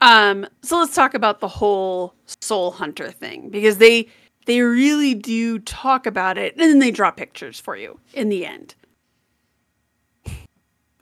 Um, 0.00 0.46
so 0.62 0.78
let's 0.78 0.94
talk 0.94 1.14
about 1.14 1.40
the 1.40 1.48
whole 1.48 2.14
soul 2.40 2.70
hunter 2.70 3.10
thing 3.10 3.50
because 3.50 3.78
they 3.78 4.08
they 4.46 4.62
really 4.62 5.14
do 5.14 5.58
talk 5.58 6.06
about 6.06 6.38
it 6.38 6.54
and 6.54 6.62
then 6.62 6.78
they 6.78 6.90
draw 6.90 7.10
pictures 7.10 7.60
for 7.60 7.76
you 7.76 8.00
in 8.14 8.30
the 8.30 8.46
end. 8.46 8.74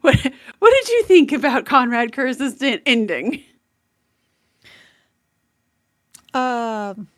What 0.09 0.33
what 0.59 0.71
did 0.71 0.88
you 0.88 1.03
think 1.05 1.33
about 1.33 1.66
Konrad 1.66 2.14
Curze's 2.14 2.62
ending? 2.87 3.44
Um, 6.33 7.09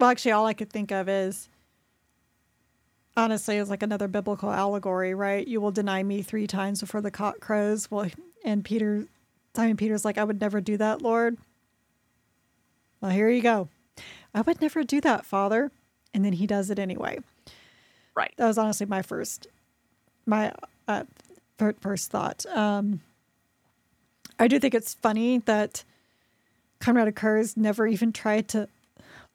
well, 0.00 0.08
actually, 0.08 0.32
all 0.32 0.46
I 0.46 0.54
could 0.54 0.70
think 0.70 0.90
of 0.90 1.06
is 1.06 1.50
honestly, 3.14 3.58
it's 3.58 3.68
like 3.68 3.82
another 3.82 4.08
biblical 4.08 4.50
allegory, 4.50 5.12
right? 5.12 5.46
You 5.46 5.60
will 5.60 5.70
deny 5.70 6.02
me 6.02 6.22
three 6.22 6.46
times 6.46 6.80
before 6.80 7.02
the 7.02 7.10
cock 7.10 7.40
crows. 7.40 7.90
Well, 7.90 8.08
and 8.42 8.64
Peter, 8.64 9.04
Simon 9.54 9.76
Peter's 9.76 10.02
like, 10.02 10.16
I 10.16 10.24
would 10.24 10.40
never 10.40 10.62
do 10.62 10.78
that, 10.78 11.02
Lord. 11.02 11.36
Well, 13.02 13.10
here 13.10 13.28
you 13.28 13.42
go. 13.42 13.68
I 14.32 14.40
would 14.40 14.62
never 14.62 14.82
do 14.82 15.02
that, 15.02 15.26
Father. 15.26 15.70
And 16.14 16.24
then 16.24 16.32
he 16.32 16.46
does 16.46 16.70
it 16.70 16.78
anyway. 16.78 17.18
Right. 18.14 18.32
That 18.38 18.46
was 18.46 18.56
honestly 18.56 18.86
my 18.86 19.02
first, 19.02 19.46
my 20.24 20.50
uh, 20.88 21.04
first 21.58 22.10
thought. 22.10 22.44
Um, 22.46 23.00
I 24.38 24.48
do 24.48 24.58
think 24.58 24.74
it's 24.74 24.94
funny 24.94 25.38
that 25.38 25.84
Konrad 26.80 27.14
Curze 27.14 27.56
never 27.56 27.86
even 27.86 28.12
tried 28.12 28.48
to 28.48 28.68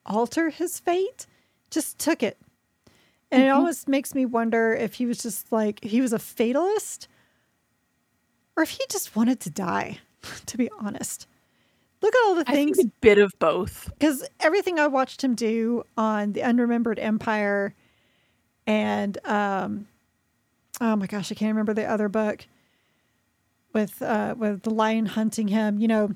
alter 0.06 0.50
his 0.50 0.80
fate, 0.80 1.26
just 1.70 1.98
took 2.00 2.22
it. 2.24 2.38
And 3.32 3.44
it 3.44 3.46
Mhm. 3.48 3.56
almost 3.56 3.88
makes 3.88 4.14
me 4.16 4.26
wonder 4.26 4.74
if 4.74 4.96
he 4.96 5.06
was 5.06 5.20
just 5.20 5.52
like, 5.52 5.84
he 5.84 6.02
was 6.02 6.14
a 6.14 6.20
fatalist 6.20 7.08
or 8.58 8.64
if 8.64 8.72
he 8.72 8.84
just 8.90 9.16
wanted 9.16 9.40
to 9.42 9.50
die, 9.50 10.00
to 10.48 10.58
be 10.58 10.70
honest. 10.80 11.28
Look 12.02 12.16
at 12.16 12.22
all 12.26 12.36
the 12.36 12.46
things 12.46 12.80
a 12.80 12.86
bit 13.02 13.18
of 13.18 13.32
both. 13.40 13.90
because 14.00 14.26
everything 14.40 14.80
I 14.80 14.88
watched 14.88 15.22
him 15.24 15.36
do 15.36 15.84
on 15.98 16.32
the 16.34 16.42
Unremembered 16.42 16.98
Empire 16.98 17.76
and 18.66 19.18
um 19.26 19.88
oh 20.82 20.96
my 20.96 21.08
gosh, 21.08 21.32
I 21.32 21.36
can't 21.36 21.52
remember 21.52 21.74
the 21.74 21.86
other 21.86 22.10
book 22.10 22.46
with 23.74 24.02
uh 24.02 24.36
with 24.38 24.64
the 24.64 24.72
lion 24.72 25.06
hunting 25.06 25.48
him, 25.48 25.80
you 25.80 25.88
know. 25.88 26.12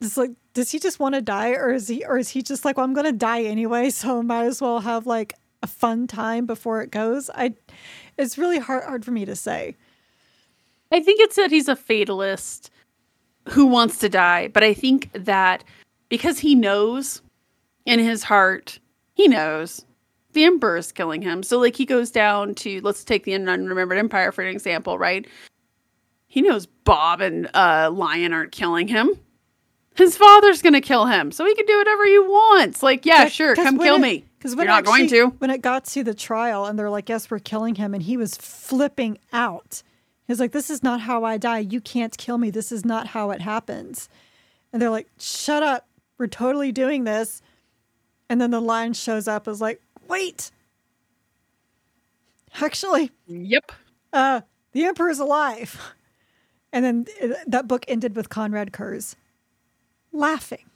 It's 0.00 0.16
like 0.16 0.32
does 0.54 0.70
he 0.70 0.78
just 0.78 0.98
want 0.98 1.14
to 1.14 1.20
die 1.20 1.50
or 1.50 1.72
is 1.72 1.88
he 1.88 2.04
or 2.04 2.18
is 2.18 2.30
he 2.30 2.42
just 2.42 2.64
like, 2.64 2.76
well, 2.76 2.84
I'm 2.84 2.94
gonna 2.94 3.12
die 3.12 3.42
anyway, 3.42 3.90
so 3.90 4.22
might 4.22 4.46
as 4.46 4.60
well 4.60 4.80
have 4.80 5.06
like 5.06 5.34
a 5.62 5.66
fun 5.66 6.06
time 6.06 6.46
before 6.46 6.82
it 6.82 6.90
goes? 6.90 7.30
I 7.34 7.54
it's 8.18 8.38
really 8.38 8.58
hard 8.58 8.84
hard 8.84 9.04
for 9.04 9.10
me 9.10 9.24
to 9.24 9.36
say. 9.36 9.76
I 10.92 11.00
think 11.00 11.20
it's 11.20 11.36
that 11.36 11.50
he's 11.50 11.68
a 11.68 11.76
fatalist 11.76 12.70
who 13.48 13.66
wants 13.66 13.98
to 13.98 14.08
die, 14.08 14.48
but 14.48 14.62
I 14.62 14.74
think 14.74 15.10
that 15.12 15.64
because 16.08 16.38
he 16.38 16.54
knows 16.54 17.22
in 17.84 17.98
his 17.98 18.24
heart, 18.24 18.78
he 19.14 19.28
knows 19.28 19.85
the 20.36 20.44
emperor 20.44 20.76
is 20.76 20.92
killing 20.92 21.22
him. 21.22 21.42
So 21.42 21.58
like 21.58 21.74
he 21.74 21.84
goes 21.84 22.12
down 22.12 22.54
to 22.56 22.80
let's 22.82 23.02
take 23.02 23.24
the 23.24 23.32
unremembered 23.32 23.98
empire 23.98 24.30
for 24.30 24.42
an 24.42 24.48
example, 24.54 24.96
right? 24.98 25.26
he 26.28 26.42
knows 26.42 26.66
Bob 26.66 27.22
and 27.22 27.48
uh, 27.54 27.90
Lion 27.90 28.34
aren't 28.34 28.52
killing 28.52 28.88
him. 28.88 29.08
His 29.94 30.18
father's 30.18 30.60
gonna 30.60 30.82
kill 30.82 31.06
him, 31.06 31.32
so 31.32 31.46
he 31.46 31.54
can 31.54 31.64
do 31.64 31.78
whatever 31.78 32.04
he 32.04 32.18
wants. 32.18 32.82
Like, 32.82 33.06
yeah, 33.06 33.28
sure, 33.28 33.54
come 33.54 33.78
kill 33.78 33.96
it- 33.96 34.00
me. 34.00 34.24
Because 34.36 34.52
You're 34.52 34.58
when 34.58 34.66
not 34.66 34.84
going 34.84 35.08
to. 35.08 35.28
When 35.38 35.48
it 35.50 35.62
got 35.62 35.86
to 35.86 36.04
the 36.04 36.12
trial 36.12 36.66
and 36.66 36.78
they're 36.78 36.90
like, 36.90 37.08
yes, 37.08 37.30
we're 37.30 37.38
killing 37.38 37.76
him. 37.76 37.94
And 37.94 38.02
he 38.02 38.16
was 38.18 38.36
flipping 38.36 39.18
out. 39.32 39.82
He's 40.28 40.38
like, 40.38 40.52
this 40.52 40.68
is 40.68 40.82
not 40.82 41.00
how 41.00 41.24
I 41.24 41.38
die. 41.38 41.60
You 41.60 41.80
can't 41.80 42.16
kill 42.16 42.36
me. 42.36 42.50
This 42.50 42.70
is 42.70 42.84
not 42.84 43.08
how 43.08 43.30
it 43.30 43.40
happens. 43.40 44.08
And 44.72 44.80
they're 44.82 44.90
like, 44.90 45.08
shut 45.18 45.62
up. 45.62 45.88
We're 46.18 46.26
totally 46.26 46.70
doing 46.70 47.04
this. 47.04 47.40
And 48.28 48.38
then 48.40 48.50
the 48.50 48.60
lion 48.60 48.92
shows 48.92 49.26
up 49.26 49.48
is 49.48 49.60
like, 49.60 49.80
wait. 50.08 50.50
Actually, 52.60 53.10
Yep. 53.26 53.72
uh, 54.12 54.40
the 54.72 54.84
emperor's 54.84 55.18
alive. 55.18 55.80
And 56.72 56.84
then 56.84 57.06
uh, 57.22 57.28
that 57.46 57.66
book 57.68 57.86
ended 57.88 58.14
with 58.16 58.28
Konrad 58.28 58.70
Curze 58.72 59.14
laughing. 60.12 60.68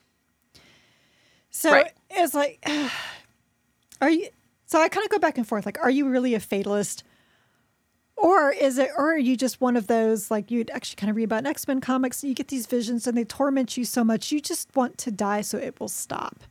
So 1.51 1.73
Right. 1.73 1.93
it's 2.09 2.33
like, 2.33 2.65
are 4.01 4.09
you? 4.09 4.29
So 4.65 4.81
I 4.81 4.89
kind 4.89 5.05
of 5.05 5.11
go 5.11 5.19
back 5.19 5.37
and 5.37 5.47
forth. 5.47 5.67
Like, 5.67 5.79
are 5.83 5.91
you 5.91 6.09
really 6.09 6.35
a 6.35 6.41
fatalist, 6.41 7.03
or 8.17 8.51
is 8.53 8.79
it, 8.79 8.91
or 8.97 9.13
are 9.13 9.19
you 9.19 9.37
just 9.37 9.61
one 9.61 9.77
of 9.77 9.89
those 9.89 10.31
like 10.31 10.51
you'd 10.51 10.71
actually 10.71 10.97
kind 10.97 11.11
of 11.11 11.17
read 11.17 11.25
about 11.25 11.41
in 11.41 11.47
X 11.49 11.69
Men 11.69 11.83
comics? 11.83 12.25
You 12.25 12.33
get 12.35 12.49
these 12.49 12.67
visions 12.67 13.07
and 13.07 13.15
they 13.19 13.25
torment 13.25 13.77
you 13.77 13.85
so 13.85 14.03
much, 14.03 14.33
you 14.33 14.41
just 14.41 14.75
want 14.75 14.97
to 14.99 15.11
die 15.11 15.43
so 15.43 15.59
it 15.59 15.79
will 15.81 15.89
stop. 15.89 16.45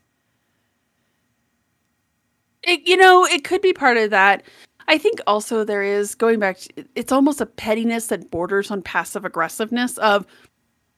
It, 2.64 2.88
you 2.88 2.98
know, 2.98 3.26
it 3.26 3.44
could 3.44 3.62
be 3.62 3.74
part 3.74 3.98
of 3.98 4.10
that. 4.10 4.44
I 4.88 4.98
think 4.98 5.20
also 5.28 5.64
there 5.64 5.84
is 5.84 6.16
going 6.16 6.40
back. 6.40 6.58
To, 6.60 6.86
it's 6.96 7.12
almost 7.12 7.42
a 7.42 7.46
pettiness 7.46 8.08
that 8.08 8.32
borders 8.32 8.72
on 8.72 8.82
passive 8.82 9.24
aggressiveness. 9.26 9.98
Of, 10.00 10.26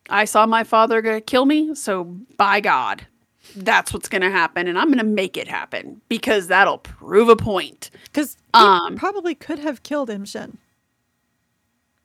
I 0.09 0.25
saw 0.25 0.45
my 0.45 0.63
father 0.63 1.01
gonna 1.01 1.21
kill 1.21 1.45
me, 1.45 1.75
so 1.75 2.05
by 2.37 2.61
God, 2.61 3.05
that's 3.55 3.93
what's 3.93 4.09
gonna 4.09 4.31
happen, 4.31 4.67
and 4.67 4.79
I'm 4.79 4.89
gonna 4.89 5.03
make 5.03 5.37
it 5.37 5.47
happen 5.47 6.01
because 6.09 6.47
that'll 6.47 6.79
prove 6.79 7.29
a 7.29 7.35
point. 7.35 7.91
Because 8.05 8.37
Um, 8.53 8.95
probably 8.95 9.35
could 9.35 9.59
have 9.59 9.83
killed 9.83 10.09
Im 10.09 10.25
Shin. 10.25 10.57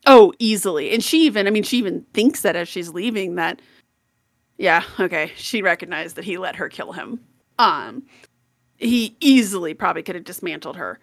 Oh, 0.06 0.32
easily. 0.38 0.92
And 0.92 1.02
she 1.02 1.24
even, 1.24 1.46
I 1.46 1.50
mean, 1.50 1.64
she 1.64 1.78
even 1.78 2.06
thinks 2.14 2.42
that 2.42 2.54
as 2.54 2.68
she's 2.68 2.90
leaving 2.90 3.34
that, 3.36 3.60
yeah, 4.56 4.84
okay, 5.00 5.32
she 5.36 5.62
recognized 5.62 6.16
that 6.16 6.24
he 6.24 6.38
let 6.38 6.56
her 6.56 6.68
kill 6.68 6.92
him. 6.92 7.20
Um, 7.58 8.04
he 8.78 9.16
easily 9.20 9.74
probably 9.74 10.02
could 10.02 10.14
have 10.14 10.24
dismantled 10.24 10.76
her, 10.76 10.98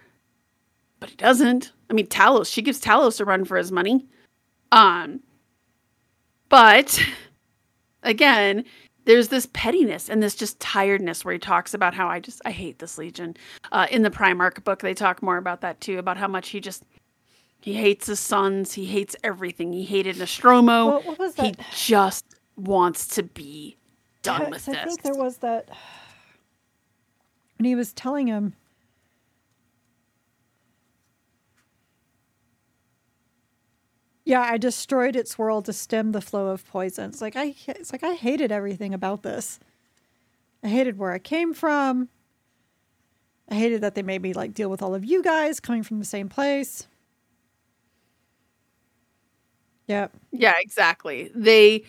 but 1.00 1.10
he 1.10 1.16
doesn't. 1.16 1.72
I 1.90 1.94
mean, 1.94 2.08
Talos, 2.08 2.52
she 2.52 2.62
gives 2.62 2.80
Talos 2.82 3.20
a 3.20 3.26
run 3.26 3.46
for 3.46 3.58
his 3.58 3.72
money. 3.72 4.06
Um, 4.72 5.22
but 6.50 7.00
again, 8.04 8.66
there's 9.06 9.28
this 9.28 9.48
pettiness 9.54 10.10
and 10.10 10.24
this 10.24 10.36
just 10.36 10.60
tiredness 10.60 11.26
where 11.26 11.34
he 11.34 11.40
talks 11.40 11.74
about 11.74 11.94
how 11.94 12.08
I 12.08 12.20
just 12.20 12.42
I 12.46 12.52
hate 12.52 12.80
this 12.80 12.98
Legion. 12.98 13.36
Uh, 13.72 13.88
in 13.92 14.02
the 14.02 14.10
Primarch 14.10 14.64
book, 14.64 14.80
they 14.80 14.94
talk 14.94 15.22
more 15.22 15.38
about 15.38 15.62
that 15.62 15.82
too, 15.82 16.00
about 16.00 16.18
how 16.18 16.28
much 16.28 16.50
he 16.50 16.60
just 16.60 16.84
he 17.60 17.74
hates 17.74 18.08
his 18.08 18.20
sons. 18.20 18.74
He 18.74 18.86
hates 18.86 19.16
everything. 19.24 19.72
He 19.74 19.84
hated 19.86 20.18
Nostramo. 20.18 20.86
What- 20.94 21.06
what 21.06 21.20
was 21.20 21.36
He 21.36 21.54
just 21.76 22.26
wants 22.56 23.08
to 23.16 23.24
be 23.24 23.78
done 24.22 24.42
Yeah, 24.44 24.50
with 24.50 24.66
this. 24.66 24.76
I 24.76 24.86
think 24.86 25.02
there 25.02 25.16
was 25.16 25.38
that 25.38 25.70
when 27.64 27.70
he 27.70 27.76
was 27.76 27.94
telling 27.94 28.28
him. 28.28 28.54
Yeah, 34.26 34.42
I 34.42 34.58
destroyed 34.58 35.16
its 35.16 35.38
world 35.38 35.64
to 35.66 35.74
stem 35.74 36.12
the 36.12 36.20
flow 36.20 36.48
of 36.48 36.68
poison. 36.68 37.10
It's 37.10 37.22
like 37.22 37.38
I, 37.38 37.56
it's 37.68 37.94
like 37.94 38.04
I 38.04 38.16
hated 38.16 38.52
everything 38.52 38.94
about 38.94 39.24
this. 39.24 39.62
I 40.62 40.68
hated 40.68 40.98
where 40.98 41.14
I 41.14 41.20
came 41.20 41.54
from. 41.54 42.10
I 43.48 43.56
hated 43.56 43.80
that 43.80 43.96
they 43.96 44.04
made 44.04 44.22
me 44.22 44.34
like 44.34 44.54
deal 44.54 44.70
with 44.70 44.82
all 44.82 44.94
of 44.94 45.06
you 45.06 45.24
guys 45.24 45.62
coming 45.62 45.84
from 45.84 46.00
the 46.00 46.06
same 46.06 46.28
place. 46.28 46.90
Yep. 49.88 50.12
yeah, 50.34 50.56
exactly. 50.60 51.32
They 51.34 51.86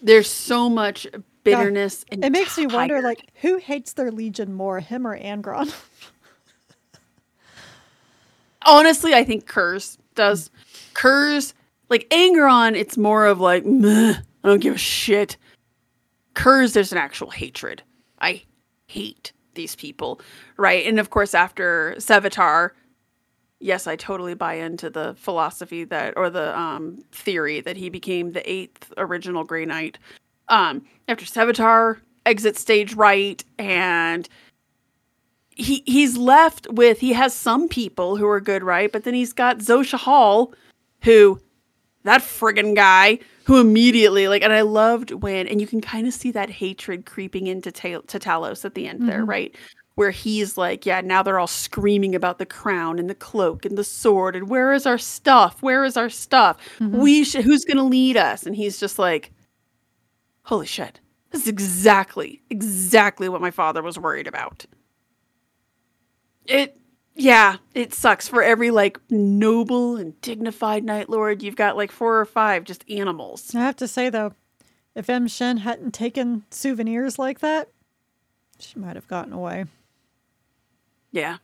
there's 0.00 0.28
so 0.28 0.68
much 0.68 1.06
bitterness 1.46 2.04
and 2.10 2.24
It 2.24 2.32
makes 2.32 2.58
me 2.58 2.66
wonder 2.66 3.00
like 3.02 3.30
who 3.40 3.56
hates 3.58 3.94
their 3.94 4.10
legion 4.10 4.52
more, 4.52 4.80
him 4.80 5.06
or 5.06 5.18
Angron? 5.18 5.74
honestly, 8.66 9.14
I 9.14 9.24
think 9.24 9.46
Curze 9.46 9.96
does. 10.14 10.50
Curze, 10.94 11.54
like 11.88 12.08
angron 12.10 12.76
it's 12.76 12.96
more 12.96 13.26
of 13.26 13.40
like, 13.40 13.64
I 13.64 14.18
don't 14.42 14.60
give 14.60 14.74
a 14.74 14.78
shit. 14.78 15.36
Curze, 16.34 16.74
there's 16.74 16.92
an 16.92 16.98
actual 16.98 17.30
hatred. 17.30 17.82
I 18.20 18.42
hate 18.86 19.32
these 19.54 19.74
people, 19.76 20.20
right? 20.56 20.86
And 20.86 21.00
of 21.00 21.10
course, 21.10 21.32
after 21.34 21.94
Sevatar, 21.98 22.70
yes, 23.60 23.86
I 23.86 23.96
totally 23.96 24.34
buy 24.34 24.54
into 24.54 24.90
the 24.90 25.14
philosophy 25.16 25.84
that, 25.84 26.14
or 26.16 26.28
the 26.28 26.58
um, 26.58 26.98
theory 27.12 27.60
that 27.60 27.76
he 27.76 27.88
became 27.88 28.32
the 28.32 28.50
eighth 28.50 28.92
original 28.98 29.44
Grey 29.44 29.64
Knight. 29.64 29.98
Um, 30.48 30.82
after 31.08 31.24
Sevatar 31.24 31.98
exits 32.24 32.60
stage 32.60 32.94
right 32.94 33.42
and 33.58 34.28
he 35.50 35.82
he's 35.86 36.16
left 36.16 36.66
with 36.70 36.98
he 37.00 37.12
has 37.12 37.32
some 37.32 37.68
people 37.68 38.16
who 38.16 38.26
are 38.28 38.40
good, 38.40 38.62
right? 38.62 38.92
But 38.92 39.04
then 39.04 39.14
he's 39.14 39.32
got 39.32 39.58
Zso 39.58 39.82
Sahaal, 39.82 40.52
who 41.02 41.40
that 42.04 42.20
friggin' 42.20 42.74
guy 42.76 43.18
who 43.44 43.60
immediately 43.60 44.28
like 44.28 44.42
and 44.42 44.52
I 44.52 44.60
loved 44.62 45.12
when 45.12 45.48
and 45.48 45.60
you 45.60 45.66
can 45.66 45.80
kind 45.80 46.06
of 46.06 46.12
see 46.14 46.30
that 46.32 46.50
hatred 46.50 47.06
creeping 47.06 47.46
into 47.46 47.72
Ta- 47.72 48.02
to 48.06 48.18
Talos 48.18 48.64
at 48.64 48.74
the 48.74 48.86
end 48.86 49.08
there, 49.08 49.24
right? 49.24 49.54
Where 49.94 50.10
he's 50.10 50.58
like, 50.58 50.84
yeah, 50.84 51.00
now 51.00 51.22
they're 51.22 51.38
all 51.38 51.46
screaming 51.46 52.14
about 52.14 52.38
the 52.38 52.44
crown 52.46 52.98
and 52.98 53.08
the 53.08 53.14
cloak 53.14 53.64
and 53.64 53.78
the 53.78 53.84
sword 53.84 54.36
and 54.36 54.48
where 54.50 54.72
is 54.74 54.84
our 54.84 54.98
stuff? 54.98 55.62
Where 55.62 55.84
is 55.84 55.96
our 55.96 56.10
stuff? 56.10 56.58
We 57.00 57.24
sh- 57.24 57.36
who's 57.36 57.64
gonna 57.64 57.84
lead 57.84 58.16
us? 58.18 58.44
And 58.44 58.54
he's 58.54 58.78
just 58.78 58.98
like, 58.98 59.32
holy 60.46 60.66
shit, 60.66 61.00
this 61.30 61.42
is 61.42 61.48
exactly 61.48 62.40
exactly 62.50 63.28
what 63.28 63.40
my 63.40 63.50
father 63.50 63.82
was 63.82 63.98
worried 63.98 64.26
about. 64.26 64.64
It 66.46 66.78
yeah, 67.14 67.56
it 67.74 67.92
sucks 67.94 68.28
for 68.28 68.42
every 68.42 68.70
like 68.70 68.98
noble 69.10 69.96
and 69.96 70.20
dignified 70.20 70.84
night 70.84 71.08
lord. 71.08 71.42
You've 71.42 71.56
got 71.56 71.76
like 71.76 71.90
four 71.90 72.20
or 72.20 72.24
five 72.24 72.64
just 72.64 72.88
animals. 72.88 73.54
I 73.54 73.60
have 73.60 73.76
to 73.76 73.88
say 73.88 74.08
though, 74.08 74.32
if 74.94 75.06
M'Shen 75.08 75.58
hadn't 75.58 75.92
taken 75.92 76.44
souvenirs 76.50 77.18
like 77.18 77.40
that, 77.40 77.68
she 78.58 78.78
might 78.78 78.96
have 78.96 79.08
gotten 79.08 79.32
away. 79.32 79.64
Yeah. 81.10 81.38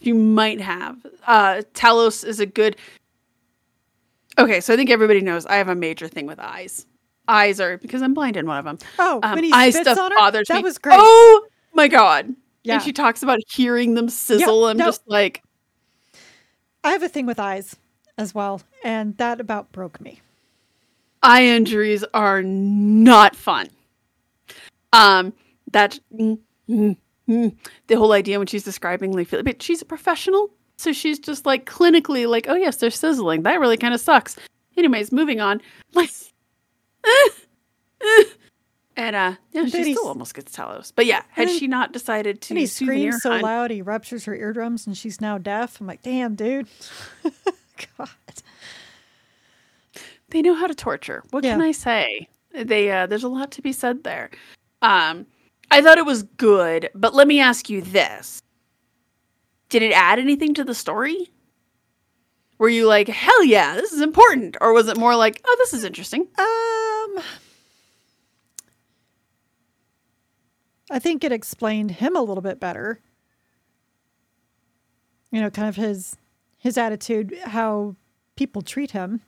You 0.00 0.14
might 0.14 0.60
have. 0.60 0.98
Uh 1.26 1.62
Talos 1.72 2.24
is 2.24 2.40
a 2.40 2.46
good 2.46 2.76
Okay, 4.38 4.60
so 4.60 4.72
I 4.72 4.76
think 4.76 4.90
everybody 4.90 5.20
knows 5.20 5.46
I 5.46 5.56
have 5.56 5.68
a 5.68 5.74
major 5.74 6.06
thing 6.06 6.26
with 6.26 6.38
eyes. 6.38 6.86
Eyes 7.28 7.60
are 7.60 7.76
because 7.78 8.00
I'm 8.02 8.14
blind 8.14 8.36
in 8.36 8.46
one 8.46 8.58
of 8.58 8.64
them. 8.64 8.78
Oh, 8.98 9.20
Um, 9.22 9.34
when 9.34 9.44
he 9.44 9.52
eye 9.52 9.70
spits 9.70 9.90
stuff 9.90 9.98
on 9.98 10.10
her, 10.12 10.16
bothers 10.16 10.48
that 10.48 10.56
me. 10.56 10.62
was 10.62 10.78
great. 10.78 10.96
Oh 10.98 11.46
my 11.74 11.86
god! 11.88 12.34
Yeah. 12.64 12.74
And 12.74 12.82
she 12.82 12.92
talks 12.92 13.22
about 13.22 13.38
hearing 13.48 13.94
them 13.94 14.08
sizzle. 14.08 14.66
I'm 14.66 14.76
no. 14.78 14.86
just 14.86 15.02
like, 15.06 15.42
I 16.84 16.92
have 16.92 17.02
a 17.02 17.08
thing 17.08 17.26
with 17.26 17.38
eyes 17.38 17.76
as 18.16 18.34
well, 18.34 18.62
and 18.82 19.16
that 19.18 19.40
about 19.40 19.70
broke 19.72 20.00
me. 20.00 20.20
eye 21.22 21.44
injuries 21.44 22.04
are 22.14 22.42
not 22.42 23.36
fun. 23.36 23.68
Um, 24.92 25.32
that 25.72 25.98
mm, 26.14 26.38
mm, 26.68 26.96
mm. 27.28 27.56
the 27.88 27.94
whole 27.94 28.12
idea 28.12 28.38
when 28.38 28.46
she's 28.46 28.64
describing 28.64 29.12
like, 29.12 29.30
but 29.30 29.62
she's 29.62 29.82
a 29.82 29.84
professional, 29.84 30.50
so 30.76 30.92
she's 30.92 31.18
just 31.18 31.44
like 31.44 31.66
clinically 31.66 32.26
like, 32.26 32.46
oh 32.48 32.54
yes, 32.54 32.76
they're 32.76 32.90
sizzling. 32.90 33.42
That 33.42 33.60
really 33.60 33.76
kind 33.76 33.92
of 33.92 34.00
sucks. 34.00 34.36
Anyways, 34.76 35.12
moving 35.12 35.40
on. 35.40 35.60
Like, 35.94 36.10
and 38.96 39.16
uh, 39.16 39.34
yeah, 39.52 39.62
then 39.62 39.70
she 39.70 39.94
still 39.94 40.08
almost 40.08 40.34
gets 40.34 40.54
Talos. 40.56 40.92
But 40.94 41.06
yeah, 41.06 41.22
had 41.30 41.50
she 41.50 41.66
not 41.66 41.92
decided 41.92 42.40
to 42.42 42.54
And 42.54 42.58
he 42.58 42.66
screams 42.66 43.22
so 43.22 43.30
hunt- 43.30 43.42
loud 43.42 43.70
he 43.70 43.82
ruptures 43.82 44.24
her 44.24 44.34
eardrums, 44.34 44.86
and 44.86 44.96
she's 44.96 45.20
now 45.20 45.38
deaf. 45.38 45.80
I'm 45.80 45.86
like, 45.86 46.02
damn, 46.02 46.34
dude. 46.34 46.66
God. 47.96 48.08
they 50.30 50.42
know 50.42 50.54
how 50.54 50.66
to 50.66 50.74
torture. 50.74 51.22
What 51.30 51.44
can 51.44 51.60
I 51.60 51.72
say? 51.72 52.28
They 52.52 52.90
uh 52.90 53.06
there's 53.06 53.24
a 53.24 53.28
lot 53.28 53.50
to 53.52 53.62
be 53.62 53.72
said 53.72 54.04
there. 54.04 54.30
Um 54.82 55.26
I 55.70 55.82
thought 55.82 55.98
it 55.98 56.06
was 56.06 56.22
good, 56.22 56.88
but 56.94 57.14
let 57.14 57.28
me 57.28 57.40
ask 57.40 57.68
you 57.68 57.82
this. 57.82 58.40
Did 59.68 59.82
it 59.82 59.92
add 59.92 60.18
anything 60.18 60.54
to 60.54 60.64
the 60.64 60.74
story? 60.74 61.30
were 62.58 62.68
you 62.68 62.86
like, 62.86 63.08
hell 63.08 63.44
yeah, 63.44 63.74
this 63.74 63.92
is 63.92 64.00
important? 64.00 64.56
Or 64.60 64.72
was 64.72 64.88
it 64.88 64.96
more 64.96 65.16
like, 65.16 65.40
oh, 65.46 65.56
this 65.58 65.72
is 65.72 65.84
interesting? 65.84 66.22
Um, 66.22 67.22
I 70.90 70.98
think 70.98 71.22
it 71.22 71.32
explained 71.32 71.92
him 71.92 72.16
a 72.16 72.22
little 72.22 72.42
bit 72.42 72.58
better. 72.58 73.00
You 75.30 75.40
know, 75.40 75.50
kind 75.50 75.68
of 75.68 75.76
his 75.76 76.16
his 76.58 76.76
attitude, 76.76 77.38
how 77.44 77.94
people 78.34 78.62
treat 78.62 78.90
him. 78.90 79.20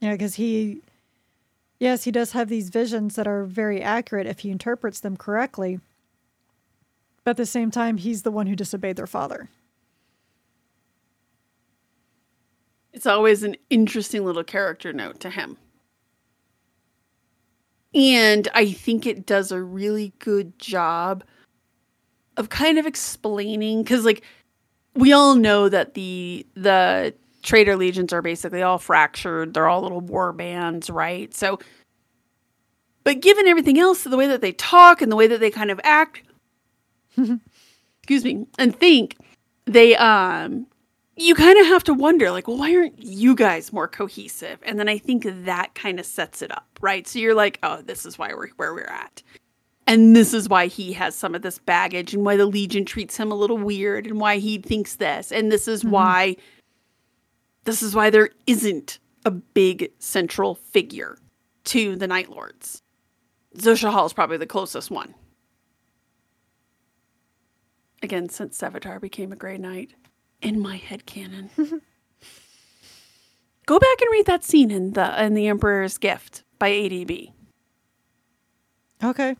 You 0.00 0.08
know, 0.08 0.14
because 0.14 0.34
he, 0.34 0.82
yes, 1.80 2.04
he 2.04 2.12
does 2.12 2.32
have 2.32 2.48
these 2.48 2.68
visions 2.68 3.16
that 3.16 3.26
are 3.26 3.44
very 3.44 3.82
accurate 3.82 4.26
if 4.26 4.40
he 4.40 4.50
interprets 4.50 5.00
them 5.00 5.16
correctly. 5.16 5.80
But 7.26 7.30
at 7.30 7.38
the 7.38 7.46
same 7.46 7.72
time, 7.72 7.96
he's 7.96 8.22
the 8.22 8.30
one 8.30 8.46
who 8.46 8.54
disobeyed 8.54 8.94
their 8.94 9.08
father. 9.08 9.48
It's 12.92 13.04
always 13.04 13.42
an 13.42 13.56
interesting 13.68 14.24
little 14.24 14.44
character 14.44 14.92
note 14.92 15.18
to 15.20 15.30
him. 15.30 15.56
And 17.92 18.46
I 18.54 18.70
think 18.70 19.06
it 19.06 19.26
does 19.26 19.50
a 19.50 19.60
really 19.60 20.12
good 20.20 20.56
job 20.60 21.24
of 22.36 22.48
kind 22.48 22.78
of 22.78 22.86
explaining 22.86 23.84
cuz 23.84 24.04
like 24.04 24.22
we 24.94 25.12
all 25.12 25.34
know 25.34 25.68
that 25.68 25.94
the 25.94 26.46
the 26.54 27.12
traitor 27.42 27.74
legions 27.74 28.12
are 28.12 28.22
basically 28.22 28.62
all 28.62 28.78
fractured. 28.78 29.52
They're 29.52 29.66
all 29.66 29.82
little 29.82 30.00
war 30.00 30.32
bands, 30.32 30.88
right? 30.88 31.34
So 31.34 31.58
but 33.02 33.20
given 33.20 33.48
everything 33.48 33.80
else, 33.80 34.04
the 34.04 34.16
way 34.16 34.28
that 34.28 34.42
they 34.42 34.52
talk 34.52 35.02
and 35.02 35.10
the 35.10 35.16
way 35.16 35.26
that 35.26 35.40
they 35.40 35.50
kind 35.50 35.72
of 35.72 35.80
act, 35.82 36.22
excuse 37.16 38.24
me, 38.24 38.46
and 38.58 38.78
think, 38.78 39.16
they 39.66 39.96
um 39.96 40.66
you 41.16 41.34
kind 41.34 41.58
of 41.58 41.66
have 41.66 41.82
to 41.82 41.94
wonder 41.94 42.30
like 42.30 42.46
well 42.46 42.58
why 42.58 42.74
aren't 42.74 43.02
you 43.02 43.34
guys 43.34 43.72
more 43.72 43.88
cohesive? 43.88 44.58
And 44.62 44.78
then 44.78 44.88
i 44.88 44.98
think 44.98 45.26
that 45.44 45.74
kind 45.74 45.98
of 45.98 46.06
sets 46.06 46.42
it 46.42 46.50
up 46.52 46.78
right? 46.80 47.06
So 47.06 47.18
you're 47.18 47.34
like 47.34 47.58
oh 47.62 47.82
this 47.82 48.06
is 48.06 48.18
why 48.18 48.32
we're 48.32 48.48
where 48.56 48.72
we're 48.74 48.84
at. 48.84 49.22
And 49.88 50.16
this 50.16 50.34
is 50.34 50.48
why 50.48 50.66
he 50.66 50.92
has 50.94 51.14
some 51.14 51.34
of 51.34 51.42
this 51.42 51.60
baggage 51.60 52.12
and 52.12 52.24
why 52.24 52.36
the 52.36 52.46
legion 52.46 52.84
treats 52.84 53.16
him 53.16 53.30
a 53.30 53.36
little 53.36 53.58
weird 53.58 54.06
and 54.06 54.18
why 54.18 54.38
he 54.38 54.58
thinks 54.58 54.96
this. 54.96 55.30
And 55.30 55.52
this 55.52 55.68
is 55.68 55.82
mm-hmm. 55.82 55.92
why 55.92 56.36
this 57.64 57.82
is 57.82 57.94
why 57.94 58.10
there 58.10 58.30
isn't 58.46 58.98
a 59.24 59.30
big 59.30 59.90
central 59.98 60.54
figure 60.54 61.18
to 61.64 61.96
the 61.96 62.06
night 62.06 62.30
lords. 62.30 62.82
Zso 63.56 63.90
Sahaal 63.90 64.06
is 64.06 64.12
probably 64.12 64.36
the 64.36 64.46
closest 64.46 64.90
one 64.90 65.14
again 68.02 68.28
since 68.28 68.58
Sevatar 68.58 69.00
became 69.00 69.32
a 69.32 69.36
Grey 69.36 69.58
Knight 69.58 69.94
in 70.42 70.60
my 70.60 70.76
head 70.76 71.06
canon. 71.06 71.50
Go 73.66 73.78
back 73.80 74.00
and 74.00 74.10
read 74.12 74.26
that 74.26 74.44
scene 74.44 74.70
in 74.70 74.92
the 74.92 75.22
in 75.22 75.34
the 75.34 75.48
Emperor's 75.48 75.98
Gift 75.98 76.44
by 76.58 76.70
ADB. 76.70 77.32
Okay. 79.02 79.36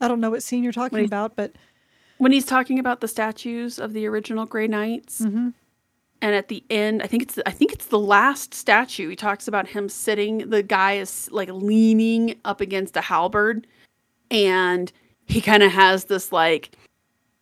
I 0.00 0.08
don't 0.08 0.20
know 0.20 0.30
what 0.30 0.42
scene 0.42 0.62
you're 0.62 0.72
talking 0.72 1.04
about, 1.04 1.36
but 1.36 1.52
when 2.18 2.32
he's 2.32 2.46
talking 2.46 2.78
about 2.78 3.00
the 3.00 3.08
statues 3.08 3.78
of 3.78 3.92
the 3.92 4.06
original 4.06 4.46
Grey 4.46 4.66
Knights, 4.66 5.20
mm-hmm. 5.22 5.48
and 6.20 6.34
at 6.34 6.48
the 6.48 6.64
end, 6.70 7.02
I 7.02 7.06
think 7.06 7.22
it's 7.22 7.38
I 7.46 7.50
think 7.50 7.72
it's 7.72 7.86
the 7.86 7.98
last 7.98 8.54
statue. 8.54 9.08
He 9.08 9.16
talks 9.16 9.48
about 9.48 9.68
him 9.68 9.88
sitting. 9.88 10.50
The 10.50 10.62
guy 10.62 10.94
is 10.94 11.28
like 11.32 11.48
leaning 11.50 12.38
up 12.44 12.60
against 12.60 12.96
a 12.96 13.00
halberd, 13.00 13.66
and 14.30 14.92
he 15.26 15.40
kind 15.40 15.62
of 15.62 15.72
has 15.72 16.04
this 16.04 16.32
like 16.32 16.76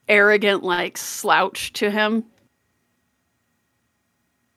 arrogant 0.09 0.63
like 0.63 0.97
slouch 0.97 1.73
to 1.75 1.91
him. 1.91 2.25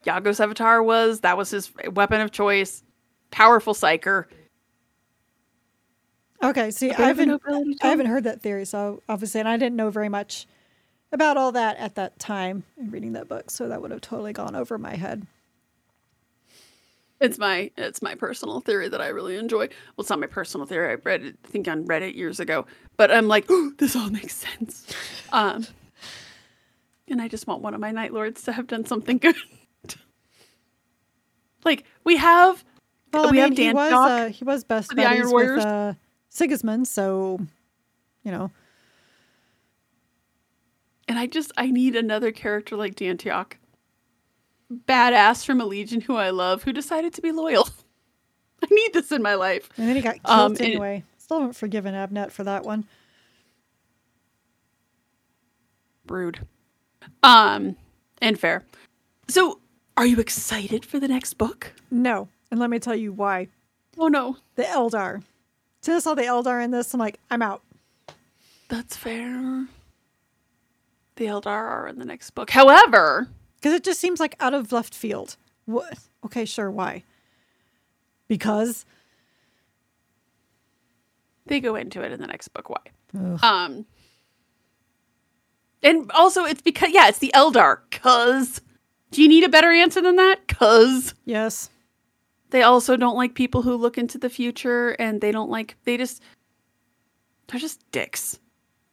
Iago 0.07 0.31
Sevatar 0.31 0.83
was 0.83 1.19
that 1.21 1.37
was 1.37 1.51
his 1.51 1.71
weapon 1.91 2.21
of 2.21 2.31
choice. 2.31 2.83
Powerful 3.29 3.73
psyker. 3.73 4.25
Okay, 6.43 6.71
see, 6.71 6.91
I 6.91 7.07
haven't 7.07 7.41
I 7.83 7.87
haven't 7.87 8.07
heard 8.07 8.23
that 8.23 8.41
theory, 8.41 8.65
so 8.65 9.03
obviously, 9.07 9.39
and 9.39 9.47
I 9.47 9.57
didn't 9.57 9.75
know 9.75 9.91
very 9.91 10.09
much 10.09 10.47
about 11.11 11.37
all 11.37 11.51
that 11.51 11.77
at 11.77 11.95
that 11.95 12.17
time 12.17 12.63
in 12.77 12.89
reading 12.89 13.13
that 13.13 13.27
book, 13.27 13.51
so 13.51 13.67
that 13.67 13.81
would 13.81 13.91
have 13.91 14.01
totally 14.01 14.33
gone 14.33 14.55
over 14.55 14.77
my 14.77 14.95
head. 14.95 15.27
It's 17.21 17.37
my 17.37 17.69
it's 17.77 18.01
my 18.01 18.15
personal 18.15 18.61
theory 18.61 18.89
that 18.89 18.99
I 18.99 19.09
really 19.09 19.37
enjoy. 19.37 19.67
Well, 19.67 19.99
it's 19.99 20.09
not 20.09 20.19
my 20.19 20.25
personal 20.25 20.65
theory. 20.65 20.91
I 20.91 20.95
read 20.95 21.23
it, 21.23 21.37
I 21.45 21.47
think 21.47 21.67
on 21.67 21.85
Reddit 21.85 22.15
years 22.15 22.39
ago, 22.39 22.65
but 22.97 23.11
I'm 23.11 23.27
like, 23.27 23.45
oh, 23.47 23.71
this 23.77 23.95
all 23.95 24.09
makes 24.09 24.35
sense. 24.35 24.87
Um, 25.31 25.67
and 27.07 27.21
I 27.21 27.27
just 27.27 27.45
want 27.45 27.61
one 27.61 27.75
of 27.75 27.79
my 27.79 27.91
night 27.91 28.11
lords 28.11 28.41
to 28.43 28.51
have 28.51 28.65
done 28.65 28.85
something 28.85 29.19
good. 29.19 29.35
like 31.63 31.83
we 32.03 32.17
have, 32.17 32.65
well, 33.13 33.29
we 33.29 33.39
I 33.39 33.49
mean, 33.49 33.55
have 33.55 33.57
he 33.57 33.71
was 33.71 33.93
uh, 33.93 34.29
he 34.29 34.43
was 34.43 34.63
best 34.63 34.89
buddies 34.89 35.05
Iron 35.05 35.29
Warriors. 35.29 35.57
with 35.57 35.65
uh, 35.65 35.93
Sigismund, 36.29 36.87
so 36.87 37.39
you 38.23 38.31
know. 38.31 38.49
And 41.07 41.19
I 41.19 41.27
just 41.27 41.51
I 41.55 41.69
need 41.69 41.95
another 41.95 42.31
character 42.31 42.75
like 42.75 42.95
Dantioch 42.95 43.53
badass 44.71 45.45
from 45.45 45.61
a 45.61 45.65
legion 45.65 46.01
who 46.01 46.15
I 46.15 46.29
love 46.29 46.63
who 46.63 46.73
decided 46.73 47.13
to 47.13 47.21
be 47.21 47.31
loyal. 47.31 47.67
I 48.63 48.67
need 48.69 48.93
this 48.93 49.11
in 49.11 49.21
my 49.21 49.35
life. 49.35 49.69
And 49.77 49.87
then 49.87 49.95
he 49.95 50.01
got 50.01 50.23
killed 50.23 50.39
um, 50.39 50.57
anyway. 50.59 50.97
It, 50.97 51.21
Still 51.21 51.39
haven't 51.39 51.55
forgiven 51.55 51.93
Abnett 51.95 52.31
for 52.31 52.43
that 52.43 52.63
one. 52.63 52.85
Rude. 56.07 56.45
Um, 57.23 57.77
and 58.21 58.39
fair. 58.39 58.65
So, 59.27 59.59
are 59.95 60.05
you 60.05 60.19
excited 60.19 60.83
for 60.83 60.99
the 60.99 61.07
next 61.07 61.35
book? 61.35 61.73
No. 61.89 62.27
And 62.49 62.59
let 62.59 62.69
me 62.69 62.79
tell 62.79 62.95
you 62.95 63.13
why. 63.13 63.47
Oh 63.97 64.07
no. 64.07 64.37
The 64.55 64.63
Eldar. 64.63 65.23
Since 65.81 66.05
I 66.05 66.09
saw 66.09 66.15
the 66.15 66.23
Eldar 66.23 66.63
in 66.63 66.71
this, 66.71 66.93
I'm 66.93 66.99
like, 66.99 67.19
I'm 67.29 67.41
out. 67.41 67.63
That's 68.67 68.95
fair. 68.95 69.67
The 71.15 71.25
Eldar 71.25 71.47
are 71.47 71.87
in 71.87 71.97
the 71.97 72.05
next 72.05 72.31
book. 72.31 72.49
However, 72.49 73.27
because 73.61 73.75
it 73.75 73.83
just 73.83 73.99
seems 73.99 74.19
like 74.19 74.35
out 74.39 74.55
of 74.55 74.71
left 74.71 74.95
field. 74.95 75.37
What? 75.65 75.99
Okay, 76.25 76.45
sure. 76.45 76.71
Why? 76.71 77.03
Because 78.27 78.85
they 81.45 81.59
go 81.59 81.75
into 81.75 82.01
it 82.01 82.11
in 82.11 82.19
the 82.19 82.27
next 82.27 82.47
book. 82.49 82.69
Why? 82.69 82.81
Ugh. 83.15 83.43
Um, 83.43 83.85
and 85.83 86.11
also 86.13 86.45
it's 86.45 86.61
because 86.61 86.89
yeah, 86.91 87.07
it's 87.07 87.19
the 87.19 87.31
Eldar. 87.35 87.79
Cause 87.91 88.61
do 89.11 89.21
you 89.21 89.27
need 89.27 89.43
a 89.43 89.49
better 89.49 89.71
answer 89.71 90.01
than 90.01 90.15
that? 90.15 90.47
Cause 90.47 91.13
yes, 91.25 91.69
they 92.49 92.63
also 92.63 92.97
don't 92.97 93.17
like 93.17 93.35
people 93.35 93.61
who 93.61 93.75
look 93.75 93.97
into 93.97 94.17
the 94.17 94.29
future, 94.29 94.89
and 94.91 95.21
they 95.21 95.31
don't 95.31 95.49
like 95.49 95.75
they 95.83 95.97
just 95.97 96.21
they're 97.47 97.59
just 97.59 97.79
dicks. 97.91 98.39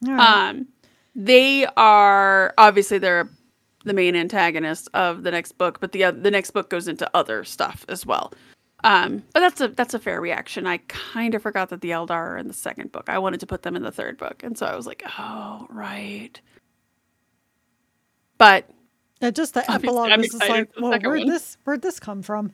Right. 0.03 0.51
Um, 0.51 0.69
they 1.15 1.67
are 1.77 2.55
obviously 2.59 2.99
they're 2.99 3.29
the 3.85 3.95
main 3.95 4.17
antagonist 4.17 4.89
of 4.95 5.23
the 5.23 5.31
next 5.31 5.53
book, 5.53 5.81
but 5.81 5.93
the 5.93 6.05
uh, 6.05 6.11
the 6.11 6.31
next 6.31 6.51
book 6.51 6.71
goes 6.71 6.89
into 6.89 7.09
other 7.15 7.45
stuff 7.45 7.85
as 7.89 8.05
well. 8.05 8.33
Um, 8.85 9.25
but 9.33 9.41
that's 9.41 9.61
a 9.61 9.69
that's 9.69 9.95
a 9.95 9.99
fair 9.99 10.21
reaction. 10.21 10.67
I 10.67 10.79
kind 10.89 11.35
of 11.35 11.43
forgot 11.43 11.71
that 11.71 11.81
the 11.81 11.91
Eldar 11.91 12.11
are 12.11 12.39
in 12.39 12.49
the 12.49 12.55
second 12.55 12.93
book. 12.93 13.09
I 13.09 13.19
wanted 13.19 13.41
to 13.41 13.47
put 13.47 13.63
them 13.63 13.77
in 13.77 13.83
the 13.83 13.91
third 13.91 14.19
book, 14.19 14.43
and 14.43 14.57
so 14.57 14.67
I 14.67 14.77
was 14.77 14.87
like, 14.87 15.03
oh 15.19 15.67
right. 15.71 16.41
But 18.37 18.71
yeah, 19.21 19.31
just 19.31 19.55
the 19.55 19.69
epilogue 19.71 20.17
was 20.17 20.29
just 20.29 20.49
like, 20.49 20.71
well, 20.81 20.91
where'd 20.91 21.21
one. 21.21 21.29
this 21.29 21.57
where'd 21.65 21.83
this 21.83 21.99
come 21.99 22.23
from? 22.23 22.53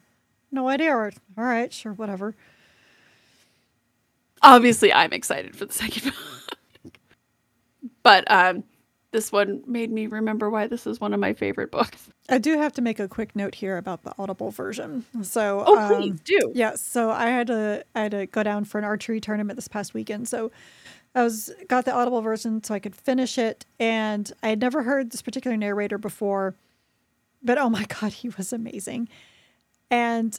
No 0.51 0.68
idea. 0.68 0.95
Or, 0.95 1.12
all 1.37 1.45
right, 1.45 1.72
sure, 1.72 1.93
whatever. 1.93 2.35
Obviously, 4.43 4.93
I'm 4.93 5.12
excited 5.12 5.57
for 5.57 5.66
the 5.66 5.72
second 5.75 6.12
book, 6.12 6.99
but 8.03 8.31
um, 8.31 8.64
this 9.15 9.31
one 9.31 9.62
made 9.65 9.93
me 9.93 10.09
remember 10.09 10.51
why 10.51 10.67
this 10.67 10.89
is 10.89 11.01
one 11.01 11.15
of 11.15 11.21
my 11.21 11.35
favorite 11.35 11.71
books. 11.71 12.09
I 12.29 12.39
do 12.39 12.59
have 12.59 12.73
to 12.73 12.83
make 12.83 12.99
a 12.99 13.07
quick 13.07 13.37
note 13.37 13.55
here 13.55 13.77
about 13.77 14.03
the 14.03 14.12
Audible 14.19 14.51
version. 14.51 15.05
So, 15.23 15.62
oh, 15.65 15.79
um, 15.79 15.89
please 15.89 16.21
do. 16.21 16.35
Yes, 16.35 16.55
yeah, 16.55 16.75
so 16.75 17.11
I 17.12 17.27
had 17.27 17.47
to 17.47 17.85
I 17.95 18.01
had 18.01 18.11
to 18.11 18.27
go 18.27 18.43
down 18.43 18.65
for 18.65 18.79
an 18.79 18.85
archery 18.85 19.21
tournament 19.21 19.57
this 19.57 19.69
past 19.69 19.95
weekend. 19.95 20.27
So, 20.29 20.51
I 21.15 21.23
was 21.23 21.53
got 21.69 21.85
the 21.85 21.95
Audible 21.95 22.23
version 22.23 22.65
so 22.65 22.75
I 22.75 22.81
could 22.81 22.97
finish 22.97 23.39
it, 23.39 23.65
and 23.79 24.33
I 24.43 24.49
had 24.49 24.61
never 24.61 24.83
heard 24.83 25.12
this 25.12 25.23
particular 25.23 25.57
narrator 25.57 25.97
before, 25.97 26.57
but 27.41 27.57
oh 27.57 27.71
my 27.71 27.85
god, 28.01 28.15
he 28.15 28.31
was 28.31 28.53
amazing, 28.53 29.09
and 29.93 30.37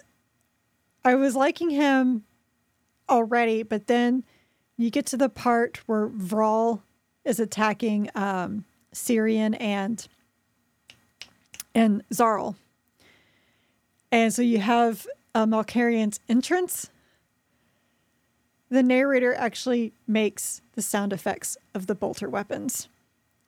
I 1.05 1.15
was 1.15 1.34
liking 1.34 1.69
him 1.69 2.26
already, 3.07 3.63
but 3.63 3.88
then 3.88 4.26
you 4.76 4.89
get 4.89 5.05
to 5.05 5.17
the 5.17 5.30
part 5.30 5.78
where 5.86 6.09
Vrall 6.09 6.82
is 7.26 7.39
attacking 7.39 8.09
um, 8.15 8.63
Cyrion 8.93 9.59
and 9.59 10.07
and 11.73 12.03
Xarl. 12.13 12.55
And 14.11 14.34
so 14.34 14.41
you 14.41 14.59
have 14.59 15.05
uh, 15.34 15.45
Malcharion's 15.45 16.21
entrance. 16.30 16.89
The 18.69 18.82
narrator 18.82 19.34
actually 19.36 19.93
makes 20.07 20.61
the 20.73 20.82
sound 20.82 21.11
effects 21.11 21.57
of 21.73 21.88
the 21.88 21.95
bolter 21.95 22.30
weapons 22.30 22.88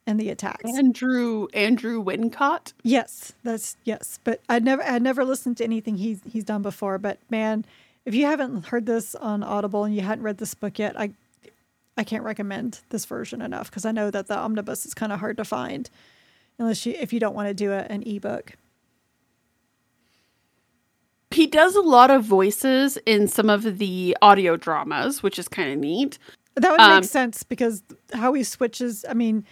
and 0.05 0.19
the 0.19 0.29
attacks. 0.29 0.69
Andrew 0.77 1.47
Andrew 1.53 2.03
Wincott. 2.03 2.73
Yes, 2.83 3.33
that's 3.43 3.77
yes. 3.83 4.19
But 4.23 4.41
I'd 4.49 4.63
never 4.63 4.83
I'd 4.83 5.01
never 5.01 5.23
listened 5.23 5.57
to 5.57 5.63
anything 5.63 5.97
he's 5.97 6.21
he's 6.25 6.43
done 6.43 6.61
before. 6.61 6.97
But 6.97 7.19
man, 7.29 7.65
if 8.05 8.13
you 8.15 8.25
haven't 8.25 8.67
heard 8.67 8.85
this 8.85 9.15
on 9.15 9.43
Audible 9.43 9.83
and 9.83 9.95
you 9.95 10.01
hadn't 10.01 10.23
read 10.23 10.37
this 10.37 10.53
book 10.53 10.79
yet, 10.79 10.99
I 10.99 11.11
I 11.97 12.03
can't 12.03 12.23
recommend 12.23 12.81
this 12.89 13.05
version 13.05 13.41
enough 13.41 13.69
because 13.69 13.85
I 13.85 13.91
know 13.91 14.11
that 14.11 14.27
the 14.27 14.37
omnibus 14.37 14.85
is 14.85 14.93
kind 14.93 15.11
of 15.11 15.19
hard 15.19 15.37
to 15.37 15.45
find 15.45 15.89
unless 16.59 16.85
you 16.85 16.93
if 16.97 17.11
you 17.11 17.19
don't 17.19 17.35
want 17.35 17.47
to 17.47 17.53
do 17.53 17.71
a, 17.71 17.79
an 17.79 18.03
ebook. 18.03 18.53
He 21.31 21.47
does 21.47 21.75
a 21.75 21.81
lot 21.81 22.09
of 22.09 22.23
voices 22.23 22.97
in 23.05 23.27
some 23.27 23.49
of 23.49 23.79
the 23.79 24.15
audio 24.21 24.55
dramas, 24.55 25.21
which 25.21 25.37
is 25.37 25.47
kind 25.47 25.71
of 25.71 25.77
neat. 25.77 26.17
That 26.55 26.71
would 26.71 26.79
Um, 26.79 27.01
make 27.01 27.09
sense 27.09 27.43
because 27.43 27.83
how 28.13 28.33
he 28.33 28.43
switches. 28.43 29.03
I 29.07 29.13
mean, 29.13 29.43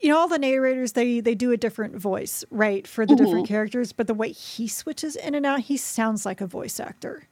you 0.00 0.08
know, 0.08 0.18
all 0.18 0.28
the 0.28 0.38
narrators 0.38 0.92
they 0.92 1.20
they 1.20 1.34
do 1.34 1.50
a 1.52 1.56
different 1.56 1.96
voice, 1.96 2.44
right, 2.50 2.86
for 2.86 3.04
the 3.04 3.16
different 3.16 3.48
characters. 3.48 3.92
But 3.92 4.06
the 4.06 4.14
way 4.14 4.30
he 4.30 4.68
switches 4.68 5.16
in 5.16 5.34
and 5.34 5.44
out, 5.44 5.60
he 5.60 5.76
sounds 5.76 6.24
like 6.24 6.40
a 6.40 6.46
voice 6.46 6.78
actor. 6.78 7.28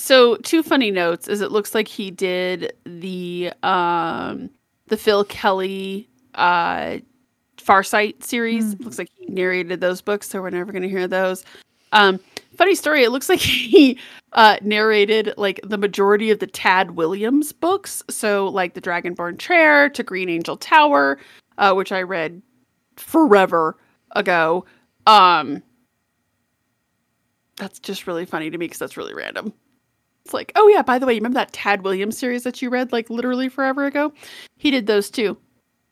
So, 0.00 0.36
two 0.36 0.62
funny 0.62 0.90
notes 0.90 1.28
is 1.28 1.42
it 1.42 1.52
looks 1.52 1.74
like 1.74 1.86
he 1.86 2.10
did 2.10 2.72
the 2.84 3.52
um 3.62 4.48
the 4.86 4.96
Phil 4.96 5.24
Kelly 5.24 6.08
uh 6.34 6.96
Farsight 7.58 8.22
series. 8.22 8.80
Looks 8.80 8.98
like 8.98 9.10
he 9.14 9.26
narrated 9.26 9.82
those 9.82 10.00
books, 10.00 10.26
so 10.26 10.40
we're 10.40 10.48
never 10.48 10.72
going 10.72 10.82
to 10.82 10.88
hear 10.88 11.06
those. 11.06 11.44
Um 11.92 12.18
funny 12.56 12.74
story, 12.74 13.04
it 13.04 13.10
looks 13.10 13.28
like 13.28 13.38
he 13.40 13.98
uh 14.32 14.56
narrated 14.62 15.34
like 15.36 15.60
the 15.64 15.76
majority 15.76 16.30
of 16.30 16.38
the 16.38 16.46
Tad 16.46 16.92
Williams 16.92 17.52
books, 17.52 18.02
so 18.08 18.48
like 18.48 18.72
The 18.72 18.80
Dragonbone 18.80 19.38
Chair 19.38 19.90
to 19.90 20.02
Green 20.02 20.30
Angel 20.30 20.56
Tower, 20.56 21.18
uh 21.58 21.74
which 21.74 21.92
I 21.92 22.00
read 22.00 22.40
forever 22.96 23.76
ago. 24.12 24.64
Um 25.06 25.62
that's 27.56 27.78
just 27.78 28.06
really 28.06 28.24
funny 28.24 28.48
to 28.48 28.56
me 28.56 28.64
because 28.64 28.78
that's 28.78 28.96
really 28.96 29.12
random. 29.12 29.52
It's 30.30 30.34
like, 30.34 30.52
oh 30.54 30.68
yeah, 30.68 30.82
by 30.82 31.00
the 31.00 31.06
way, 31.06 31.14
you 31.14 31.18
remember 31.18 31.40
that 31.40 31.52
Tad 31.52 31.82
Williams 31.82 32.16
series 32.16 32.44
that 32.44 32.62
you 32.62 32.70
read 32.70 32.92
like 32.92 33.10
literally 33.10 33.48
forever 33.48 33.86
ago? 33.86 34.12
He 34.58 34.70
did 34.70 34.86
those 34.86 35.10
too. 35.10 35.36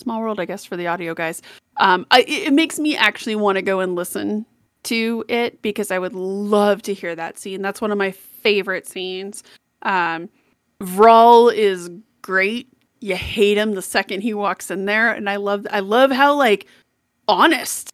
Small 0.00 0.20
world, 0.20 0.38
I 0.38 0.44
guess, 0.44 0.64
for 0.64 0.76
the 0.76 0.86
audio 0.86 1.12
guys. 1.12 1.42
Um, 1.78 2.06
I, 2.12 2.20
it 2.20 2.52
makes 2.52 2.78
me 2.78 2.96
actually 2.96 3.34
want 3.34 3.56
to 3.56 3.62
go 3.62 3.80
and 3.80 3.96
listen 3.96 4.46
to 4.84 5.24
it 5.26 5.60
because 5.60 5.90
I 5.90 5.98
would 5.98 6.12
love 6.14 6.82
to 6.82 6.94
hear 6.94 7.16
that 7.16 7.36
scene. 7.36 7.62
That's 7.62 7.80
one 7.80 7.90
of 7.90 7.98
my 7.98 8.12
favorite 8.12 8.86
scenes. 8.86 9.42
Um, 9.82 10.28
Vral 10.80 11.52
is 11.52 11.90
great. 12.22 12.68
You 13.00 13.16
hate 13.16 13.58
him 13.58 13.72
the 13.72 13.82
second 13.82 14.20
he 14.20 14.34
walks 14.34 14.70
in 14.70 14.84
there, 14.84 15.10
and 15.12 15.28
I 15.28 15.34
love 15.34 15.66
I 15.68 15.80
love 15.80 16.12
how 16.12 16.36
like 16.36 16.68
honest 17.26 17.92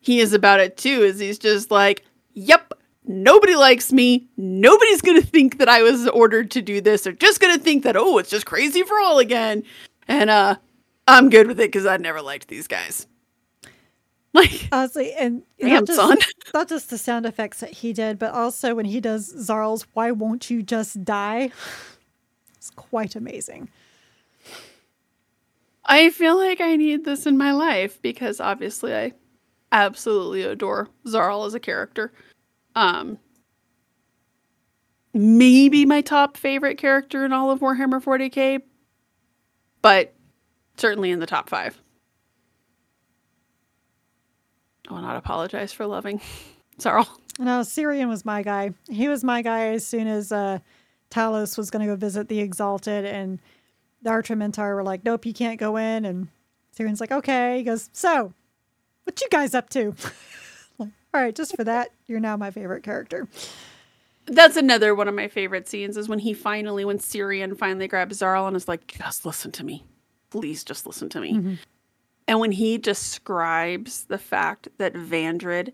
he 0.00 0.20
is 0.20 0.34
about 0.34 0.60
it 0.60 0.76
too. 0.76 1.04
Is 1.04 1.20
he's 1.20 1.38
just 1.38 1.70
like, 1.70 2.04
"Yep, 2.34 2.74
nobody 3.06 3.56
likes 3.56 3.92
me. 3.92 4.28
Nobody's 4.36 5.00
gonna 5.00 5.22
think 5.22 5.58
that 5.58 5.68
I 5.68 5.82
was 5.82 6.08
ordered 6.08 6.50
to 6.52 6.62
do 6.62 6.80
this. 6.80 7.02
They're 7.02 7.12
just 7.12 7.40
gonna 7.40 7.58
think 7.58 7.84
that 7.84 7.96
oh, 7.96 8.18
it's 8.18 8.30
just 8.30 8.46
crazy 8.46 8.82
for 8.82 8.98
all 9.00 9.18
again." 9.18 9.62
And 10.08 10.30
uh, 10.30 10.56
I'm 11.08 11.30
good 11.30 11.46
with 11.46 11.60
it 11.60 11.68
because 11.68 11.86
I 11.86 11.96
never 11.96 12.22
liked 12.22 12.48
these 12.48 12.66
guys. 12.66 13.06
Like, 14.32 14.68
Honestly, 14.70 15.14
and 15.14 15.44
not 15.58 15.86
just, 15.86 15.98
son. 15.98 16.18
not 16.54 16.68
just 16.68 16.90
the 16.90 16.98
sound 16.98 17.24
effects 17.24 17.60
that 17.60 17.70
he 17.70 17.94
did, 17.94 18.18
but 18.18 18.34
also 18.34 18.74
when 18.74 18.84
he 18.84 19.00
does 19.00 19.32
Xarl's 19.32 19.86
"Why 19.94 20.10
won't 20.10 20.50
you 20.50 20.62
just 20.62 21.04
die?" 21.04 21.50
It's 22.56 22.70
quite 22.70 23.16
amazing. 23.16 23.70
I 25.86 26.10
feel 26.10 26.36
like 26.36 26.60
I 26.60 26.76
need 26.76 27.04
this 27.04 27.26
in 27.26 27.38
my 27.38 27.52
life 27.52 28.02
because 28.02 28.40
obviously 28.40 28.94
I 28.94 29.12
absolutely 29.72 30.42
adore 30.42 30.88
Xarl 31.08 31.44
as 31.44 31.54
a 31.54 31.60
character. 31.60 32.12
Um 32.76 33.18
maybe 35.12 35.86
my 35.86 36.02
top 36.02 36.36
favorite 36.36 36.76
character 36.76 37.24
in 37.24 37.32
all 37.32 37.50
of 37.50 37.60
Warhammer 37.60 38.02
40K, 38.04 38.60
but 39.80 40.12
certainly 40.76 41.10
in 41.10 41.20
the 41.20 41.26
top 41.26 41.48
5. 41.48 41.80
I 44.88 44.92
will 44.92 45.00
not 45.00 45.16
apologize 45.16 45.72
for 45.72 45.86
loving 45.86 46.20
Xarl. 46.80 47.08
No, 47.38 47.60
Cyrion 47.60 48.08
was 48.08 48.24
my 48.24 48.42
guy. 48.42 48.72
He 48.90 49.08
was 49.08 49.24
my 49.24 49.42
guy 49.42 49.68
as 49.68 49.86
soon 49.86 50.06
as 50.06 50.30
uh, 50.32 50.58
Talos 51.10 51.56
was 51.58 51.70
going 51.70 51.86
to 51.86 51.92
go 51.92 51.96
visit 51.96 52.28
the 52.28 52.40
Exalted, 52.40 53.04
and 53.04 53.40
the 54.02 54.10
Atramentar 54.10 54.74
were 54.74 54.82
like, 54.82 55.04
"Nope, 55.04 55.26
you 55.26 55.34
can't 55.34 55.58
go 55.58 55.76
in." 55.76 56.04
And 56.04 56.28
Cyrion's 56.76 57.00
like, 57.00 57.12
"Okay." 57.12 57.58
He 57.58 57.62
goes, 57.64 57.90
"So, 57.92 58.32
what 59.04 59.20
you 59.20 59.28
guys 59.30 59.54
up 59.54 59.68
to?" 59.70 59.94
all 61.16 61.22
right, 61.22 61.34
just 61.34 61.56
for 61.56 61.64
that, 61.64 61.90
you're 62.06 62.20
now 62.20 62.36
my 62.36 62.50
favorite 62.50 62.82
character. 62.82 63.26
That's 64.26 64.56
another 64.56 64.94
one 64.94 65.08
of 65.08 65.14
my 65.14 65.28
favorite 65.28 65.66
scenes 65.66 65.96
is 65.96 66.08
when 66.08 66.18
he 66.18 66.34
finally, 66.34 66.84
when 66.84 66.98
Cyrion 66.98 67.56
finally 67.56 67.88
grabs 67.88 68.18
Xarl 68.18 68.46
and 68.46 68.56
is 68.56 68.68
like, 68.68 68.86
just 68.86 69.24
listen 69.24 69.50
to 69.52 69.64
me. 69.64 69.84
Please 70.30 70.62
just 70.62 70.86
listen 70.86 71.08
to 71.10 71.20
me. 71.20 71.32
Mm-hmm. 71.34 71.54
And 72.28 72.40
when 72.40 72.52
he 72.52 72.76
describes 72.76 74.04
the 74.04 74.18
fact 74.18 74.68
that 74.78 74.94
Vandred 74.94 75.72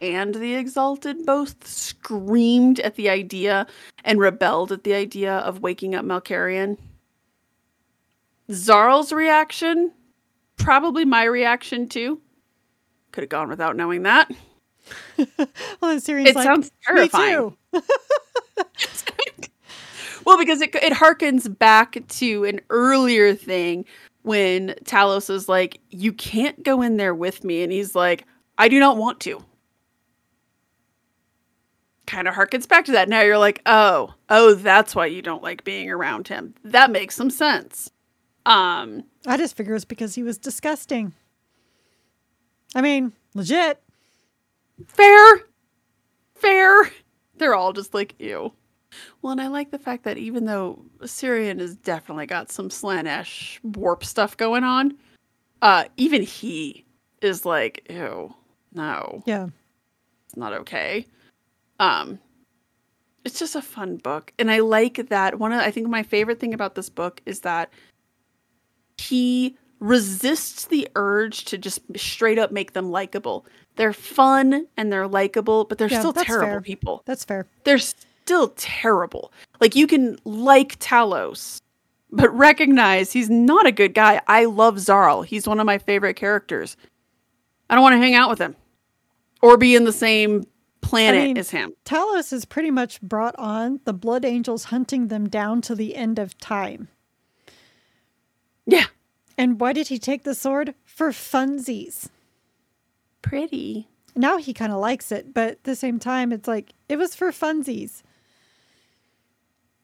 and 0.00 0.34
the 0.34 0.54
Exalted 0.54 1.24
both 1.24 1.66
screamed 1.66 2.80
at 2.80 2.96
the 2.96 3.08
idea 3.08 3.66
and 4.04 4.18
rebelled 4.18 4.72
at 4.72 4.84
the 4.84 4.92
idea 4.92 5.36
of 5.38 5.60
waking 5.60 5.94
up 5.94 6.04
Malcharion, 6.04 6.76
Xarl's 8.50 9.12
reaction, 9.12 9.92
probably 10.56 11.04
my 11.04 11.24
reaction 11.24 11.88
too. 11.88 12.20
Could 13.12 13.22
have 13.22 13.30
gone 13.30 13.48
without 13.48 13.76
knowing 13.76 14.02
that. 14.02 14.30
Well, 15.80 15.90
and 15.90 16.02
Cyrion's 16.02 16.30
It 16.30 16.36
like, 16.36 16.44
sounds 16.44 16.70
terrifying. 16.86 17.56
Well, 20.24 20.38
because 20.38 20.60
it 20.62 20.74
it 20.76 20.92
harkens 20.94 21.58
back 21.58 21.98
to 22.08 22.44
an 22.44 22.60
earlier 22.70 23.34
thing 23.34 23.84
when 24.22 24.70
Talos 24.84 25.28
is 25.28 25.48
like, 25.48 25.80
"You 25.90 26.12
can't 26.12 26.62
go 26.62 26.80
in 26.80 26.96
there 26.96 27.14
with 27.14 27.44
me," 27.44 27.62
and 27.62 27.70
he's 27.70 27.94
like, 27.94 28.24
"I 28.56 28.68
do 28.68 28.80
not 28.80 28.96
want 28.96 29.20
to." 29.20 29.44
Kind 32.06 32.28
of 32.28 32.34
harkens 32.34 32.68
back 32.68 32.84
to 32.86 32.92
that. 32.92 33.08
Now 33.08 33.20
you're 33.22 33.38
like, 33.38 33.60
"Oh, 33.66 34.14
oh, 34.30 34.54
that's 34.54 34.94
why 34.94 35.06
you 35.06 35.22
don't 35.22 35.42
like 35.42 35.64
being 35.64 35.90
around 35.90 36.28
him." 36.28 36.54
That 36.64 36.90
makes 36.90 37.14
some 37.14 37.30
sense. 37.30 37.90
Um, 38.46 39.04
I 39.26 39.36
just 39.36 39.56
figure 39.56 39.74
it's 39.74 39.84
because 39.84 40.14
he 40.14 40.22
was 40.22 40.38
disgusting. 40.38 41.12
I 42.74 42.80
mean, 42.80 43.12
legit. 43.34 43.82
Fair, 44.86 45.40
fair. 46.34 46.90
They're 47.36 47.54
all 47.54 47.72
just 47.72 47.94
like, 47.94 48.14
"Ew." 48.18 48.52
Well, 49.22 49.32
and 49.32 49.40
I 49.40 49.48
like 49.48 49.70
the 49.70 49.78
fact 49.78 50.04
that 50.04 50.18
even 50.18 50.44
though 50.44 50.84
Cyrion 51.00 51.58
has 51.60 51.76
definitely 51.76 52.26
got 52.26 52.52
some 52.52 52.68
Slaanesh 52.68 53.58
warp 53.62 54.04
stuff 54.04 54.36
going 54.36 54.62
on, 54.62 54.96
uh, 55.62 55.84
even 55.96 56.22
he 56.22 56.84
is 57.20 57.44
like, 57.44 57.86
ew, 57.90 58.32
no, 58.72 59.22
Yeah. 59.26 59.48
it's 60.26 60.36
not 60.36 60.52
okay. 60.52 61.06
Um, 61.80 62.20
it's 63.24 63.38
just 63.38 63.56
a 63.56 63.62
fun 63.62 63.96
book, 63.96 64.32
and 64.38 64.48
I 64.50 64.60
like 64.60 65.08
that. 65.08 65.38
One 65.40 65.52
of 65.52 65.58
I 65.60 65.70
think 65.72 65.88
my 65.88 66.02
favorite 66.04 66.38
thing 66.38 66.54
about 66.54 66.74
this 66.76 66.88
book 66.90 67.20
is 67.26 67.40
that 67.40 67.72
he 68.98 69.56
resists 69.80 70.66
the 70.66 70.88
urge 70.94 71.44
to 71.46 71.58
just 71.58 71.80
straight 71.96 72.38
up 72.38 72.52
make 72.52 72.74
them 72.74 72.90
likable. 72.90 73.44
They're 73.76 73.92
fun 73.92 74.66
and 74.76 74.92
they're 74.92 75.08
likable, 75.08 75.64
but 75.64 75.78
they're 75.78 75.88
Yeah, 75.88 75.98
still 76.00 76.12
terrible 76.12 76.46
fair. 76.46 76.60
people 76.60 77.02
That's 77.06 77.24
fair. 77.24 77.46
they're 77.64 77.78
still 77.78 78.48
terrible. 78.56 79.32
Like 79.60 79.74
you 79.74 79.86
can 79.86 80.16
like 80.24 80.78
Talos, 80.78 81.60
but 82.10 82.34
recognize 82.36 83.12
he's 83.12 83.28
not 83.30 83.66
a 83.66 83.72
good 83.72 83.92
guy. 83.94 84.20
I 84.28 84.44
love 84.44 84.78
Xarl. 84.78 85.22
He's 85.22 85.48
one 85.48 85.58
of 85.58 85.66
my 85.66 85.78
favorite 85.78 86.14
characters. 86.14 86.76
I 87.68 87.74
don't 87.74 87.82
want 87.82 87.94
to 87.94 87.98
hang 87.98 88.14
out 88.14 88.30
with 88.30 88.38
him 88.38 88.54
or 89.42 89.56
be 89.56 89.74
in 89.74 89.84
the 89.84 89.92
same 89.92 90.44
planet 90.80 91.24
mean- 91.24 91.38
as 91.38 91.50
him. 91.50 91.72
Talos 91.84 92.30
has 92.30 92.44
pretty 92.44 92.70
much 92.70 93.00
brought 93.02 93.34
on 93.38 93.80
the 93.84 93.92
Blood 93.92 94.24
Angels 94.24 94.64
hunting 94.64 95.08
them 95.08 95.28
down 95.28 95.60
to 95.62 95.74
the 95.74 95.96
end 95.96 96.18
of 96.20 96.38
time. 96.38 96.88
Yeah. 98.66 98.84
And 99.36 99.58
why 99.60 99.72
did 99.72 99.88
he 99.88 99.98
take 99.98 100.22
the 100.22 100.34
sword? 100.34 100.74
For 100.84 101.10
funsies. 101.10 102.08
Pretty. 103.24 103.88
Now 104.14 104.36
he 104.36 104.52
kind 104.52 104.70
of 104.70 104.78
likes 104.80 105.10
it, 105.10 105.32
but 105.32 105.50
at 105.52 105.64
the 105.64 105.74
same 105.74 105.98
time, 105.98 106.30
it's 106.30 106.46
like, 106.46 106.74
it 106.90 106.96
was 106.96 107.14
for 107.14 107.32
funsies. 107.32 108.02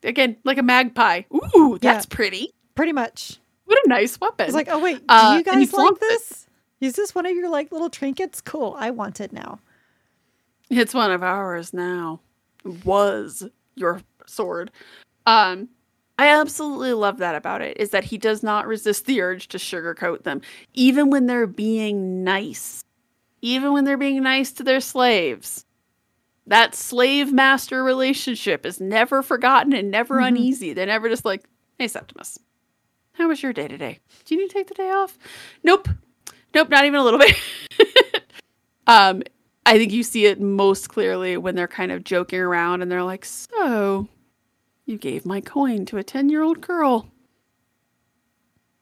Again, 0.02 0.36
like 0.44 0.58
a 0.58 0.62
magpie. 0.62 1.22
Ooh, 1.34 1.78
that's 1.80 2.06
Yeah. 2.06 2.14
pretty. 2.14 2.52
Pretty 2.74 2.92
much. 2.92 3.38
What 3.64 3.78
a 3.84 3.88
nice 3.88 4.20
weapon. 4.20 4.46
It's 4.46 4.54
like, 4.54 4.68
oh, 4.70 4.78
wait, 4.78 4.98
do 4.98 5.04
Uh, 5.14 5.36
you 5.38 5.42
guys 5.44 5.72
like 5.72 5.98
this? 6.00 6.46
Is 6.80 6.94
this 6.94 7.14
one 7.14 7.24
of 7.24 7.34
your 7.34 7.48
like 7.48 7.72
little 7.72 7.88
trinkets? 7.90 8.40
Cool. 8.42 8.76
I 8.78 8.90
want 8.90 9.20
it 9.20 9.32
now. 9.32 9.58
It's 10.68 10.92
one 10.94 11.10
of 11.10 11.22
ours 11.22 11.72
now. 11.72 12.20
Was 12.84 13.42
your 13.74 14.02
sword. 14.26 14.70
Um 15.26 15.68
I 16.18 16.26
absolutely 16.28 16.92
love 16.92 17.16
that 17.18 17.34
about 17.34 17.62
it 17.62 17.78
is 17.78 17.90
that 17.90 18.04
he 18.04 18.18
does 18.18 18.42
not 18.42 18.66
resist 18.66 19.06
the 19.06 19.22
urge 19.22 19.48
to 19.48 19.56
sugarcoat 19.58 20.24
them 20.24 20.42
even 20.74 21.08
when 21.10 21.26
they're 21.26 21.46
being 21.46 22.22
nice. 22.22 22.84
Even 23.42 23.72
when 23.72 23.84
they're 23.84 23.96
being 23.96 24.22
nice 24.22 24.52
to 24.52 24.62
their 24.62 24.80
slaves. 24.80 25.64
That 26.46 26.74
slave 26.74 27.32
master 27.32 27.82
relationship 27.84 28.66
is 28.66 28.80
never 28.80 29.22
forgotten 29.22 29.72
and 29.72 29.90
never 29.90 30.16
Mhm. 30.16 30.28
uneasy. 30.28 30.72
They're 30.72 30.86
never 30.86 31.08
just 31.08 31.24
like, 31.24 31.44
"Hey 31.78 31.86
Septimus, 31.88 32.38
how 33.12 33.28
was 33.28 33.42
your 33.42 33.52
day 33.52 33.68
today? 33.68 34.00
Do 34.24 34.34
you 34.34 34.40
need 34.40 34.48
to 34.50 34.54
take 34.54 34.66
the 34.68 34.74
day 34.74 34.90
off?" 34.90 35.16
Nope. 35.62 35.88
Nope, 36.54 36.68
not 36.68 36.84
even 36.84 36.98
a 36.98 37.04
little 37.04 37.20
bit. 37.20 37.36
um 38.86 39.22
I 39.66 39.78
think 39.78 39.92
you 39.92 40.02
see 40.02 40.26
it 40.26 40.40
most 40.40 40.88
clearly 40.88 41.36
when 41.36 41.54
they're 41.54 41.68
kind 41.68 41.92
of 41.92 42.02
joking 42.02 42.40
around 42.40 42.82
and 42.82 42.90
they're 42.90 43.04
like, 43.04 43.24
So, 43.24 44.08
you 44.86 44.96
gave 44.98 45.24
my 45.24 45.40
coin 45.40 45.84
to 45.86 45.98
a 45.98 46.02
10 46.02 46.28
year 46.30 46.42
old 46.42 46.60
girl. 46.60 47.06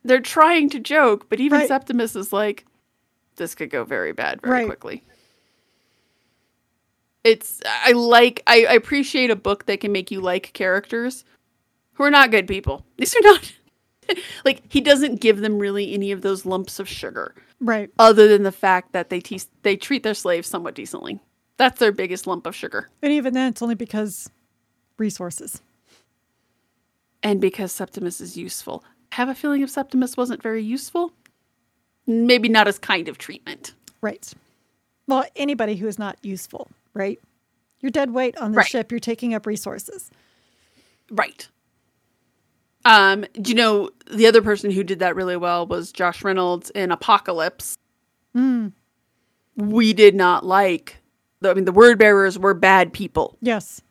They're 0.05 0.21
trying 0.21 0.71
to 0.71 0.79
joke, 0.81 1.29
but 1.29 1.41
even 1.41 1.59
Right. 1.59 1.69
Septimus 1.69 2.17
is 2.17 2.33
like, 2.33 2.65
This 3.39 3.55
could 3.55 3.71
go 3.71 3.85
very 3.85 4.13
bad 4.13 4.43
very 4.43 4.53
Right. 4.53 4.67
quickly. 4.67 5.03
It's, 7.25 7.61
I 7.67 7.93
like, 7.93 8.43
I, 8.47 8.65
I 8.67 8.73
appreciate 8.75 9.31
a 9.31 9.37
book 9.37 9.67
that 9.67 9.81
can 9.81 9.93
make 9.93 10.11
you 10.11 10.21
like 10.21 10.53
characters 10.53 11.25
who 11.95 12.05
are 12.05 12.11
not 12.11 12.31
good 12.31 12.47
people. 12.47 12.85
These 12.97 13.15
are 13.17 13.23
not, 13.23 13.53
like, 14.45 14.63
he 14.69 14.81
doesn't 14.81 15.21
give 15.21 15.39
them 15.39 15.59
really 15.59 15.95
any 15.95 16.13
of 16.13 16.23
those 16.23 16.45
lumps 16.47 16.79
of 16.79 16.89
sugar 16.89 17.35
Right. 17.61 17.91
other 17.99 18.29
than 18.29 18.45
the 18.45 18.53
fact 18.53 18.93
that 18.93 19.11
they 19.11 19.21
te- 19.21 19.41
they 19.63 19.77
treat 19.77 20.03
their 20.05 20.15
slaves 20.15 20.49
somewhat 20.49 20.75
decently. 20.75 21.19
That's 21.57 21.81
their 21.81 21.91
biggest 21.93 22.27
lump 22.27 22.47
of 22.47 22.55
sugar. 22.55 22.89
And 23.03 23.13
even 23.13 23.35
then, 23.35 23.49
it's 23.49 23.63
only 23.63 23.75
because 23.75 24.31
resources. 24.97 25.61
And 27.23 27.41
because 27.41 27.73
Septimus 27.73 28.21
is 28.21 28.37
useful. 28.37 28.85
I 29.11 29.17
have 29.17 29.29
a 29.29 29.35
feeling 29.35 29.63
if 29.63 29.71
Septimus 29.71 30.17
wasn't 30.17 30.41
very 30.41 30.63
useful, 30.63 31.13
maybe 32.09 32.49
not 32.49 32.67
as 32.67 32.79
kind 32.79 33.09
of 33.09 33.19
treatment. 33.19 33.75
Right. 34.01 34.33
Well, 35.07 35.25
anybody 35.37 35.77
who 35.77 35.87
is 35.87 35.99
not 35.99 36.17
useful, 36.23 36.69
right? 36.95 37.21
You're 37.81 37.91
dead 37.91 38.11
weight 38.11 38.37
on 38.39 38.51
the 38.53 38.57
Right. 38.59 38.67
ship. 38.67 38.91
You're 38.91 38.99
taking 38.99 39.35
up 39.35 39.47
resources. 39.47 40.11
Right. 41.11 41.49
Um, 42.85 43.25
do 43.41 43.51
you 43.51 43.55
know 43.57 43.91
the 44.11 44.27
other 44.27 44.43
person 44.43 44.71
who 44.71 44.83
did 44.83 44.99
that 45.01 45.15
really 45.17 45.37
well 45.37 45.67
was 45.67 45.93
Josh 45.93 46.25
Reynolds 46.25 46.71
in 46.71 46.91
Apocalypse. 46.91 47.77
Mm. 48.37 48.73
We 49.57 49.93
did 49.93 50.15
not 50.15 50.45
like 50.47 50.97
the, 51.41 51.51
I 51.51 51.55
mean 51.55 51.65
the 51.65 51.73
word 51.73 51.99
bearers 51.99 52.39
were 52.39 52.55
bad 52.55 52.93
people, 52.93 53.37
Yes. 53.41 53.83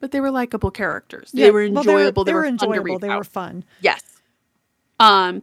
but 0.00 0.10
they 0.12 0.20
were 0.20 0.30
likable 0.30 0.70
characters. 0.70 1.30
Yeah, 1.32 1.46
They 1.46 1.50
were 1.50 1.68
well, 1.70 1.78
enjoyable. 1.78 2.24
they 2.24 2.32
were, 2.34 2.44
fun 2.44 2.58
to 2.58 2.64
enjoyable. 2.66 2.84
read 2.84 3.00
They 3.00 3.08
about. 3.08 3.18
were 3.18 3.24
fun. 3.24 3.64
Yes. 3.80 4.02
Um, 5.00 5.42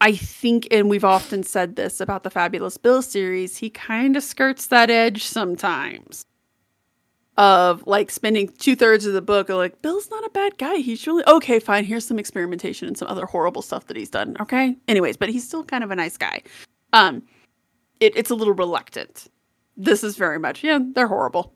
I 0.00 0.12
think, 0.12 0.68
and 0.70 0.88
we've 0.88 1.04
often 1.04 1.42
said 1.42 1.76
this 1.76 2.00
about 2.00 2.22
the 2.22 2.30
Fabulous 2.30 2.76
Bill 2.78 3.02
series, 3.02 3.58
he 3.58 3.68
kind 3.68 4.16
of 4.16 4.22
skirts 4.22 4.66
that 4.68 4.90
edge 4.90 5.24
sometimes 5.24 6.24
of 7.36 7.86
like 7.86 8.10
spending 8.10 8.48
two 8.48 8.74
thirds 8.76 9.06
of 9.06 9.12
the 9.12 9.22
book 9.22 9.48
like, 9.48 9.80
Bill's 9.82 10.10
not 10.10 10.24
a 10.24 10.30
bad 10.30 10.56
guy. 10.58 10.76
He's 10.76 11.06
really 11.06 11.24
okay, 11.26 11.58
fine. 11.58 11.84
Here's 11.84 12.06
some 12.06 12.18
experimentation 12.18 12.88
and 12.88 12.96
some 12.96 13.08
other 13.08 13.26
horrible 13.26 13.62
stuff 13.62 13.86
that 13.86 13.96
he's 13.96 14.10
done. 14.10 14.36
Okay. 14.40 14.76
Anyways, 14.88 15.16
but 15.16 15.28
he's 15.28 15.46
still 15.46 15.64
kind 15.64 15.84
of 15.84 15.90
a 15.90 15.96
nice 15.96 16.16
guy. 16.16 16.42
Um, 16.92 17.22
it, 18.00 18.16
it's 18.16 18.30
a 18.30 18.34
little 18.34 18.54
reluctant. 18.54 19.28
This 19.76 20.02
is 20.02 20.16
very 20.16 20.38
much, 20.38 20.64
yeah, 20.64 20.78
they're 20.94 21.06
horrible. 21.08 21.54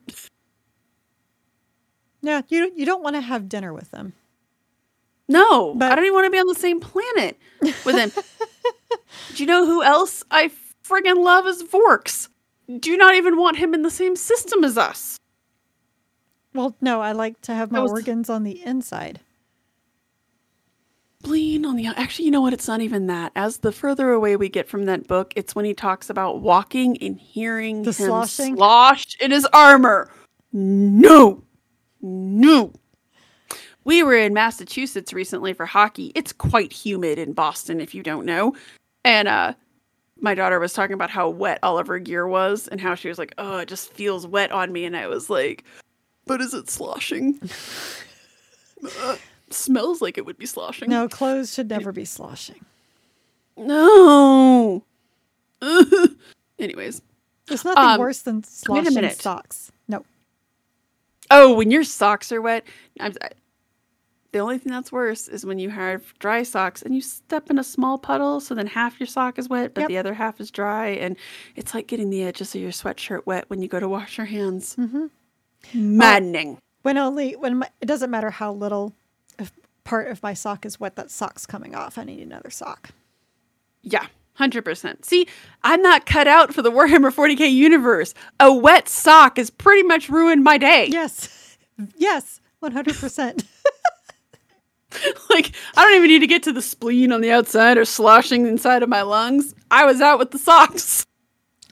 Yeah, 2.23 2.43
you 2.49 2.73
you 2.75 2.87
don't 2.87 3.03
want 3.03 3.17
to 3.17 3.21
have 3.21 3.49
dinner 3.49 3.75
with 3.75 3.91
them. 3.91 4.15
No, 5.29 5.75
But- 5.75 5.93
I 5.93 5.95
don't 5.95 6.05
even 6.05 6.15
want 6.15 6.27
to 6.27 6.31
be 6.31 6.39
on 6.39 6.47
the 6.47 6.55
same 6.55 6.81
planet 6.81 7.39
with 7.85 7.97
him. 7.97 8.13
Do 9.35 9.43
you 9.43 9.47
know 9.47 9.67
who 9.67 9.83
else 9.83 10.23
I 10.31 10.51
friggin' 10.87 11.23
love 11.25 11.47
is 11.47 11.63
Vorks? 11.63 12.29
Do 12.81 12.91
you 12.91 12.97
not 12.97 13.15
even 13.15 13.37
want 13.37 13.57
him 13.59 13.75
in 13.75 13.83
the 13.83 13.91
same 13.91 14.17
system 14.17 14.65
as 14.65 14.79
us? 14.79 15.19
Well, 16.55 16.77
no, 16.81 17.01
I 17.01 17.13
like 17.13 17.41
to 17.43 17.55
have 17.55 17.73
my 17.73 17.81
was- 17.81 17.91
organs 17.93 18.31
on 18.31 18.43
the 18.45 18.63
inside. 18.65 19.21
Bleed 21.23 21.65
on 21.65 21.77
the 21.77 21.87
actually, 21.87 22.27
you 22.27 22.31
know 22.31 22.43
what? 22.43 22.53
It's 22.53 22.69
not 22.69 22.83
even 22.83 23.07
that. 23.07 23.33
As 23.35 23.59
the 23.59 23.73
further 23.73 24.11
away 24.13 24.37
we 24.37 24.51
get 24.51 24.69
from 24.69 24.85
that 24.85 25.07
book, 25.09 25.33
it's 25.37 25.55
when 25.55 25.65
he 25.65 25.73
talks 25.73 26.11
about 26.11 26.41
walking 26.43 26.99
and 27.03 27.19
hearing 27.19 27.83
The 27.83 27.93
him 27.93 28.07
sloshing? 28.09 28.57
slosh 28.57 29.17
in 29.21 29.31
his 29.31 29.47
armor. 29.47 30.11
No, 30.53 31.43
no. 32.03 32.73
We 33.85 34.03
were 34.03 34.17
in 34.17 34.33
Massachusetts 34.33 35.13
recently 35.13 35.53
for 35.53 35.67
hockey. 35.67 36.11
It's 36.15 36.33
quite 36.33 36.73
humid 36.73 37.19
in 37.19 37.33
Boston, 37.35 37.81
if 37.81 37.95
you 37.95 38.03
don't 38.03 38.25
know. 38.25 38.55
And 39.05 39.29
uh, 39.29 39.53
my 40.21 40.35
daughter 40.35 40.59
was 40.59 40.73
talking 40.73 40.95
about 40.95 41.11
how 41.11 41.29
wet 41.29 41.59
all 41.63 41.79
of 41.79 41.87
her 41.89 41.99
gear 41.99 42.27
was 42.27 42.67
and 42.69 42.81
how 42.81 42.95
she 42.95 43.09
was 43.09 43.19
like, 43.19 43.35
"Oh, 43.37 43.59
it 43.59 43.69
just 43.69 43.93
feels 43.93 44.27
wet 44.27 44.53
on 44.53 44.73
me." 44.73 44.85
And 44.87 44.97
I 44.97 45.07
was 45.07 45.29
like, 45.29 45.65
"But 46.27 46.41
is 46.41 46.55
it 46.55 46.71
sloshing?" 46.71 47.41
Uh, 49.01 49.17
smells 49.49 50.03
like 50.03 50.19
it 50.19 50.27
would 50.27 50.37
be 50.37 50.45
sloshing. 50.45 50.91
No, 50.91 51.09
clothes 51.09 51.55
should 51.55 51.71
never 51.71 51.91
be 51.91 52.05
sloshing. 52.05 52.63
No. 53.57 54.85
Anyways. 56.59 57.01
There's 57.47 57.65
nothing 57.65 57.83
Um, 57.83 57.99
worse 58.01 58.21
than 58.21 58.43
sloshing 58.45 58.93
minute. 58.93 59.19
socks. 59.23 59.73
No. 59.89 60.05
Oh, 61.31 61.55
when 61.55 61.71
your 61.71 61.83
socks 61.85 62.31
are 62.31 62.43
wet, 62.43 62.65
I'm, 63.01 63.15
the 64.35 64.41
only 64.41 64.59
thing 64.59 64.73
that's 64.73 64.91
worse 64.93 65.29
is 65.29 65.47
when 65.47 65.59
you 65.59 65.71
have 65.71 66.13
dry 66.19 66.43
socks 66.43 66.83
and 66.83 66.95
you 66.95 67.01
step 67.01 67.49
in 67.51 67.59
a 67.59 67.65
small 67.65 67.97
puddle, 67.99 68.41
so 68.41 68.55
then 68.55 68.67
half 68.67 68.99
your 69.01 69.07
sock 69.07 69.39
is 69.39 69.49
wet, 69.49 69.73
but 69.75 69.83
Yep. 69.83 69.89
the 69.89 69.97
other 69.99 70.15
half 70.15 70.41
is 70.41 70.51
dry, 70.51 70.89
and 70.89 71.17
it's 71.57 71.73
like 71.73 71.87
getting 71.87 72.11
the 72.11 72.23
edges 72.25 72.55
of 72.55 72.61
your 72.61 72.73
sweatshirt 72.73 73.25
wet 73.27 73.45
when 73.49 73.63
you 73.63 73.69
go 73.69 73.79
to 73.81 73.89
wash 73.89 74.19
your 74.19 74.27
hands. 74.27 74.77
Mm-hmm. 74.77 75.07
Maddening. 75.73 76.59
When 76.83 76.99
only 76.99 77.33
when 77.37 77.59
my, 77.59 77.69
it 77.81 77.87
doesn't 77.87 78.11
matter 78.11 78.31
how 78.31 78.53
little 78.53 78.93
part 79.85 80.09
of 80.09 80.23
my 80.23 80.35
sock 80.35 80.67
is 80.67 80.81
wet, 80.81 80.97
that 80.97 81.11
sock's 81.11 81.47
coming 81.47 81.75
off. 81.75 81.97
I 81.97 82.05
need 82.05 82.21
another 82.21 82.51
sock. 82.51 82.91
Yeah, 83.83 84.07
hundred 84.35 84.65
percent. 84.65 85.05
See, 85.05 85.27
I'm 85.63 85.81
not 85.81 86.07
cut 86.07 86.27
out 86.27 86.53
for 86.53 86.61
the 86.63 86.71
Warhammer 86.73 87.13
40k 87.15 87.53
universe. 87.53 88.15
A 88.41 88.53
wet 88.53 88.89
sock 88.89 89.37
has 89.37 89.49
pretty 89.51 89.83
much 89.87 90.09
ruined 90.09 90.43
my 90.43 90.59
day. 90.59 90.87
Yes, 90.91 91.57
yes, 91.97 92.41
one 92.61 92.73
hundred 92.73 92.97
percent. 92.97 93.45
like 95.31 95.53
I 95.77 95.85
don't 95.85 95.95
even 95.95 96.09
need 96.09 96.21
to 96.21 96.27
get 96.27 96.43
to 96.45 96.53
the 96.53 96.63
spleen 96.63 97.13
on 97.13 97.21
the 97.21 97.31
outside 97.31 97.79
or 97.79 97.85
sloshing 97.85 98.47
inside 98.47 98.83
of 98.83 98.89
my 98.89 99.03
lungs. 99.03 99.55
I 99.71 99.85
was 99.85 100.01
out 100.01 100.19
with 100.19 100.31
the 100.31 100.39
socks. 100.39 101.07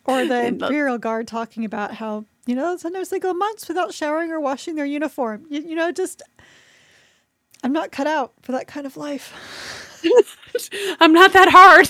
Or 0.04 0.24
the 0.26 0.46
Imperial 0.46 0.98
Guard 0.98 1.28
talking 1.28 1.64
about 1.64 1.94
how 1.94 2.24
you 2.46 2.54
know 2.54 2.76
sometimes 2.76 3.08
they 3.08 3.18
go 3.18 3.32
months 3.32 3.68
without 3.68 3.94
showering 3.94 4.30
or 4.30 4.40
washing 4.40 4.74
their 4.74 4.86
uniform. 4.86 5.46
You, 5.48 5.62
you 5.62 5.74
know, 5.74 5.92
just 5.92 6.22
I'm 7.62 7.72
not 7.72 7.92
cut 7.92 8.06
out 8.06 8.32
for 8.42 8.52
that 8.52 8.66
kind 8.66 8.86
of 8.86 8.96
life. 8.96 10.00
I'm 11.00 11.12
not 11.12 11.32
that 11.32 11.48
hard. 11.50 11.88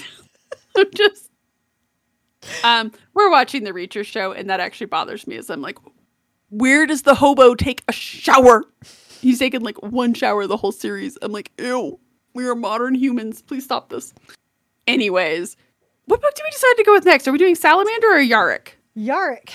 I'm 0.76 0.90
just 0.94 1.30
um 2.64 2.92
we're 3.14 3.30
watching 3.30 3.64
the 3.64 3.72
Reacher 3.72 4.04
show 4.04 4.32
and 4.32 4.50
that 4.50 4.60
actually 4.60 4.86
bothers 4.86 5.26
me 5.26 5.36
as 5.36 5.48
I'm 5.48 5.62
like 5.62 5.78
where 6.50 6.86
does 6.86 7.02
the 7.02 7.14
hobo 7.14 7.54
take 7.54 7.82
a 7.88 7.92
shower? 7.92 8.64
He's 9.22 9.38
taken 9.38 9.62
like 9.62 9.80
one 9.82 10.14
shower 10.14 10.46
the 10.46 10.56
whole 10.56 10.72
series. 10.72 11.16
I'm 11.22 11.32
like, 11.32 11.52
ew, 11.58 11.98
we 12.34 12.46
are 12.46 12.56
modern 12.56 12.94
humans. 12.94 13.40
Please 13.40 13.64
stop 13.64 13.88
this. 13.88 14.12
Anyways, 14.86 15.56
what 16.06 16.20
book 16.20 16.34
do 16.34 16.42
we 16.44 16.50
decide 16.50 16.74
to 16.76 16.84
go 16.84 16.92
with 16.92 17.04
next? 17.04 17.28
Are 17.28 17.32
we 17.32 17.38
doing 17.38 17.54
Salamander 17.54 18.08
or 18.08 18.18
Yarrick? 18.18 18.70
Yarrick. 18.96 19.50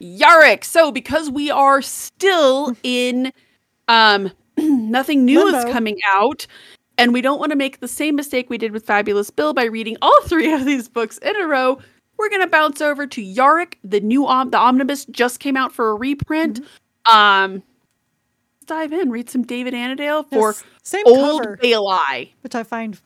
Yarrick. 0.00 0.64
So 0.64 0.90
because 0.90 1.30
we 1.30 1.50
are 1.50 1.82
still 1.82 2.74
in 2.82 3.32
um 3.88 4.32
nothing 4.56 5.24
new 5.24 5.46
is 5.48 5.64
coming 5.66 5.98
out 6.06 6.46
and 6.98 7.12
we 7.12 7.20
don't 7.20 7.38
want 7.38 7.50
to 7.50 7.56
make 7.56 7.80
the 7.80 7.88
same 7.88 8.16
mistake 8.16 8.48
we 8.48 8.56
did 8.56 8.72
with 8.72 8.86
Fabulous 8.86 9.30
Bill 9.30 9.52
by 9.52 9.64
reading 9.64 9.96
all 10.00 10.18
three 10.24 10.52
of 10.52 10.64
these 10.64 10.88
books 10.88 11.18
in 11.18 11.36
a 11.36 11.46
row, 11.46 11.78
we're 12.16 12.30
going 12.30 12.40
to 12.40 12.48
bounce 12.48 12.80
over 12.80 13.06
to 13.06 13.22
Yarrick. 13.22 13.74
The 13.84 14.00
new 14.00 14.26
om- 14.26 14.50
the 14.50 14.56
omnibus 14.56 15.04
just 15.06 15.40
came 15.40 15.58
out 15.58 15.72
for 15.72 15.90
a 15.90 15.94
reprint. 15.94 16.60
Um 17.04 17.54
let's 17.56 17.64
dive 18.66 18.92
in, 18.92 19.10
read 19.10 19.30
some 19.30 19.42
David 19.42 19.74
Annandale 19.74 20.22
for 20.24 20.50
Yes, 20.52 20.64
same 20.82 21.04
Old 21.06 21.42
cover, 21.42 21.56
Baelai. 21.62 22.30
which 22.42 22.54
I 22.54 22.62
find 22.62 23.00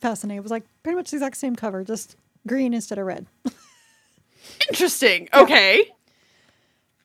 fascinating. 0.00 0.38
It 0.38 0.42
was 0.42 0.50
like 0.50 0.64
pretty 0.82 0.96
much 0.96 1.10
the 1.10 1.16
exact 1.16 1.36
same 1.36 1.56
cover, 1.56 1.82
just 1.84 2.16
green 2.46 2.74
instead 2.74 2.98
of 2.98 3.06
red. 3.06 3.26
Interesting. 4.68 5.28
Okay. 5.34 5.84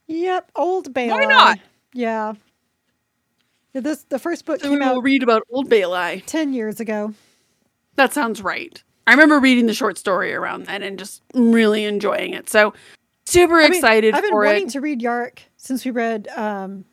Yep, 0.07 0.51
old 0.55 0.93
Baylor. 0.93 1.25
not? 1.27 1.59
Yeah. 1.93 2.33
Yeah, 3.73 3.81
This 3.81 4.03
the 4.03 4.19
first 4.19 4.45
book 4.45 4.61
So 4.61 4.69
we 4.71 4.77
came 4.77 4.87
will 4.87 4.97
out 4.99 5.03
read 5.03 5.23
about 5.23 5.43
Old 5.51 5.69
Baelai. 5.69 6.23
ten 6.25 6.53
years 6.53 6.79
ago. 6.79 7.13
That 7.95 8.13
sounds 8.13 8.41
right. 8.41 8.81
I 9.05 9.11
remember 9.11 9.39
reading 9.39 9.65
the 9.67 9.73
short 9.73 9.97
story 9.97 10.33
around 10.33 10.65
then 10.65 10.83
and 10.83 10.97
just 10.99 11.21
really 11.33 11.83
enjoying 11.85 12.33
it. 12.33 12.49
So 12.49 12.73
super 13.25 13.59
I 13.59 13.63
mean, 13.63 13.73
excited 13.73 14.13
I've 14.13 14.23
been 14.23 14.33
wanting 14.33 14.67
it. 14.67 14.71
to 14.71 14.81
read 14.81 15.01
Yark 15.01 15.41
since 15.57 15.83
we 15.85 15.91
read 15.91 16.27
um, 16.35 16.85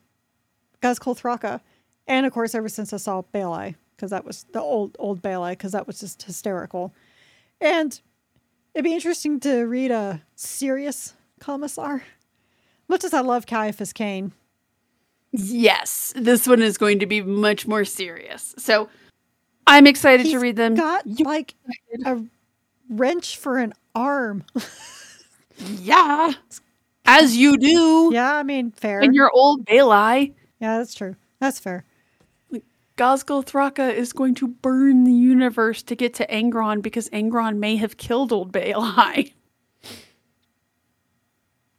Gaz 0.84 0.98
Thraka, 0.98 1.62
and 2.06 2.26
of 2.26 2.32
course 2.34 2.54
ever 2.54 2.68
since 2.68 2.92
I 2.92 2.98
saw 2.98 3.22
Baelai 3.32 3.74
because 3.96 4.10
that 4.10 4.26
was 4.26 4.44
the 4.52 4.60
old 4.60 4.96
old 4.98 5.22
Baelai 5.22 5.52
because 5.52 5.72
that 5.72 5.86
was 5.86 5.98
just 5.98 6.22
hysterical, 6.24 6.92
and 7.58 7.98
it'd 8.74 8.84
be 8.84 8.92
interesting 8.92 9.40
to 9.40 9.62
read 9.62 9.90
a 9.90 10.20
serious 10.34 11.14
commissar. 11.40 12.02
Much 12.86 13.02
as 13.02 13.14
I 13.14 13.20
love 13.20 13.46
Ciaphas 13.46 13.94
Cain, 13.94 14.32
Yes, 15.32 16.12
this 16.16 16.46
one 16.46 16.60
is 16.60 16.76
going 16.76 16.98
to 16.98 17.06
be 17.06 17.22
much 17.22 17.66
more 17.66 17.86
serious. 17.86 18.54
So 18.58 18.90
I'm 19.66 19.86
excited 19.86 20.26
to 20.26 20.38
read 20.38 20.56
them. 20.56 20.74
got 20.74 21.06
You- 21.06 21.24
like 21.24 21.54
a 22.04 22.22
wrench 22.90 23.38
for 23.38 23.56
an 23.58 23.72
arm. 23.94 24.44
Yeah. 25.80 26.32
As 27.06 27.36
you 27.36 27.56
do 27.56 28.10
Yeah, 28.12 28.34
I 28.36 28.42
mean, 28.42 28.70
fair. 28.72 29.00
in 29.00 29.14
your 29.14 29.30
old 29.32 29.64
Baelai. 29.64 30.34
Yeah, 30.60 30.78
that's 30.78 30.94
true. 30.94 31.16
That's 31.40 31.58
fair. 31.58 31.84
Ghazghkull 32.96 33.44
Thraka 33.44 33.92
is 33.92 34.12
going 34.12 34.36
to 34.36 34.46
burn 34.46 35.04
the 35.04 35.12
universe 35.12 35.82
to 35.82 35.96
get 35.96 36.14
to 36.14 36.26
Angron 36.28 36.80
because 36.80 37.08
Angron 37.10 37.56
may 37.56 37.76
have 37.76 37.96
killed 37.96 38.32
Old 38.32 38.52
Baelai. 38.52 39.32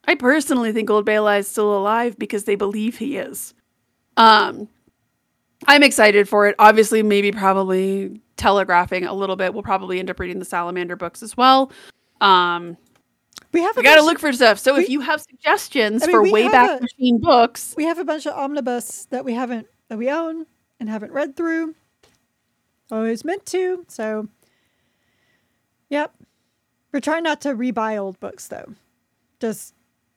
I 0.07 0.15
personally 0.15 0.73
think 0.73 0.89
Old 0.89 1.05
Baelai 1.05 1.39
is 1.39 1.47
still 1.47 1.76
alive 1.76 2.19
because 2.19 2.43
they 2.43 2.55
believe 2.55 2.97
he 2.97 3.17
is. 3.17 3.53
Um, 4.17 4.67
I'm 5.67 5.84
excited 5.84 6.28
for 6.28 6.47
it. 6.47 6.55
Obviously, 6.59 7.01
maybe 7.01 7.32
probably 7.32 8.19
telegraphing 8.36 9.05
a 9.05 9.13
little 9.13 9.38
bit. 9.38 9.53
We'll 9.53 9.63
probably 9.63 9.99
end 9.99 10.09
up 10.09 10.19
reading 10.19 10.39
the 10.39 10.45
Salamander 10.45 10.97
books 10.97 11.23
as 11.23 11.38
well. 11.38 11.71
Um, 12.19 12.76
We 13.51 13.61
have 13.61 13.75
we 13.77 13.83
got 13.83 13.95
to 13.95 14.01
look 14.03 14.19
for 14.19 14.31
stuff. 14.33 14.59
So 14.59 14.75
if 14.77 14.89
you 14.89 14.99
have 15.01 15.21
suggestions 15.21 16.03
I 16.03 16.07
mean, 16.07 16.15
for 16.15 16.21
we 16.23 16.43
have 16.43 16.51
Wayback 16.51 16.77
a- 16.77 16.81
Machine 16.81 17.19
books, 17.19 17.73
We 17.77 17.85
have 17.85 17.99
a 17.99 18.03
bunch 18.05 18.25
of 18.25 18.33
omnibus 18.33 19.05
that 19.11 19.23
we 19.23 19.33
haven't 19.33 19.67
that 19.89 19.97
we 19.97 20.09
own 20.09 20.45
and 20.79 20.89
haven't 20.89 21.11
read 21.11 21.35
through. 21.35 21.75
Always 22.91 23.23
meant 23.23 23.45
to. 23.47 23.85
So, 23.87 24.27
yep. 25.89 26.13
We're 26.91 26.99
trying 26.99 27.23
not 27.23 27.41
to 27.41 27.49
rebuy 27.49 27.97
old 27.97 28.19
books 28.19 28.47
though. 28.47 28.73
Just 29.39 29.73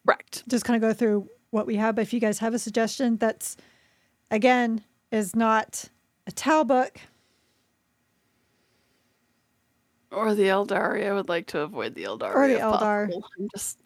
correct. 0.07 0.45
just 0.49 0.65
kind 0.65 0.83
of 0.83 0.89
go 0.89 0.95
through 0.95 1.29
what 1.51 1.67
we 1.67 1.77
have. 1.77 1.95
But 1.97 2.03
if 2.03 2.13
you 2.13 2.21
guys 2.21 2.39
have 2.39 2.55
a 2.55 2.59
suggestion 2.59 3.17
that's 3.17 3.57
again 4.31 4.83
is 5.11 5.35
not 5.35 5.85
a 6.27 6.33
Tau 6.33 6.65
book, 6.65 7.01
Or 10.11 10.35
the 10.35 10.45
Eldar. 10.45 11.05
I 11.07 11.13
would 11.13 11.29
like 11.29 11.47
to 11.49 11.61
avoid 11.61 11.95
the 11.95 12.05
Eldar. 12.05 12.35
Or 12.35 12.49
the 12.49 12.55
Eldar. 12.55 13.07
possible. 13.07 13.25
I'm 13.39 13.49
just, 13.55 13.79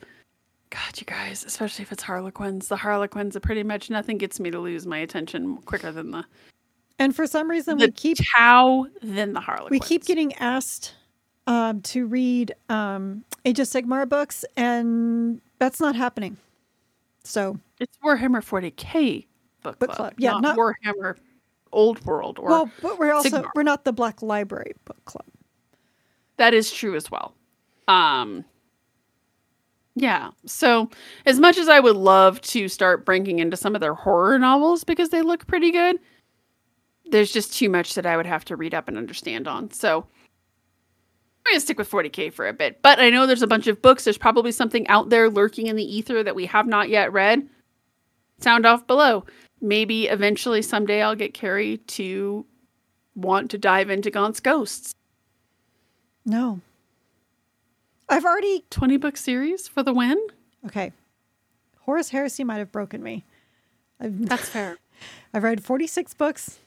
God, 0.70 0.99
you 0.99 1.05
guys, 1.05 1.45
especially 1.45 1.83
if 1.83 1.93
it's 1.93 2.03
Harlequins. 2.03 2.68
The 2.68 2.77
Harlequins 2.77 3.37
are 3.37 3.41
pretty 3.41 3.62
much 3.62 3.91
nothing 3.91 4.18
gets 4.18 4.39
me 4.39 4.51
to 4.51 4.59
lose 4.61 4.87
my 4.87 4.99
attention 4.99 5.57
quicker 5.59 5.91
than 5.91 6.11
the 6.12 6.25
and 6.99 7.16
for 7.16 7.27
some 7.27 7.51
reason 7.51 7.79
we 7.79 7.91
keep 7.91 8.18
how 8.35 8.87
than 9.03 9.33
the 9.33 9.41
Harlequins. 9.41 9.70
we 9.73 9.81
keep 9.81 10.05
getting 10.05 10.33
asked 10.35 10.95
um, 11.49 11.81
to 11.83 12.07
read 12.07 12.55
um, 12.68 13.25
Age 13.45 13.59
of 13.59 13.66
Sigmar 13.66 14.09
books, 14.09 14.45
and 14.57 15.41
that's 15.59 15.81
not 15.81 15.97
happening. 15.97 16.37
So, 17.25 17.59
it's 17.81 17.97
Warhammer 18.05 18.41
40k 18.43 19.27
book, 19.62 19.79
Book 19.81 19.89
club, 19.91 19.97
club. 19.97 20.14
Yeah, 20.18 20.33
not, 20.33 20.43
not- 20.43 20.59
Warhammer 20.59 21.16
Old 21.73 22.05
World. 22.05 22.39
Or 22.39 22.49
well, 22.49 22.70
but 22.81 22.99
we're 23.01 23.12
also 23.12 23.43
Sigmar. 23.43 23.49
we're 23.57 23.62
not 23.64 23.85
the 23.85 23.93
Black 23.93 24.23
Library 24.23 24.75
book 24.85 25.05
club. 25.05 25.25
That 26.37 26.55
is 26.55 26.72
true 26.72 26.95
as 26.97 27.11
well. 27.11 27.35
Um, 27.89 28.45
yeah. 29.95 30.30
So 30.47 30.89
as 31.26 31.39
much 31.39 31.59
as 31.59 31.68
I 31.68 31.80
would 31.80 31.97
love 31.97 32.41
to 32.43 32.68
start 32.68 33.05
breaking 33.05 33.41
into 33.41 33.57
some 33.57 33.74
of 33.74 33.80
their 33.80 33.95
horror 33.95 34.39
novels 34.39 34.85
because 34.85 35.11
they 35.11 35.22
look 35.22 35.47
pretty 35.47 35.70
good, 35.70 35.99
there's 37.11 37.33
just 37.33 37.55
too 37.55 37.68
much 37.68 37.95
that 37.95 38.07
I 38.07 38.16
would 38.16 38.26
have 38.26 38.45
to 38.47 38.57
read 38.57 38.74
up 38.74 38.89
and 38.89 38.97
understand 38.97 39.47
on. 39.47 39.70
So 39.70 40.07
I'm 41.45 41.53
gonna 41.53 41.61
stick 41.61 41.78
with 41.78 41.91
40k 41.91 42.33
for 42.33 42.49
a 42.49 42.53
bit. 42.53 42.80
But 42.83 43.01
I 43.01 43.11
know 43.11 43.26
there's 43.26 43.43
a 43.43 43.49
bunch 43.49 43.66
of 43.66 43.83
books. 43.83 44.05
There's 44.05 44.18
probably 44.18 44.53
something 44.53 44.87
out 44.89 45.11
there 45.11 45.28
lurking 45.28 45.66
in 45.66 45.76
the 45.76 45.97
ether 45.97 46.22
that 46.22 46.35
we 46.35 46.47
have 46.47 46.66
not 46.66 46.89
yet 46.89 47.12
read. 47.12 47.47
Sound 48.39 48.64
off 48.64 48.87
below. 48.87 49.24
Maybe 49.61 50.07
eventually 50.07 50.62
someday 50.62 51.03
I'll 51.03 51.14
get 51.14 51.35
Carrie 51.35 51.78
to 51.78 52.47
want 53.14 53.51
to 53.51 53.59
dive 53.59 53.91
into 53.91 54.11
Gaunt's 54.11 54.41
Ghosts. 54.41 54.95
No, 56.25 56.61
I've 58.09 58.25
already 58.25 58.64
20 58.70 58.97
book 58.99 59.16
series 59.16 59.68
for 59.68 59.83
the 59.83 59.93
win? 59.93 60.18
okay. 60.66 60.93
Horus 61.81 62.11
Heresy 62.11 62.45
might 62.45 62.59
have 62.59 62.70
broken 62.70 63.03
me. 63.03 63.25
I've, 63.99 64.27
That's 64.29 64.49
fair. 64.49 64.79
I've 65.35 65.43
read 65.43 65.64
46 65.64 66.14
books, 66.14 66.61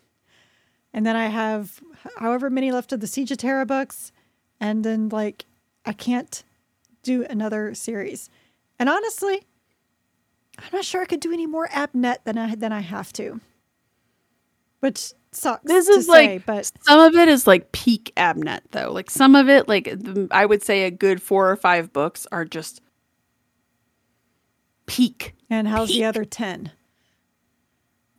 and 0.93 1.05
then 1.05 1.15
I 1.15 1.27
have 1.27 1.79
however 2.17 2.49
many 2.49 2.71
left 2.71 2.91
of 2.91 2.99
the 2.99 3.07
Siege 3.07 3.31
of 3.31 3.37
Terra 3.37 3.65
books, 3.65 4.11
and 4.59 4.83
then 4.83 5.09
like 5.09 5.45
I 5.85 5.93
can't 5.93 6.43
do 7.03 7.23
another 7.29 7.73
series. 7.75 8.29
And 8.77 8.89
honestly, 8.89 9.43
I'm 10.59 10.69
not 10.73 10.83
sure 10.83 11.01
I 11.01 11.05
could 11.05 11.19
do 11.19 11.31
any 11.31 11.45
more 11.45 11.67
Abnett 11.69 12.23
than 12.25 12.37
I 12.37 12.55
than 12.55 12.73
I 12.73 12.81
have 12.81 13.13
to, 13.13 13.39
which 14.79 15.13
sucks. 15.35 15.63
This 15.63 15.87
to 15.87 15.93
is 15.93 16.05
say, 16.07 16.11
like 16.11 16.45
but 16.45 16.71
some 16.81 16.99
of 16.99 17.15
it 17.15 17.27
is 17.27 17.47
like 17.47 17.71
peak 17.71 18.11
Abnett 18.17 18.61
though. 18.71 18.91
Like 18.91 19.09
some 19.09 19.35
of 19.35 19.49
it, 19.49 19.67
like 19.67 19.93
I 20.31 20.45
would 20.45 20.63
say 20.63 20.83
a 20.83 20.91
good 20.91 21.21
four 21.21 21.49
or 21.49 21.55
five 21.55 21.93
books 21.93 22.27
are 22.31 22.45
just 22.45 22.81
peak. 24.85 25.35
and 25.49 25.67
how's 25.67 25.89
peak. 25.89 25.99
the 25.99 26.05
other 26.05 26.25
ten? 26.25 26.71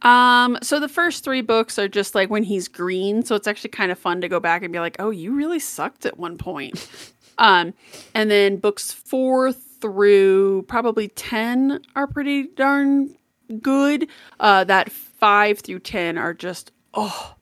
Um, 0.03 0.59
so 0.62 0.79
the 0.79 0.89
first 0.89 1.25
three 1.25 1.41
books 1.41 1.79
are 1.79 1.89
just 1.89 2.14
like 2.14 2.31
when 2.31 2.45
he's 2.45 2.69
green, 2.69 3.25
so 3.25 3.35
it's 3.35 3.49
actually 3.49 3.71
kind 3.71 3.91
of 3.91 3.99
fun 3.99 4.21
to 4.21 4.29
go 4.29 4.39
back 4.39 4.62
and 4.62 4.73
be 4.73 4.79
like, 4.79 4.97
"Oh, 4.99 5.11
you 5.11 5.35
really 5.35 5.59
sucked 5.59 6.07
at 6.07 6.19
one 6.19 6.39
point." 6.39 6.89
um, 7.39 7.75
and 8.14 8.31
then 8.31 8.59
books 8.59 8.93
four 8.93 9.53
through 9.53 10.62
probably 10.69 11.09
ten 11.09 11.81
are 11.97 12.07
pretty 12.07 12.49
darn 12.49 13.17
good. 13.61 14.09
Uh, 14.39 14.64
that 14.64 14.93
five 14.93 15.61
through 15.61 15.81
ten 15.81 16.19
are 16.19 16.35
just 16.35 16.73
oh, 16.97 17.34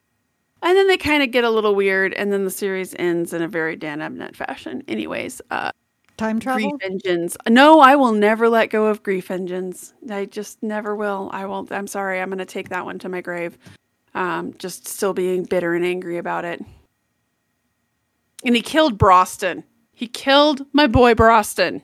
and 0.62 0.76
then 0.76 0.88
they 0.88 0.96
kind 0.96 1.22
of 1.22 1.30
get 1.30 1.44
a 1.44 1.50
little 1.50 1.74
weird, 1.74 2.12
and 2.14 2.32
then 2.32 2.44
the 2.44 2.50
series 2.50 2.94
ends 2.98 3.32
in 3.32 3.42
a 3.42 3.48
very 3.48 3.76
Dan 3.76 4.00
Abnett 4.00 4.36
fashion. 4.36 4.82
Anyways, 4.88 5.40
uh, 5.50 5.72
Time 6.16 6.38
travel. 6.38 6.70
grief 6.70 6.80
engines. 6.82 7.36
No, 7.48 7.80
I 7.80 7.96
will 7.96 8.12
never 8.12 8.48
let 8.48 8.70
go 8.70 8.86
of 8.86 9.02
grief 9.02 9.30
engines. 9.30 9.94
I 10.08 10.26
just 10.26 10.62
never 10.62 10.94
will. 10.94 11.28
I 11.32 11.44
won't. 11.46 11.72
I'm 11.72 11.86
sorry. 11.86 12.20
I'm 12.20 12.28
going 12.28 12.38
to 12.38 12.44
take 12.44 12.68
that 12.68 12.84
one 12.84 12.98
to 13.00 13.08
my 13.08 13.20
grave. 13.20 13.58
Um, 14.14 14.54
just 14.58 14.86
still 14.86 15.12
being 15.12 15.42
bitter 15.42 15.74
and 15.74 15.84
angry 15.84 16.18
about 16.18 16.44
it. 16.44 16.62
And 18.44 18.54
he 18.54 18.62
killed 18.62 18.96
Brostin. 18.96 19.64
He 19.92 20.06
killed 20.06 20.66
my 20.72 20.86
boy 20.86 21.14
Brostin. 21.14 21.82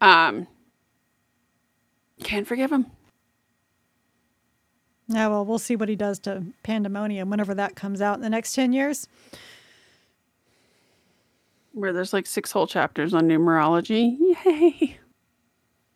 Um, 0.00 0.46
can't 2.22 2.46
forgive 2.46 2.72
him. 2.72 2.86
Yeah, 5.08 5.28
well, 5.28 5.44
we'll 5.44 5.58
see 5.58 5.74
what 5.74 5.88
he 5.88 5.96
does 5.96 6.18
to 6.20 6.44
Pandaemonium 6.64 7.28
whenever 7.28 7.54
that 7.54 7.74
comes 7.74 8.02
out 8.02 8.16
in 8.16 8.20
the 8.22 8.28
next 8.30 8.52
ten 8.52 8.72
years. 8.72 9.08
Where 11.72 11.92
there's 11.92 12.12
like 12.12 12.26
six 12.26 12.52
whole 12.52 12.66
chapters 12.66 13.14
on 13.14 13.26
numerology. 13.28 14.16
Yay! 14.44 14.98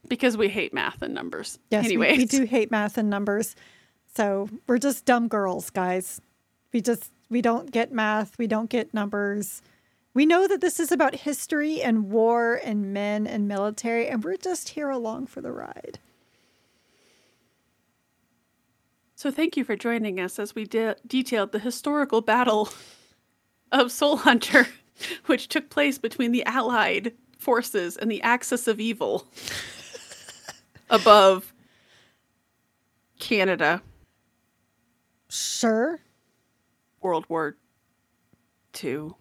Because 0.09 0.37
we 0.37 0.49
hate 0.49 0.73
math 0.73 1.03
and 1.03 1.15
numbers. 1.15 1.59
Yes, 1.71 1.89
we- 1.89 1.97
we, 1.97 2.25
do 2.25 2.45
hate 2.45 2.71
math 2.71 2.97
and 2.99 3.11
numbers. 3.11 3.55
So 4.15 4.49
we're 4.67 4.79
just 4.79 5.05
dumb 5.05 5.29
girls, 5.29 5.71
guys. 5.71 6.21
We 6.73 6.81
just 6.81 7.11
we 7.31 7.41
don't 7.43 7.71
get 7.71 7.93
math, 7.93 8.37
we 8.39 8.47
don't 8.47 8.69
get 8.71 8.93
numbers. 8.95 9.63
We 10.15 10.27
know 10.27 10.47
that 10.47 10.61
this 10.61 10.79
is 10.79 10.93
about 10.93 11.15
history 11.15 11.81
and 11.81 12.11
war 12.11 12.61
and 12.63 12.93
men 12.93 13.27
and 13.27 13.49
military, 13.49 14.09
and 14.09 14.23
we're 14.23 14.37
just 14.37 14.71
here 14.71 14.91
along 14.91 15.27
for 15.29 15.41
the 15.41 15.51
ride. 15.53 15.99
So 19.23 19.31
thank 19.31 19.57
you 19.57 19.63
for 19.63 19.77
joining 19.77 20.19
us 20.19 20.41
as 20.41 20.53
we 20.53 20.65
de- 20.65 20.97
detailed 21.07 21.53
the 21.53 21.61
historical 21.61 22.23
battle 22.23 22.71
of 23.71 23.93
Soul 23.93 24.17
Hunter, 24.17 24.67
which 25.27 25.47
took 25.47 25.71
place 25.71 25.97
between 25.97 26.33
the 26.33 26.45
Allied 26.45 27.15
forces 27.39 27.97
and 27.97 28.11
the 28.11 28.21
Axis 28.23 28.67
of 28.67 28.81
Evil 28.81 29.25
above 30.91 31.55
Canada, 33.21 33.81
Sure. 35.31 36.01
World 37.01 37.25
War 37.29 37.57
II. 38.83 39.13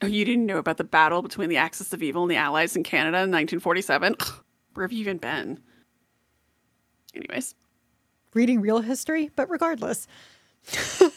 Oh, 0.00 0.06
you 0.06 0.24
didn't 0.24 0.46
know 0.46 0.58
about 0.58 0.76
the 0.76 0.84
battle 0.84 1.22
between 1.22 1.48
the 1.48 1.56
Axis 1.56 1.92
of 1.92 2.04
Evil 2.04 2.22
and 2.22 2.30
the 2.30 2.36
Allies 2.36 2.76
in 2.76 2.84
Canada 2.84 3.16
in 3.16 3.32
1947? 3.32 4.14
Where 4.74 4.84
have 4.84 4.92
you 4.92 5.00
even 5.00 5.16
been? 5.16 5.58
Anyways. 7.16 7.56
Reading 8.36 8.60
real 8.60 8.80
history, 8.80 9.30
but 9.34 9.48
regardless. 9.48 10.06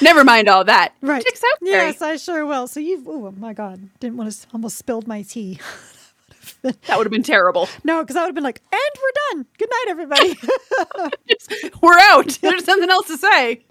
Never 0.00 0.24
mind 0.24 0.48
all 0.48 0.64
that. 0.64 0.94
Right. 1.02 1.22
Chicks 1.22 1.42
out 1.44 1.58
there. 1.60 1.88
Yes, 1.88 2.00
I 2.00 2.16
sure 2.16 2.46
will. 2.46 2.66
So 2.66 2.80
you've 2.80 3.06
oh, 3.06 3.26
oh 3.26 3.30
my 3.32 3.52
god. 3.52 3.90
Didn't 4.00 4.16
want 4.16 4.32
to 4.32 4.46
almost 4.54 4.78
spilled 4.78 5.06
my 5.06 5.20
tea. 5.22 5.60
That 6.62 6.96
would 6.96 7.06
have 7.06 7.12
been 7.12 7.22
terrible. 7.22 7.68
no, 7.84 8.02
because 8.02 8.16
I 8.16 8.20
would 8.20 8.28
have 8.28 8.34
been 8.34 8.42
like, 8.42 8.60
and 8.72 8.80
we're 8.96 9.12
done. 9.36 9.46
Good 9.58 9.68
night, 9.70 9.84
everybody. 9.90 10.36
We're 11.82 11.98
out. 11.98 12.38
There's 12.40 12.64
something 12.64 12.90
else 12.90 13.06
to 13.08 13.18
say. 13.18 13.64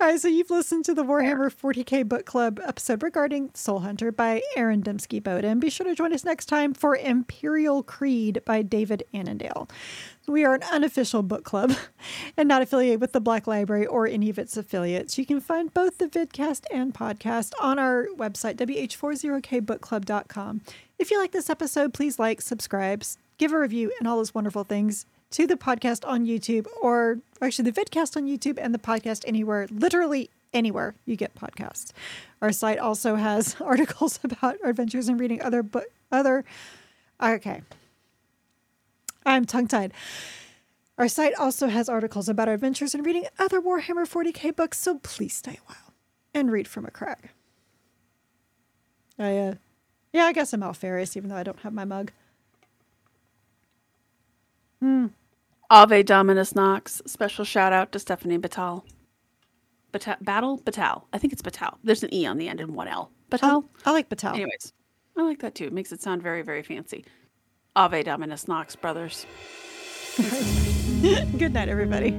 All 0.00 0.06
right, 0.06 0.20
so 0.20 0.28
you've 0.28 0.50
listened 0.50 0.84
to 0.86 0.94
the 0.94 1.04
Warhammer 1.04 1.52
40k 1.52 2.08
Book 2.08 2.24
Club 2.24 2.60
episode 2.64 3.02
regarding 3.02 3.50
Soul 3.54 3.80
Hunter 3.80 4.12
by 4.12 4.42
Aaron 4.56 4.82
Dembski 4.82 5.22
Bowden. 5.22 5.60
Be 5.60 5.70
sure 5.70 5.86
to 5.86 5.94
join 5.94 6.12
us 6.12 6.24
next 6.24 6.46
time 6.46 6.72
for 6.72 6.96
Imperial 6.96 7.82
Creed 7.82 8.42
by 8.44 8.62
David 8.62 9.02
Annandale. 9.12 9.68
We 10.26 10.44
are 10.44 10.54
an 10.54 10.62
unofficial 10.70 11.22
book 11.22 11.44
club 11.44 11.74
and 12.36 12.48
not 12.48 12.62
affiliated 12.62 13.00
with 13.00 13.12
the 13.12 13.20
Black 13.20 13.46
Library 13.46 13.86
or 13.86 14.06
any 14.06 14.30
of 14.30 14.38
its 14.38 14.56
affiliates. 14.56 15.18
You 15.18 15.26
can 15.26 15.40
find 15.40 15.74
both 15.74 15.98
the 15.98 16.06
vidcast 16.06 16.64
and 16.72 16.94
podcast 16.94 17.52
on 17.60 17.78
our 17.78 18.06
website, 18.16 18.56
wh40kbookclub.com. 18.56 20.60
If 20.98 21.10
you 21.10 21.18
like 21.18 21.32
this 21.32 21.50
episode, 21.50 21.92
please 21.92 22.18
like, 22.18 22.40
subscribe, 22.40 23.04
give 23.38 23.52
a 23.52 23.58
review, 23.58 23.92
and 23.98 24.06
all 24.06 24.18
those 24.18 24.34
wonderful 24.34 24.64
things 24.64 25.06
to 25.30 25.46
the 25.46 25.56
podcast 25.56 26.06
on 26.06 26.26
YouTube, 26.26 26.66
or 26.82 27.18
actually 27.40 27.70
the 27.70 27.80
vidcast 27.80 28.16
on 28.16 28.26
YouTube 28.26 28.58
and 28.60 28.74
the 28.74 28.78
podcast 28.78 29.24
anywhere, 29.26 29.68
literally 29.70 30.30
anywhere 30.52 30.94
you 31.06 31.16
get 31.16 31.34
podcasts. 31.34 31.92
Our 32.42 32.52
site 32.52 32.78
also 32.78 33.16
has 33.16 33.56
articles 33.60 34.18
about 34.24 34.56
our 34.62 34.70
adventures 34.70 35.08
in 35.08 35.16
reading 35.16 35.40
other 35.42 35.62
book 35.62 35.86
other 36.12 36.44
okay. 37.22 37.62
I'm 39.24 39.44
tongue 39.44 39.68
tied. 39.68 39.92
Our 40.98 41.08
site 41.08 41.34
also 41.34 41.68
has 41.68 41.88
articles 41.88 42.28
about 42.28 42.48
our 42.48 42.54
adventures 42.54 42.94
in 42.94 43.02
reading 43.02 43.26
other 43.38 43.60
Warhammer 43.60 44.06
40k 44.06 44.54
books, 44.54 44.78
so 44.78 44.98
please 44.98 45.34
stay 45.34 45.52
a 45.52 45.64
while 45.66 45.94
and 46.34 46.50
read 46.50 46.68
from 46.68 46.84
a 46.84 46.90
crag. 46.90 47.30
I, 49.18 49.36
uh, 49.36 49.54
yeah, 50.12 50.24
I 50.24 50.32
guess 50.32 50.52
I'm 50.52 50.62
Alpharius, 50.62 51.16
even 51.16 51.30
though 51.30 51.36
I 51.36 51.42
don't 51.42 51.60
have 51.60 51.72
my 51.72 51.84
mug. 51.84 52.12
Hmm. 54.80 55.08
Ave 55.70 56.02
Dominus 56.02 56.54
Nox. 56.54 57.00
Special 57.06 57.44
shout 57.44 57.72
out 57.72 57.92
to 57.92 57.98
Stephanie 57.98 58.38
Batal. 58.38 58.82
Bata- 59.92 60.18
Battle? 60.20 60.58
Batal. 60.58 61.02
I 61.12 61.18
think 61.18 61.32
it's 61.32 61.42
Batal. 61.42 61.76
There's 61.84 62.02
an 62.02 62.12
E 62.12 62.26
on 62.26 62.38
the 62.38 62.48
end 62.48 62.60
and 62.60 62.74
one 62.74 62.88
L. 62.88 63.10
Batal? 63.30 63.40
Oh, 63.42 63.64
I 63.86 63.92
like 63.92 64.08
Batal. 64.08 64.34
Anyways, 64.34 64.72
I 65.16 65.22
like 65.22 65.38
that 65.40 65.54
too. 65.54 65.66
It 65.66 65.72
makes 65.72 65.92
it 65.92 66.02
sound 66.02 66.22
very, 66.22 66.42
very 66.42 66.62
fancy. 66.62 67.04
Ave 67.76 68.02
Dominus 68.02 68.48
Nox, 68.48 68.74
brothers. 68.74 69.26
Good 70.16 71.52
night, 71.54 71.68
everybody. 71.68 72.18